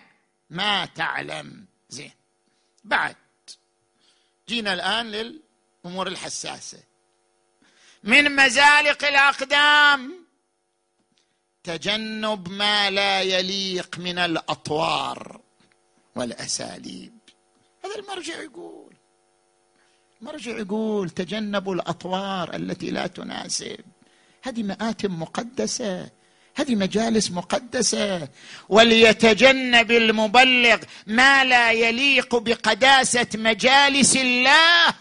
ما 0.49 0.85
تعلم. 0.85 1.65
زين. 1.89 2.11
بعد. 2.83 3.15
جينا 4.49 4.73
الآن 4.73 5.11
للأمور 5.11 6.07
الحساسة. 6.07 6.79
من 8.03 8.35
مزالق 8.35 9.05
الأقدام. 9.05 10.25
تجنب 11.63 12.49
ما 12.49 12.89
لا 12.89 13.21
يليق 13.21 13.99
من 13.99 14.17
الأطوار 14.17 15.41
والأساليب. 16.15 17.17
هذا 17.85 17.95
المرجع 17.95 18.41
يقول. 18.41 18.93
المرجع 20.21 20.57
يقول 20.57 21.09
تجنبوا 21.09 21.75
الأطوار 21.75 22.55
التي 22.55 22.91
لا 22.91 23.07
تناسب. 23.07 23.94
هذه 24.45 24.63
مآتم 24.63 25.19
مقدسة 25.19 26.09
هذه 26.55 26.75
مجالس 26.75 27.31
مقدسة. 27.31 28.27
وليتجنب 28.69 29.91
المبلغ 29.91 30.77
ما 31.07 31.43
لا 31.43 31.71
يليق 31.71 32.35
بقداسة 32.35 33.27
مجالس 33.35 34.17
الله. 34.17 34.93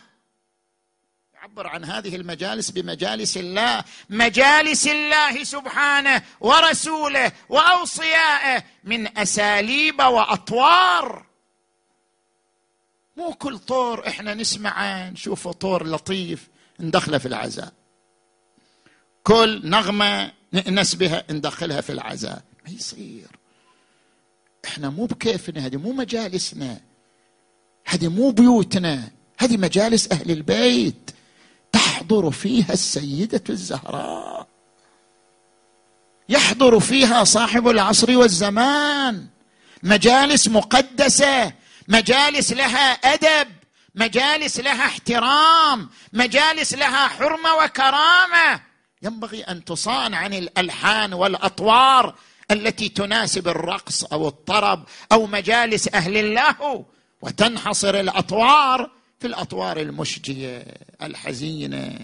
يعبر 1.34 1.66
عن 1.66 1.84
هذه 1.84 2.16
المجالس 2.16 2.70
بمجالس 2.70 3.36
الله. 3.36 3.84
مجالس 4.10 4.88
الله 4.88 5.44
سبحانه 5.44 6.22
ورسوله 6.40 7.32
وأوصيائه 7.48 8.64
من 8.84 9.18
أساليب 9.18 9.98
وأطوار. 9.98 11.26
مو 13.16 13.32
كل 13.32 13.58
طور 13.58 14.08
إحنا 14.08 14.34
نسمعه 14.34 15.10
نشوفه 15.10 15.52
طور 15.52 15.86
لطيف 15.86 16.48
ندخله 16.80 17.18
في 17.18 17.28
العزاء. 17.28 17.72
كل 19.24 19.60
نغمة 19.64 20.32
نأنس 20.52 20.94
بها 20.94 21.24
ندخلها 21.30 21.80
في 21.80 21.92
العزاء. 21.92 22.42
ما 22.66 22.72
يصير. 22.72 23.26
إحنا 24.64 24.90
مو 24.90 25.06
بكيفنا 25.06 25.66
هذه 25.66 25.76
مو 25.76 25.92
مجالسنا. 25.92 26.80
هذه 27.86 28.08
مو 28.08 28.30
بيوتنا. 28.30 29.10
هذه 29.38 29.56
مجالس 29.56 30.12
أهل 30.12 30.30
البيت. 30.30 31.10
تحضر 31.72 32.30
فيها 32.30 32.72
السيدة 32.72 33.42
الزهراء. 33.50 34.46
يحضر 36.28 36.80
فيها 36.80 37.24
صاحب 37.24 37.68
العصر 37.68 38.16
والزمان. 38.16 39.26
مجالس 39.82 40.48
مقدسة. 40.48 41.52
مجالس 41.88 42.52
لها 42.52 42.92
أدب. 42.92 43.48
مجالس 43.94 44.60
لها 44.60 44.86
احترام. 44.86 45.90
مجالس 46.12 46.74
لها 46.74 47.08
حرمة 47.08 47.54
وكرامة. 47.54 48.73
ينبغي 49.04 49.42
أن 49.42 49.64
تصان 49.64 50.14
عن 50.14 50.34
الألحان 50.34 51.12
والأطوار 51.12 52.14
التي 52.50 52.88
تناسب 52.88 53.48
الرقص 53.48 54.04
أو 54.04 54.28
الطرب 54.28 54.84
أو 55.12 55.26
مجالس 55.26 55.88
أهل 55.94 56.16
الله 56.16 56.84
وتنحصر 57.22 58.00
الأطوار 58.00 58.90
في 59.20 59.26
الأطوار 59.26 59.80
المشجية 59.80 60.64
الحزينة 61.02 61.98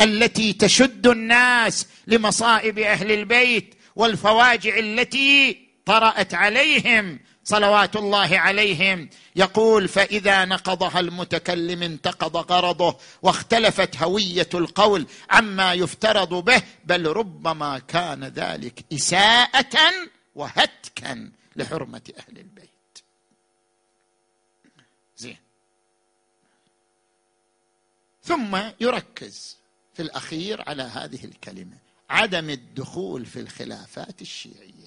التي 0.00 0.52
تشد 0.52 1.06
الناس 1.06 1.86
لمصائب 2.06 2.78
أهل 2.78 3.12
البيت 3.12 3.74
والفواجع 3.96 4.78
التي 4.78 5.58
طرأت 5.86 6.34
عليهم 6.34 7.18
صلوات 7.44 7.96
الله 7.96 8.38
عليهم. 8.38 9.08
يقول 9.36 9.88
فإذا 9.88 10.44
نقضها 10.44 11.00
المتكلم 11.00 11.82
انتقض 11.82 12.36
غرضه 12.36 12.96
واختلفت 13.22 13.96
هوية 13.96 14.48
القول 14.54 15.06
عما 15.30 15.72
يفترض 15.72 16.34
به 16.34 16.62
بل 16.84 17.06
ربما 17.06 17.78
كان 17.78 18.24
ذلك 18.24 18.84
إساءة 18.92 19.76
وهتكا 20.34 21.30
لحرمة 21.56 22.12
أهل 22.18 22.38
البيت. 22.38 22.70
زين. 25.16 25.38
ثم 28.22 28.60
يركز 28.80 29.56
في 29.94 30.02
الأخير 30.02 30.68
على 30.68 30.82
هذه 30.82 31.24
الكلمة 31.24 31.76
عدم 32.10 32.50
الدخول 32.50 33.26
في 33.26 33.40
الخلافات 33.40 34.22
الشيعية. 34.22 34.79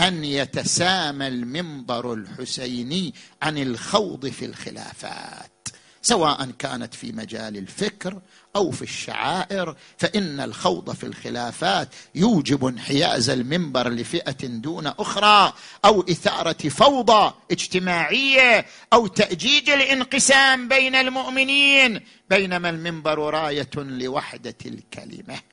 أن 0.00 0.24
يتسامى 0.24 1.28
المنبر 1.28 2.12
الحسيني 2.12 3.14
عن 3.42 3.58
الخوض 3.58 4.26
في 4.26 4.44
الخلافات 4.44 5.68
سواء 6.02 6.50
كانت 6.58 6.94
في 6.94 7.12
مجال 7.12 7.56
الفكر 7.56 8.20
أو 8.56 8.70
في 8.70 8.82
الشعائر 8.82 9.76
فإن 9.98 10.40
الخوض 10.40 10.94
في 10.94 11.06
الخلافات 11.06 11.88
يوجب 12.14 12.64
انحياز 12.64 13.30
المنبر 13.30 13.88
لفئة 13.88 14.46
دون 14.46 14.86
أخرى 14.86 15.52
أو 15.84 16.00
إثارة 16.00 16.68
فوضى 16.68 17.34
اجتماعية 17.50 18.66
أو 18.92 19.06
تأجيج 19.06 19.70
الانقسام 19.70 20.68
بين 20.68 20.94
المؤمنين 20.94 22.00
بينما 22.30 22.70
المنبر 22.70 23.18
راية 23.18 23.70
لوحدة 23.76 24.56
الكلمة. 24.66 25.51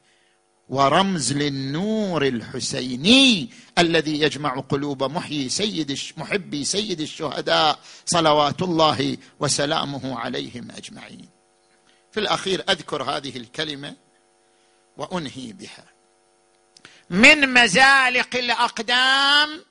ورمز 0.69 1.33
للنور 1.33 2.27
الحسيني 2.27 3.49
الذي 3.77 4.21
يجمع 4.21 4.59
قلوب 4.59 5.03
محيي 5.03 5.49
سيد 5.49 5.99
محبي 6.17 6.65
سيد 6.65 7.01
الشهداء 7.01 7.79
صلوات 8.05 8.61
الله 8.61 9.17
وسلامه 9.39 10.19
عليهم 10.19 10.71
أجمعين. 10.71 11.29
في 12.11 12.19
الأخير 12.19 12.63
أذكر 12.69 13.03
هذه 13.03 13.37
الكلمة 13.37 13.95
وأنهي 14.97 15.53
بها. 15.53 15.85
من 17.09 17.53
مزالق 17.53 18.35
الأقدام 18.35 19.63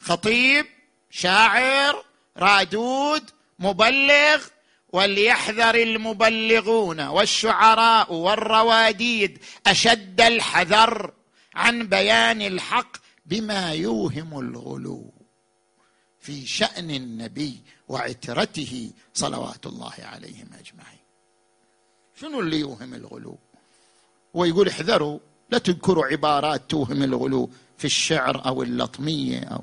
خطيب 0.00 0.66
شاعر 1.10 2.04
رادود 2.36 3.30
مبلغ 3.58 4.44
وليحذر 4.92 5.74
المبلغون 5.74 7.00
والشعراء 7.00 8.12
والرواديد 8.12 9.38
أشد 9.66 10.20
الحذر 10.20 11.12
عن 11.54 11.88
بيان 11.88 12.42
الحق 12.42 12.96
بما 13.26 13.72
يوهم 13.72 14.40
الغلو 14.40 15.12
في 16.20 16.46
شأن 16.46 16.90
النبي 16.90 17.62
وعترته 17.88 18.90
صلوات 19.14 19.66
الله 19.66 19.94
عليهم 19.98 20.48
أجمعين. 20.58 20.98
شنو 22.20 22.40
اللي 22.40 22.60
يوهم 22.60 22.94
الغلو؟ 22.94 23.38
ويقول 24.34 24.68
احذروا 24.68 25.18
لا 25.50 25.58
تذكروا 25.58 26.06
عبارات 26.06 26.70
توهم 26.70 27.02
الغلو 27.02 27.50
في 27.78 27.84
الشعر 27.84 28.46
أو 28.46 28.62
اللطمية 28.62 29.38
أو 29.40 29.62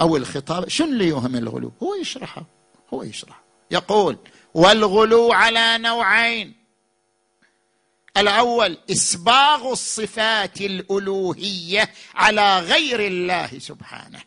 أو 0.00 0.16
الخطاب. 0.16 0.68
شنو 0.68 0.88
اللي 0.88 1.08
يوهم 1.08 1.36
الغلو؟ 1.36 1.72
هو 1.82 1.94
يشرحه 1.94 2.46
هو 2.94 3.02
يشرح 3.02 3.45
يقول 3.70 4.18
والغلو 4.54 5.32
على 5.32 5.78
نوعين. 5.78 6.54
الأول 8.16 8.78
إسباغ 8.90 9.72
الصفات 9.72 10.60
الألوهية 10.60 11.90
على 12.14 12.58
غير 12.58 13.00
الله 13.00 13.58
سبحانه. 13.58 14.20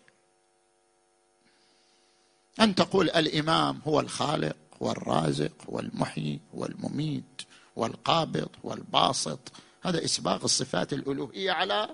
أن 2.62 2.76
تقول 2.76 3.10
الإمام 3.10 3.82
هو 3.88 4.00
الخالق 4.00 4.56
والرازق 4.80 5.52
والمحيي 5.68 6.40
والمميت 6.54 7.42
والقابض 7.76 8.50
والباسط. 8.64 9.40
هذا 9.82 10.06
إسباغ 10.06 10.44
الصفات 10.44 10.94
الألوهية 10.94 11.52
على 11.52 11.90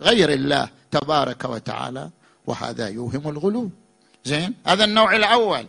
غير 0.00 0.32
الله 0.32 0.68
تبارك 0.90 1.44
وتعالى 1.44 2.10
وهذا 2.46 2.88
يوهم 2.88 3.28
الغلو. 3.28 3.70
زين؟ 4.24 4.54
هذا 4.66 4.84
النوع 4.84 5.16
الأول. 5.16 5.66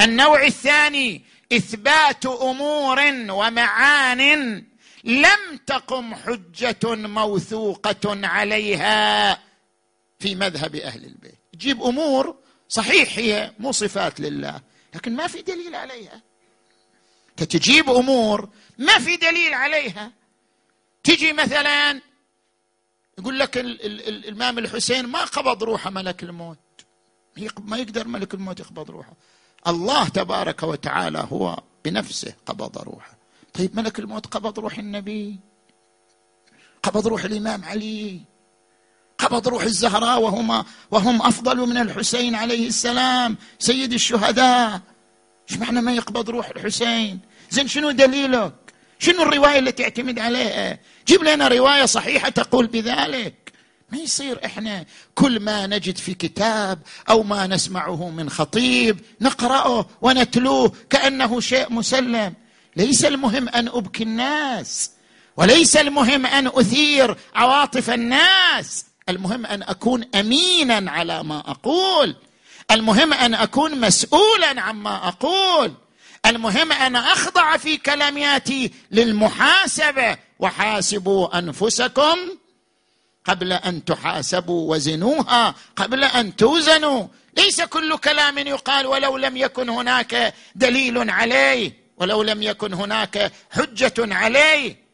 النوع 0.00 0.46
الثاني 0.46 1.24
إثبات 1.52 2.26
أمور 2.26 2.98
ومعان 3.30 4.64
لم 5.04 5.56
تقم 5.66 6.14
حجة 6.14 6.94
موثوقة 6.94 8.26
عليها 8.26 9.34
في 10.18 10.34
مذهب 10.34 10.74
أهل 10.76 11.04
البيت. 11.04 11.38
تجيب 11.52 11.82
أمور 11.82 12.36
صحيح 12.68 13.18
هي 13.18 13.52
مو 13.58 13.72
صفات 13.72 14.20
لله 14.20 14.60
لكن 14.94 15.16
ما 15.16 15.26
في 15.26 15.42
دليل 15.42 15.74
عليها. 15.74 16.22
تجيب 17.36 17.90
أمور 17.90 18.48
ما 18.78 18.98
في 18.98 19.16
دليل 19.16 19.54
عليها. 19.54 20.12
تجي 21.04 21.32
مثلا 21.32 22.00
يقول 23.18 23.38
لك 23.38 23.58
الإمام 23.58 24.58
الحسين 24.58 25.06
ما 25.06 25.24
قبض 25.24 25.64
روحه 25.64 25.90
ملك 25.90 26.22
الموت. 26.22 26.58
ما 27.58 27.76
يقدر 27.76 28.08
ملك 28.08 28.34
الموت 28.34 28.60
يقبض 28.60 28.90
روحه. 28.90 29.12
الله 29.66 30.08
تبارك 30.08 30.62
وتعالى 30.62 31.26
هو 31.32 31.62
بنفسه 31.84 32.34
قبض 32.46 32.78
روحه. 32.78 33.18
طيب 33.54 33.76
ملك 33.76 33.98
الموت 33.98 34.26
قبض 34.26 34.58
روح 34.58 34.78
النبي. 34.78 35.36
قبض 36.82 37.06
روح 37.06 37.24
الإمام 37.24 37.64
علي. 37.64 38.20
قبض 39.18 39.48
روح 39.48 39.62
الزهراء 39.62 40.20
وهما 40.20 40.64
وهم 40.90 41.22
أفضل 41.22 41.56
من 41.56 41.76
الحسين 41.76 42.34
عليه 42.34 42.66
السلام. 42.66 43.36
سيد 43.58 43.92
الشهداء. 43.92 44.80
إيش 45.50 45.58
معنى 45.58 45.80
ما 45.80 45.92
يقبض 45.92 46.30
روح 46.30 46.48
الحسين؟ 46.48 47.20
زين 47.50 47.68
شنو 47.68 47.90
دليلك؟ 47.90 48.54
شنو 48.98 49.22
الرواية 49.22 49.58
اللي 49.58 49.72
تعتمد 49.72 50.18
عليها؟ 50.18 50.78
جيب 51.06 51.22
لنا 51.22 51.48
رواية 51.48 51.84
صحيحة 51.84 52.28
تقول 52.28 52.66
بذلك. 52.66 53.34
ما 53.92 53.98
يصير 53.98 54.44
إحنا 54.44 54.84
كل 55.14 55.40
ما 55.40 55.66
نجد 55.66 55.96
في 55.96 56.14
كتاب 56.14 56.78
أو 57.08 57.22
ما 57.22 57.46
نسمعه 57.46 58.08
من 58.08 58.30
خطيب 58.30 59.00
نقرأه 59.20 59.86
ونتلوه 60.02 60.72
كأنه 60.90 61.40
شيء 61.40 61.72
مسلم. 61.72 62.34
ليس 62.76 63.04
المهم 63.04 63.48
أن 63.48 63.68
أبكي 63.68 64.02
الناس 64.02 64.90
وليس 65.36 65.76
المهم 65.76 66.26
أن 66.26 66.46
أثير 66.46 67.16
عواطف 67.34 67.90
الناس. 67.90 68.84
المهم 69.08 69.46
أن 69.46 69.62
أكون 69.62 70.04
أمينا 70.14 70.90
على 70.90 71.22
ما 71.22 71.38
أقول. 71.38 72.16
المهم 72.70 73.12
أن 73.12 73.34
أكون 73.34 73.80
مسؤولا 73.80 74.60
عما 74.60 75.08
أقول. 75.08 75.74
المهم 76.26 76.72
أن 76.72 76.96
أخضع 76.96 77.56
في 77.56 77.76
كلماتي 77.76 78.72
للمحاسبة. 78.90 80.16
وحاسبوا 80.38 81.38
أنفسكم 81.38 82.16
قبل 83.24 83.52
أن 83.52 83.84
تحاسبوا 83.84 84.74
وزنوها 84.74 85.54
قبل 85.76 86.04
أن 86.04 86.36
توزنوا. 86.36 87.06
ليس 87.36 87.60
كل 87.60 87.96
كلام 87.96 88.38
يقال 88.38 88.86
ولو 88.86 89.16
لم 89.16 89.36
يكن 89.36 89.68
هناك 89.68 90.34
دليل 90.54 91.10
عليه 91.10 91.72
ولو 91.96 92.22
لم 92.22 92.42
يكن 92.42 92.72
هناك 92.74 93.32
حجة 93.50 93.94
عليه. 93.98 94.90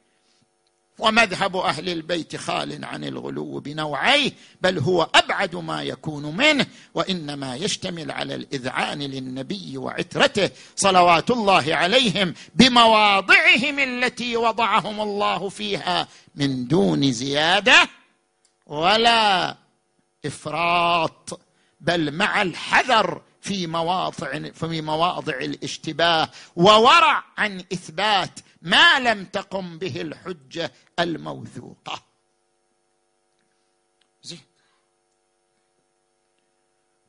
ومذهب 0.99 1.57
أهل 1.57 1.89
البيت 1.89 2.37
خال 2.37 2.85
عن 2.85 3.05
الغلو 3.05 3.61
بنوعيه 3.61 4.33
بل 4.61 4.79
هو 4.79 5.11
أبعد 5.15 5.57
ما 5.57 5.83
يكون 5.83 6.37
منه 6.37 6.67
وإنما 6.95 7.57
يشتمل 7.57 8.11
على 8.11 8.35
الإذعان 8.35 9.03
للنبي 9.03 9.79
وعترته 9.79 10.51
صلوات 10.77 11.31
الله 11.31 11.75
عليهم 11.75 12.35
بمواضعهم 12.55 13.79
التي 13.79 14.37
وضعهم 14.37 15.01
الله 15.01 15.49
فيها 15.49 16.09
من 16.35 16.69
دون 16.69 17.13
زيادة. 17.13 17.89
ولا 18.67 19.57
إفراط 20.25 21.41
بل 21.81 22.13
مع 22.15 22.43
الحذر 22.43 23.23
في 23.41 23.67
مواضع 23.67 24.51
في 24.51 24.81
مواضع 24.81 25.39
الاشتباه 25.39 26.31
وورع 26.57 27.25
عن 27.39 27.65
إثبات 27.73 28.41
ما 28.63 28.99
لم 28.99 29.25
تقم 29.25 29.79
به 29.79 30.01
الحجة 30.01 30.73
الموثوقة. 30.99 32.03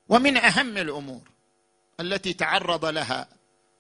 ومن 0.09 0.37
أهم 0.37 0.77
الأمور 0.77 1.21
التي 1.99 2.33
تعرض 2.33 2.85
لها 2.85 3.27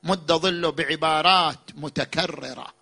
مد 0.03 0.31
ظل 0.31 0.71
بعبارات 0.71 1.59
متكررة 1.75 2.73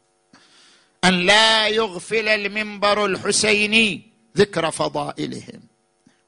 أن 1.04 1.14
لا 1.14 1.68
يغفل 1.68 2.28
المنبر 2.28 3.06
الحسيني 3.06 4.15
ذكر 4.38 4.72
فضائلهم 4.72 5.62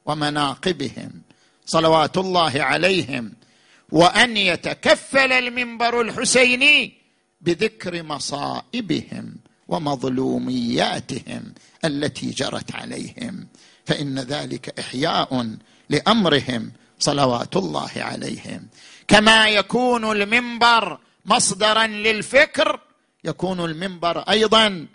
ومناقبهم 0.05 1.21
صلوات 1.65 2.17
الله 2.17 2.63
عليهم 2.63 3.33
وأن 3.91 4.37
يتكفل 4.37 5.31
المنبر 5.31 6.01
الحسيني 6.01 6.93
بذكر 7.41 8.03
مصائبهم 8.03 9.35
ومظلومياتهم 9.67 11.53
التي 11.85 12.29
جرت 12.29 12.75
عليهم. 12.75 13.47
فإن 13.85 14.19
ذلك 14.19 14.79
إحياء 14.79 15.57
لأمرهم 15.89 16.71
صلوات 16.99 17.55
الله 17.55 17.91
عليهم. 17.95 18.67
كما 19.07 19.47
يكون 19.49 20.11
المنبر 20.11 20.99
مصدرا 21.25 21.87
للفكر 21.87 22.79
يكون 23.23 23.65
المنبر 23.65 24.19
أيضا 24.19 24.87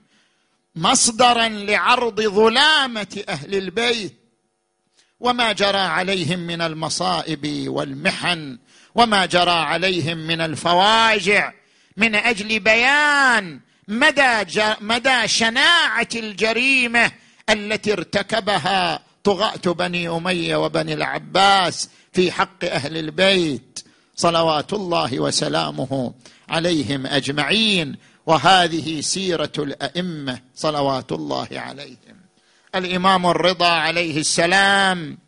مصدرا 0.77 1.49
لعرض 1.49 2.21
ظلامة 2.21 3.25
أهل 3.29 3.55
البيت 3.55 4.17
وما 5.21 5.53
جرى 5.53 5.79
عليهم 5.79 6.39
من 6.39 6.61
المصائب 6.61 7.69
والمحن 7.69 8.59
وما 8.95 9.27
جرى 9.27 9.51
عليهم 9.51 10.19
من 10.19 10.41
الفواجع 10.41 11.53
من 11.97 12.15
أجل 12.15 12.61
بيان 12.61 13.61
مدى 13.89 14.45
مدى 14.81 15.29
شناعة 15.29 16.09
الجريمة 16.15 17.13
التي 17.51 17.93
ارتكبها 17.93 19.03
طغاة 19.25 19.73
بني 19.73 20.09
أمية 20.09 20.57
وبني 20.57 20.95
العباس 20.95 21.89
في 22.13 22.33
حق 22.33 22.65
أهل 22.65 22.97
البيت. 22.97 23.85
صلوات 24.17 24.73
الله 24.73 25.21
وسلامه 25.21 26.15
عليهم 26.49 27.07
أجمعين. 27.07 27.97
وهذه 28.27 29.01
سيرة 29.01 29.53
الأئمة 29.59 30.41
صلوات 30.55 31.13
الله 31.13 31.49
عليهم. 31.53 32.17
الإمام 32.75 33.27
الرضا 33.27 33.69
عليه 33.69 34.19
السلام 34.19 35.19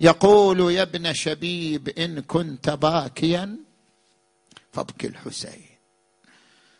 يقول 0.00 0.72
يا 0.72 0.82
ابن 0.82 1.12
شبيب 1.12 1.88
إن 1.88 2.20
كنت 2.20 2.70
باكيا 2.70 3.56
فابكي 4.72 5.06
الحسين 5.06 5.66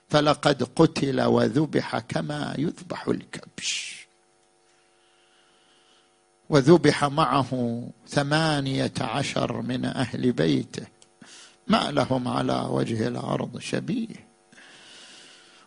فلقد 0.09 0.63
قتل 0.63 1.21
وذبح 1.21 1.99
كما 1.99 2.55
يذبح 2.59 3.09
الكبش. 3.09 4.07
وذبح 6.51 7.05
معه 7.05 7.83
ثمانية 8.09 8.93
عشر 9.01 9.61
من 9.61 9.85
أهل 9.85 10.33
بيته 10.33 10.87
ما 11.67 11.91
لهم 11.91 12.29
على 12.29 12.67
وجه 12.71 13.09
الأرض 13.09 13.59
شبيه. 13.59 14.32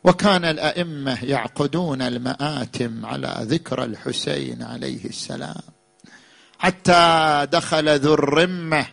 وكان 0.06 0.46
الأئمة 0.46 1.24
يعقدون 1.24 2.02
المآتم 2.02 3.06
على 3.06 3.38
ذكر 3.42 3.84
الحسين 3.84 4.64
عليه 4.64 5.06
السلام. 5.06 5.62
حتى 6.60 7.48
دخل 7.52 8.00
ذو 8.00 8.14
الرمة 8.14 8.86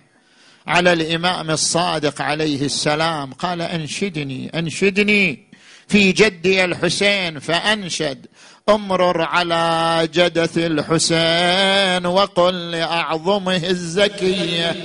على 0.67 0.93
الإمام 0.93 1.51
الصادق 1.51 2.23
عليه 2.23 2.65
السلام. 2.65 3.33
قال 3.33 3.63
أنشدني 3.63 4.59
أنشدني 4.59 5.49
في 5.89 6.13
جدي 6.13 6.65
الحسين 6.65 7.39
فأنشد. 7.39 8.27
أمرر 8.69 9.23
على 9.23 10.09
جدث 10.15 10.59
الحسين 10.59 12.07
وقل 12.07 12.71
لأعظمه 12.71 13.57
الزكية. 13.57 14.77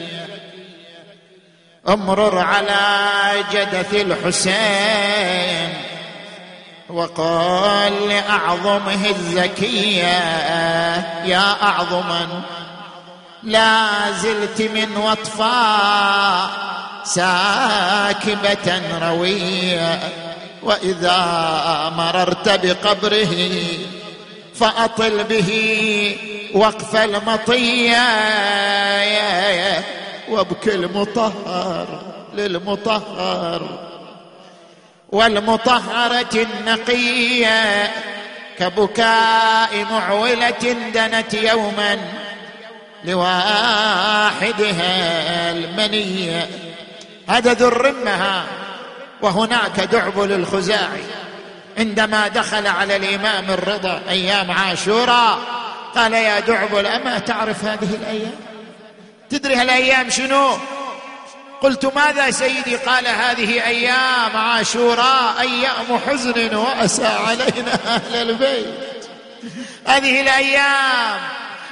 أمرر 1.90 2.38
على 2.38 3.44
جدث 3.54 3.94
الحسين. 3.94 5.87
وقل 6.90 8.10
لأعظمه 8.10 9.10
الزكية 9.10 10.18
يا 11.26 11.64
اعظما 11.64 12.42
لا 13.44 13.88
زلت 14.12 14.62
من 14.62 14.98
وطفاء 14.98 16.50
ساكبة 17.04 18.82
روية 19.02 20.00
وإذا 20.64 21.20
مررت 21.98 22.50
بقبره 22.66 23.52
فأطل 24.56 25.24
به 25.24 25.52
وقف 26.54 26.96
المطية 26.96 28.04
وابكي 30.30 30.76
المطهر 30.76 32.02
للمطهر. 32.34 33.87
والمطهرة 35.12 36.36
النقية 36.36 37.92
كبكاء 38.60 39.86
معولة 39.92 40.76
دنت 40.94 41.34
يوما 41.34 41.98
لواحدها 43.06 44.92
المنية. 45.52 46.50
هذا 47.30 47.54
ذو 47.54 47.68
الرمة 47.68 48.44
وهناك 49.22 49.80
دعبل 49.80 50.32
الخزاعي 50.32 51.04
عندما 51.78 52.28
دخل 52.28 52.68
على 52.68 52.96
الإمام 52.96 53.52
الرضا 53.52 54.02
أيام 54.10 54.52
عاشوراء 54.52 55.40
قال 55.96 56.14
يا 56.14 56.40
دعبل 56.40 56.86
اما 56.88 57.20
تعرف 57.20 57.66
هذه 57.66 57.96
الأيام؟ 58.02 58.36
تدري 59.30 59.56
هالأيام 59.56 60.10
شنو؟ 60.10 60.58
قلت 61.62 61.86
ماذا 61.96 62.32
سيدي؟ 62.32 62.76
قال 62.76 63.08
هذه 63.08 63.66
أيام 63.66 64.38
عاشوراء 64.38 65.36
أيام 65.40 66.00
حزن 66.08 66.56
وأسى 66.56 67.06
علينا 67.06 67.74
أهل 67.88 68.30
البيت. 68.30 69.08
هذه 69.88 70.22
الأيام 70.22 71.20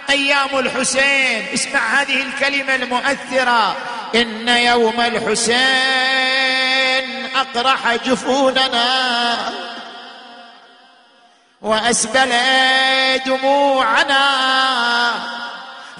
أيام 0.09 0.59
الحسين. 0.59 1.45
اسمع 1.53 1.79
هذه 2.01 2.21
الكلمة 2.21 2.75
المؤثرة. 2.75 3.75
إن 4.15 4.47
يوم 4.47 5.01
الحسين 5.01 5.55
أقرح 7.35 7.95
جفوننا. 7.95 9.37
وأسبل 11.61 12.33
دموعنا. 13.25 14.25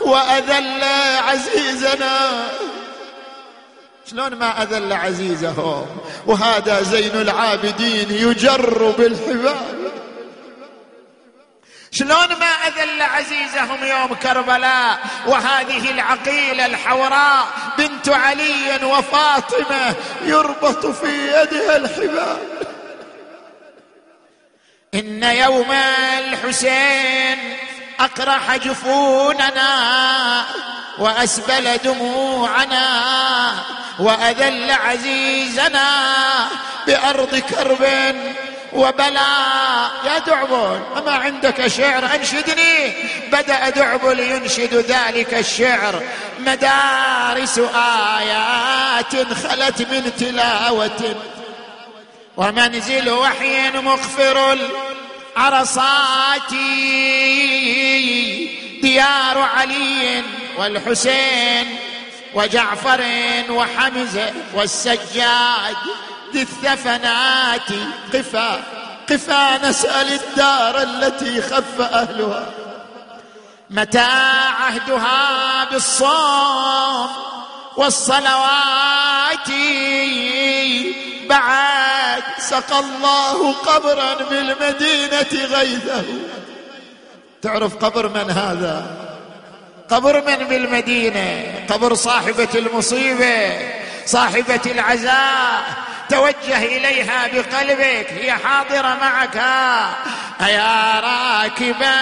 وأذل 0.02 0.84
عزيزنا. 1.30 2.48
شلون 4.10 4.36
ما 4.36 4.64
أذل 4.64 4.94
عزيزهم؟ 4.94 5.98
وهذا 6.28 6.82
زين 6.82 7.22
العابدين 7.22 8.12
يجر 8.12 8.94
بالحبال. 8.98 9.92
شلون 11.92 12.28
ما 12.40 12.52
أذل 12.68 13.02
عزيزهم 13.02 13.84
يوم 13.84 14.14
كربلاء؟ 14.16 15.00
وهذه 15.28 15.92
العقيلة 15.92 16.66
الحوراء 16.66 17.48
بنت 17.78 18.10
علي 18.10 18.86
وفاطمة 18.86 19.96
يربط 20.22 20.86
في 20.86 21.28
يدها 21.28 21.78
الحبال. 21.78 22.38
إن 24.94 25.24
يوم 25.24 25.72
الحسين 26.20 27.58
أقرح 28.00 28.56
جفوننا 28.56 30.46
وأسبل 31.00 31.78
دموعنا. 31.78 32.86
واذل 34.00 34.72
عزيزنا 34.72 35.90
بأرض 36.88 37.36
كرب 37.36 38.16
وبلاء 38.74 39.92
يا 40.06 40.20
دعبل 40.28 40.82
أما 40.98 41.12
عندك 41.12 41.68
شعر 41.68 42.06
أنشدني؟ 42.16 42.94
بدأ 43.32 43.70
دعبل 43.70 44.20
ينشد 44.20 44.74
ذلك 44.74 45.34
الشعر. 45.34 46.04
مدارس 46.40 47.60
آيات 48.20 49.34
خلت 49.34 49.82
من 49.82 50.12
تلاوة. 50.20 51.16
ومنزل 52.38 53.10
وحي 53.10 53.72
مغفر 53.72 54.58
العرصات. 55.38 56.52
ديار 58.82 59.38
علي 59.38 60.24
والحسين 60.58 61.85
وجعفر 62.36 63.04
وحمزة 63.50 64.34
والسجاد 64.54 65.76
ذي 66.34 66.42
الثفنات 66.42 67.70
قفا 68.14 68.64
قفا 69.10 69.70
نسأل 69.70 70.14
الدار 70.14 70.82
التي 70.82 71.42
خف 71.42 71.82
أهلها. 71.82 72.46
متى 73.70 74.00
عهدها 74.60 75.64
بالصوم 75.72 77.10
والصلوات؟ 77.78 79.50
بعد 81.30 82.24
سقى 82.38 82.80
الله 82.80 83.54
قبرا 83.54 84.14
بالمدينة 84.30 85.46
غيثه. 85.46 86.04
تعرف 87.42 87.76
قبر 87.76 88.10
من 88.10 88.32
هذا؟ 88.32 88.86
قبر 89.90 90.24
من 90.28 90.36
بالمدينة 90.48 91.54
قبر 91.70 91.94
صاحبة 91.94 92.48
المصيبة 92.56 93.58
صاحبة 94.06 94.62
العزاء. 94.66 95.64
توجه 96.10 96.58
إليها 96.58 97.28
بقلبك 97.28 98.08
هي 98.14 98.32
حاضرة 98.32 98.98
معك. 99.02 99.36
يا 100.42 101.00
راكبا 101.00 101.96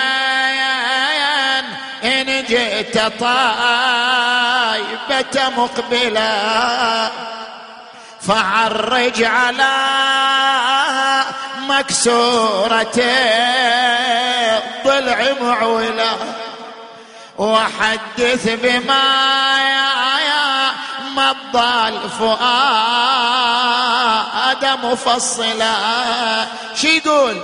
إن 2.03 2.43
جئت 2.43 2.97
طائبة 3.19 3.39
مقبلا 5.57 7.09
فعرج 8.21 9.23
على 9.23 9.73
مكسورة 11.67 12.97
الضلع 14.57 15.25
معولا 15.41 16.11
وحدث 17.37 18.49
بما 18.63 19.33
مضى 21.15 21.87
الفؤاد 21.87 22.43
مفصلا. 24.83 25.75
شي 26.75 26.97
يقول 26.97 27.41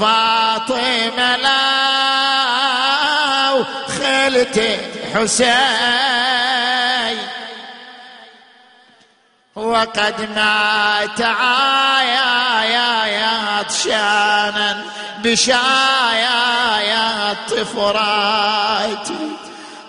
فاطمة 0.00 1.36
لا 1.36 1.58
خلت 3.98 4.56
حسين. 5.14 6.77
وقد 9.58 10.28
مات 10.36 11.20
عايا 11.20 12.64
يا 12.64 13.06
يا 13.06 13.62
طشانا 13.62 14.84
بشايا 15.18 16.78
يا 16.80 17.36
طفرات 17.50 19.08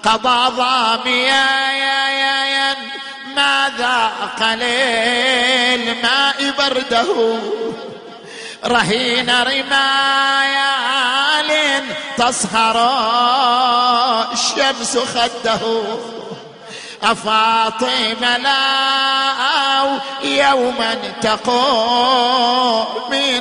قضى 0.03 0.55
ضاميا 0.55 1.71
يا 1.71 2.09
يا 2.09 2.45
يا 2.45 2.75
ما 3.35 3.71
ذاق 3.77 4.53
للماء 4.53 6.53
برده 6.57 7.39
رهين 8.65 9.29
رمايال 9.29 10.69
تصهر 12.17 12.77
الشمس 14.33 14.97
خده 14.97 15.83
أفاطمة 17.03 18.37
لا 18.37 19.28
يوما 20.39 20.95
تقومين 21.21 22.27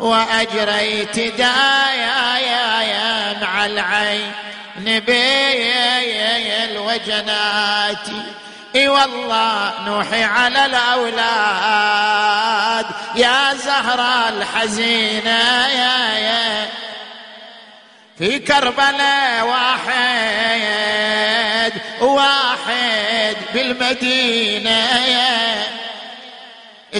وأجريت 0.00 1.18
دايا 1.18 2.38
مع 3.42 3.66
العين 3.66 4.32
نبي 4.76 5.68
الوجنات. 6.64 8.06
والله 8.86 9.72
نوحي 9.86 10.22
على 10.22 10.66
الأولاد. 10.66 12.06
يا 13.16 13.54
زهرة 13.54 14.28
الحزينة 14.28 15.66
يا 15.66 16.18
يا. 16.18 16.66
في 18.18 18.38
كربلاء 18.38 19.46
واحد 19.46 20.62
واحد 22.00 23.36
بالمدينة 23.54 25.04
يا. 25.06 25.38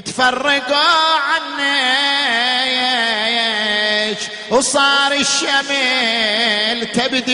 تفرقوا 0.01 1.19
عنك 1.29 2.09
وصار 4.51 5.13
الشمل 5.13 6.87
تبديد 6.95 7.29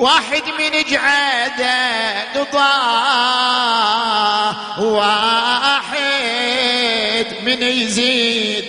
واحد 0.00 0.42
من 0.58 0.84
جعاده 0.90 2.22
قضاه 2.34 3.72
واحد 4.82 5.98
من 7.42 7.62
يزيد 7.62 8.64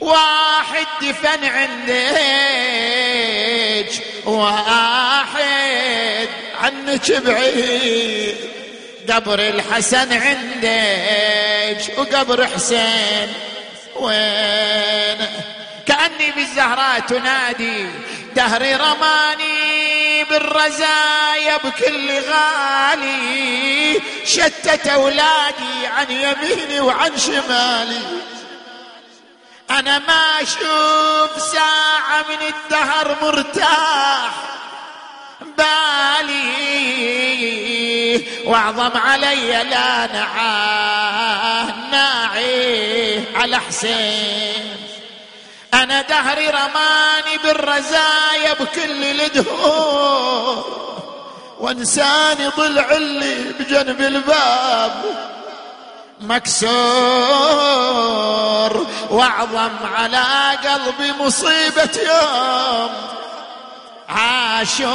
واحد 0.00 0.86
دفن 1.02 1.44
عندك 1.44 2.20
واحد 4.24 6.28
عنك 6.62 7.12
بعيد 7.12 8.36
قبر 9.10 9.48
الحسن 9.48 10.12
عندك 10.12 11.98
وقبر 11.98 12.46
حسين 12.46 13.28
وين؟ 13.96 15.18
كأني 15.86 16.30
بالزهراء 16.36 17.00
تنادي 17.00 17.86
دهري 18.36 18.74
رماني 18.74 20.24
بالرزايا 20.24 21.56
بكل 21.56 22.10
غالي 22.20 24.00
شتت 24.24 24.86
أولادي 24.86 25.86
عن 25.86 26.10
يميني 26.10 26.80
وعن 26.80 27.18
شمالي. 27.18 28.02
أنا 29.70 29.98
ما 29.98 30.42
أشوف 30.42 31.42
ساعة 31.42 32.24
من 32.28 32.38
الدهر 32.46 33.16
مرتاح 33.22 34.30
بالي. 35.58 36.50
وأعظم 38.44 38.98
علي 38.98 39.62
لا 39.62 40.06
نعاه 40.06 41.66
ناعي 41.90 43.24
على 43.34 43.60
حسين. 43.60 44.89
أنا 45.74 46.02
دهري 46.02 46.46
رماني 46.46 47.38
بالرزايا 47.44 48.52
بكل 48.60 49.20
الدهور. 49.20 50.80
وانساني 51.60 52.48
ضلع 52.56 52.90
اللي 52.90 53.34
بجنب 53.34 54.00
الباب. 54.00 55.02
مكسور 56.20 56.70
وأعظم 59.10 59.70
على 59.94 60.24
قلبي 60.64 61.12
مصيبة 61.20 61.90
يوم. 62.06 62.90
عاشور 64.08 64.90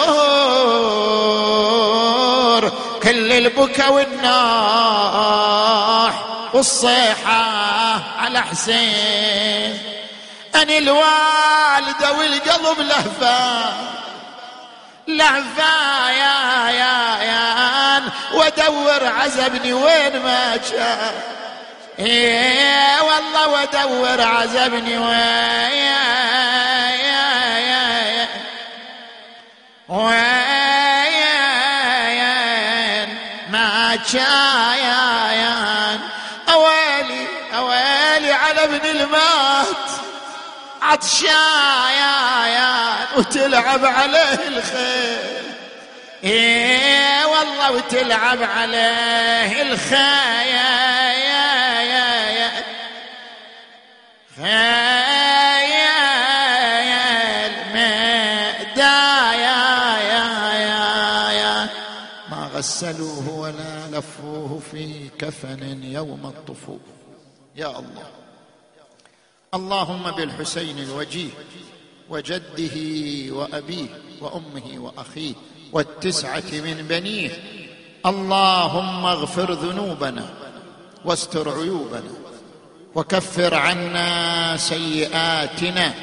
كل 3.03 3.31
البكا 3.31 3.89
والناح. 3.89 5.05
والصيحة 6.53 7.43
على 8.19 8.41
حسين. 8.41 9.94
أنا 10.61 10.77
الوالدة 10.77 12.11
والقلب 12.11 12.79
لهفة 12.79 13.73
لهفة 15.07 16.09
يا 16.09 16.69
يا 16.69 17.23
يا. 17.23 18.01
وادور 18.33 19.07
عزبني 19.07 19.73
وين 19.73 20.19
ما 20.19 20.57
كان 20.57 21.11
إيه 21.99 23.01
والله 23.01 23.47
وادور 23.47 24.21
عزبني 24.21 24.97
وين. 24.97 25.95
وين 31.85 33.17
ما 33.49 33.95
كان 34.13 35.99
اويلي 36.49 37.27
اويلي 37.57 38.33
على 38.33 38.63
ابن 38.63 38.89
المات. 38.89 39.85
عطشايان 40.91 42.55
وتلعب 43.17 43.85
عليه 43.85 44.47
الخيل 44.47 45.45
إيه 46.23 47.25
والله 47.25 47.71
وتلعب 47.71 48.43
عليه 48.43 49.61
الخيل 49.61 50.05
خيال 56.95 57.51
مدايا 57.73 59.59
يا 60.11 60.27
يا. 60.53 61.31
يا 61.33 61.69
ما 62.29 62.49
غسلوه 62.55 63.29
ولا 63.29 63.97
لفوه 63.97 64.61
في 64.71 65.09
كفن 65.19 65.83
يوم 65.83 66.25
الطفوف. 66.25 66.81
يا 67.55 67.67
الله. 67.79 68.09
اللهم 69.53 70.11
بالحسين 70.11 70.79
الوجيه 70.79 71.29
وجده 72.09 72.75
وأبيه 73.35 73.87
وأمه 74.21 74.67
وأخيه 74.77 75.33
والتسعة 75.73 76.51
من 76.51 76.85
بنيه 76.89 77.29
اللهم 78.05 79.05
اغفر 79.05 79.51
ذنوبنا 79.53 80.29
واستر 81.05 81.49
عيوبنا 81.59 82.11
وكفر 82.95 83.55
عنا 83.55 84.57
سيئاتنا 84.57 85.93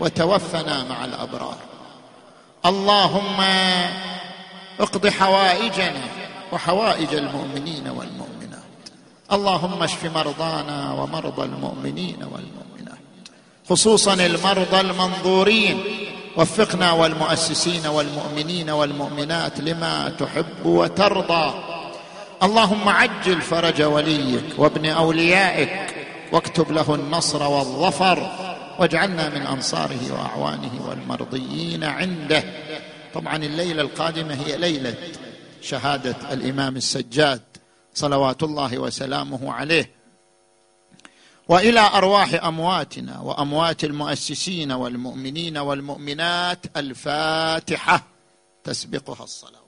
وتوفنا 0.00 0.84
مع 0.84 1.04
الأبرار 1.04 1.56
اللهم 2.66 3.40
اقض 4.80 5.08
حوائجنا 5.08 6.02
وحوائج 6.52 7.14
المؤمنين 7.14 7.88
والمؤمنات 7.88 8.60
اللهم 9.32 9.82
اشف 9.82 10.04
مرضانا 10.04 10.92
ومرضى 10.92 11.42
المؤمنين 11.42 12.16
والمؤمنات 12.16 12.69
خصوصا 13.70 14.14
المرضى 14.14 14.80
المنظورين. 14.80 15.84
وفقنا 16.36 16.92
والمؤسسين 16.92 17.86
والمؤمنين 17.86 18.70
والمؤمنات 18.70 19.60
لما 19.60 20.08
تحب 20.08 20.66
وترضى. 20.66 21.54
اللهم 22.42 22.88
عجل 22.88 23.40
فرج 23.40 23.82
وليك 23.82 24.44
وابن 24.58 24.86
أوليائك 24.86 25.94
واكتب 26.32 26.72
له 26.72 26.94
النصر 26.94 27.42
والظفر 27.42 28.30
واجعلنا 28.78 29.28
من 29.28 29.42
أنصاره 29.46 30.12
وأعوانه 30.12 30.88
والمرضيين 30.88 31.84
عنده. 31.84 32.44
طبعا 33.14 33.36
الليلة 33.36 33.82
القادمة 33.82 34.34
هي 34.46 34.56
ليلة 34.56 34.94
شهادة 35.62 36.16
الإمام 36.32 36.76
السجاد. 36.76 37.40
صلوات 37.94 38.42
الله 38.42 38.78
وسلامه 38.78 39.52
عليه. 39.52 39.99
وإلى 41.50 41.80
أرواح 41.80 42.44
أمواتنا 42.44 43.20
وأموات 43.20 43.84
المؤسسين 43.84 44.72
والمؤمنين 44.72 45.58
والمؤمنات 45.58 46.66
الفاتحة 46.76 48.06
تسبقها 48.64 49.24
الصلوات 49.24 49.59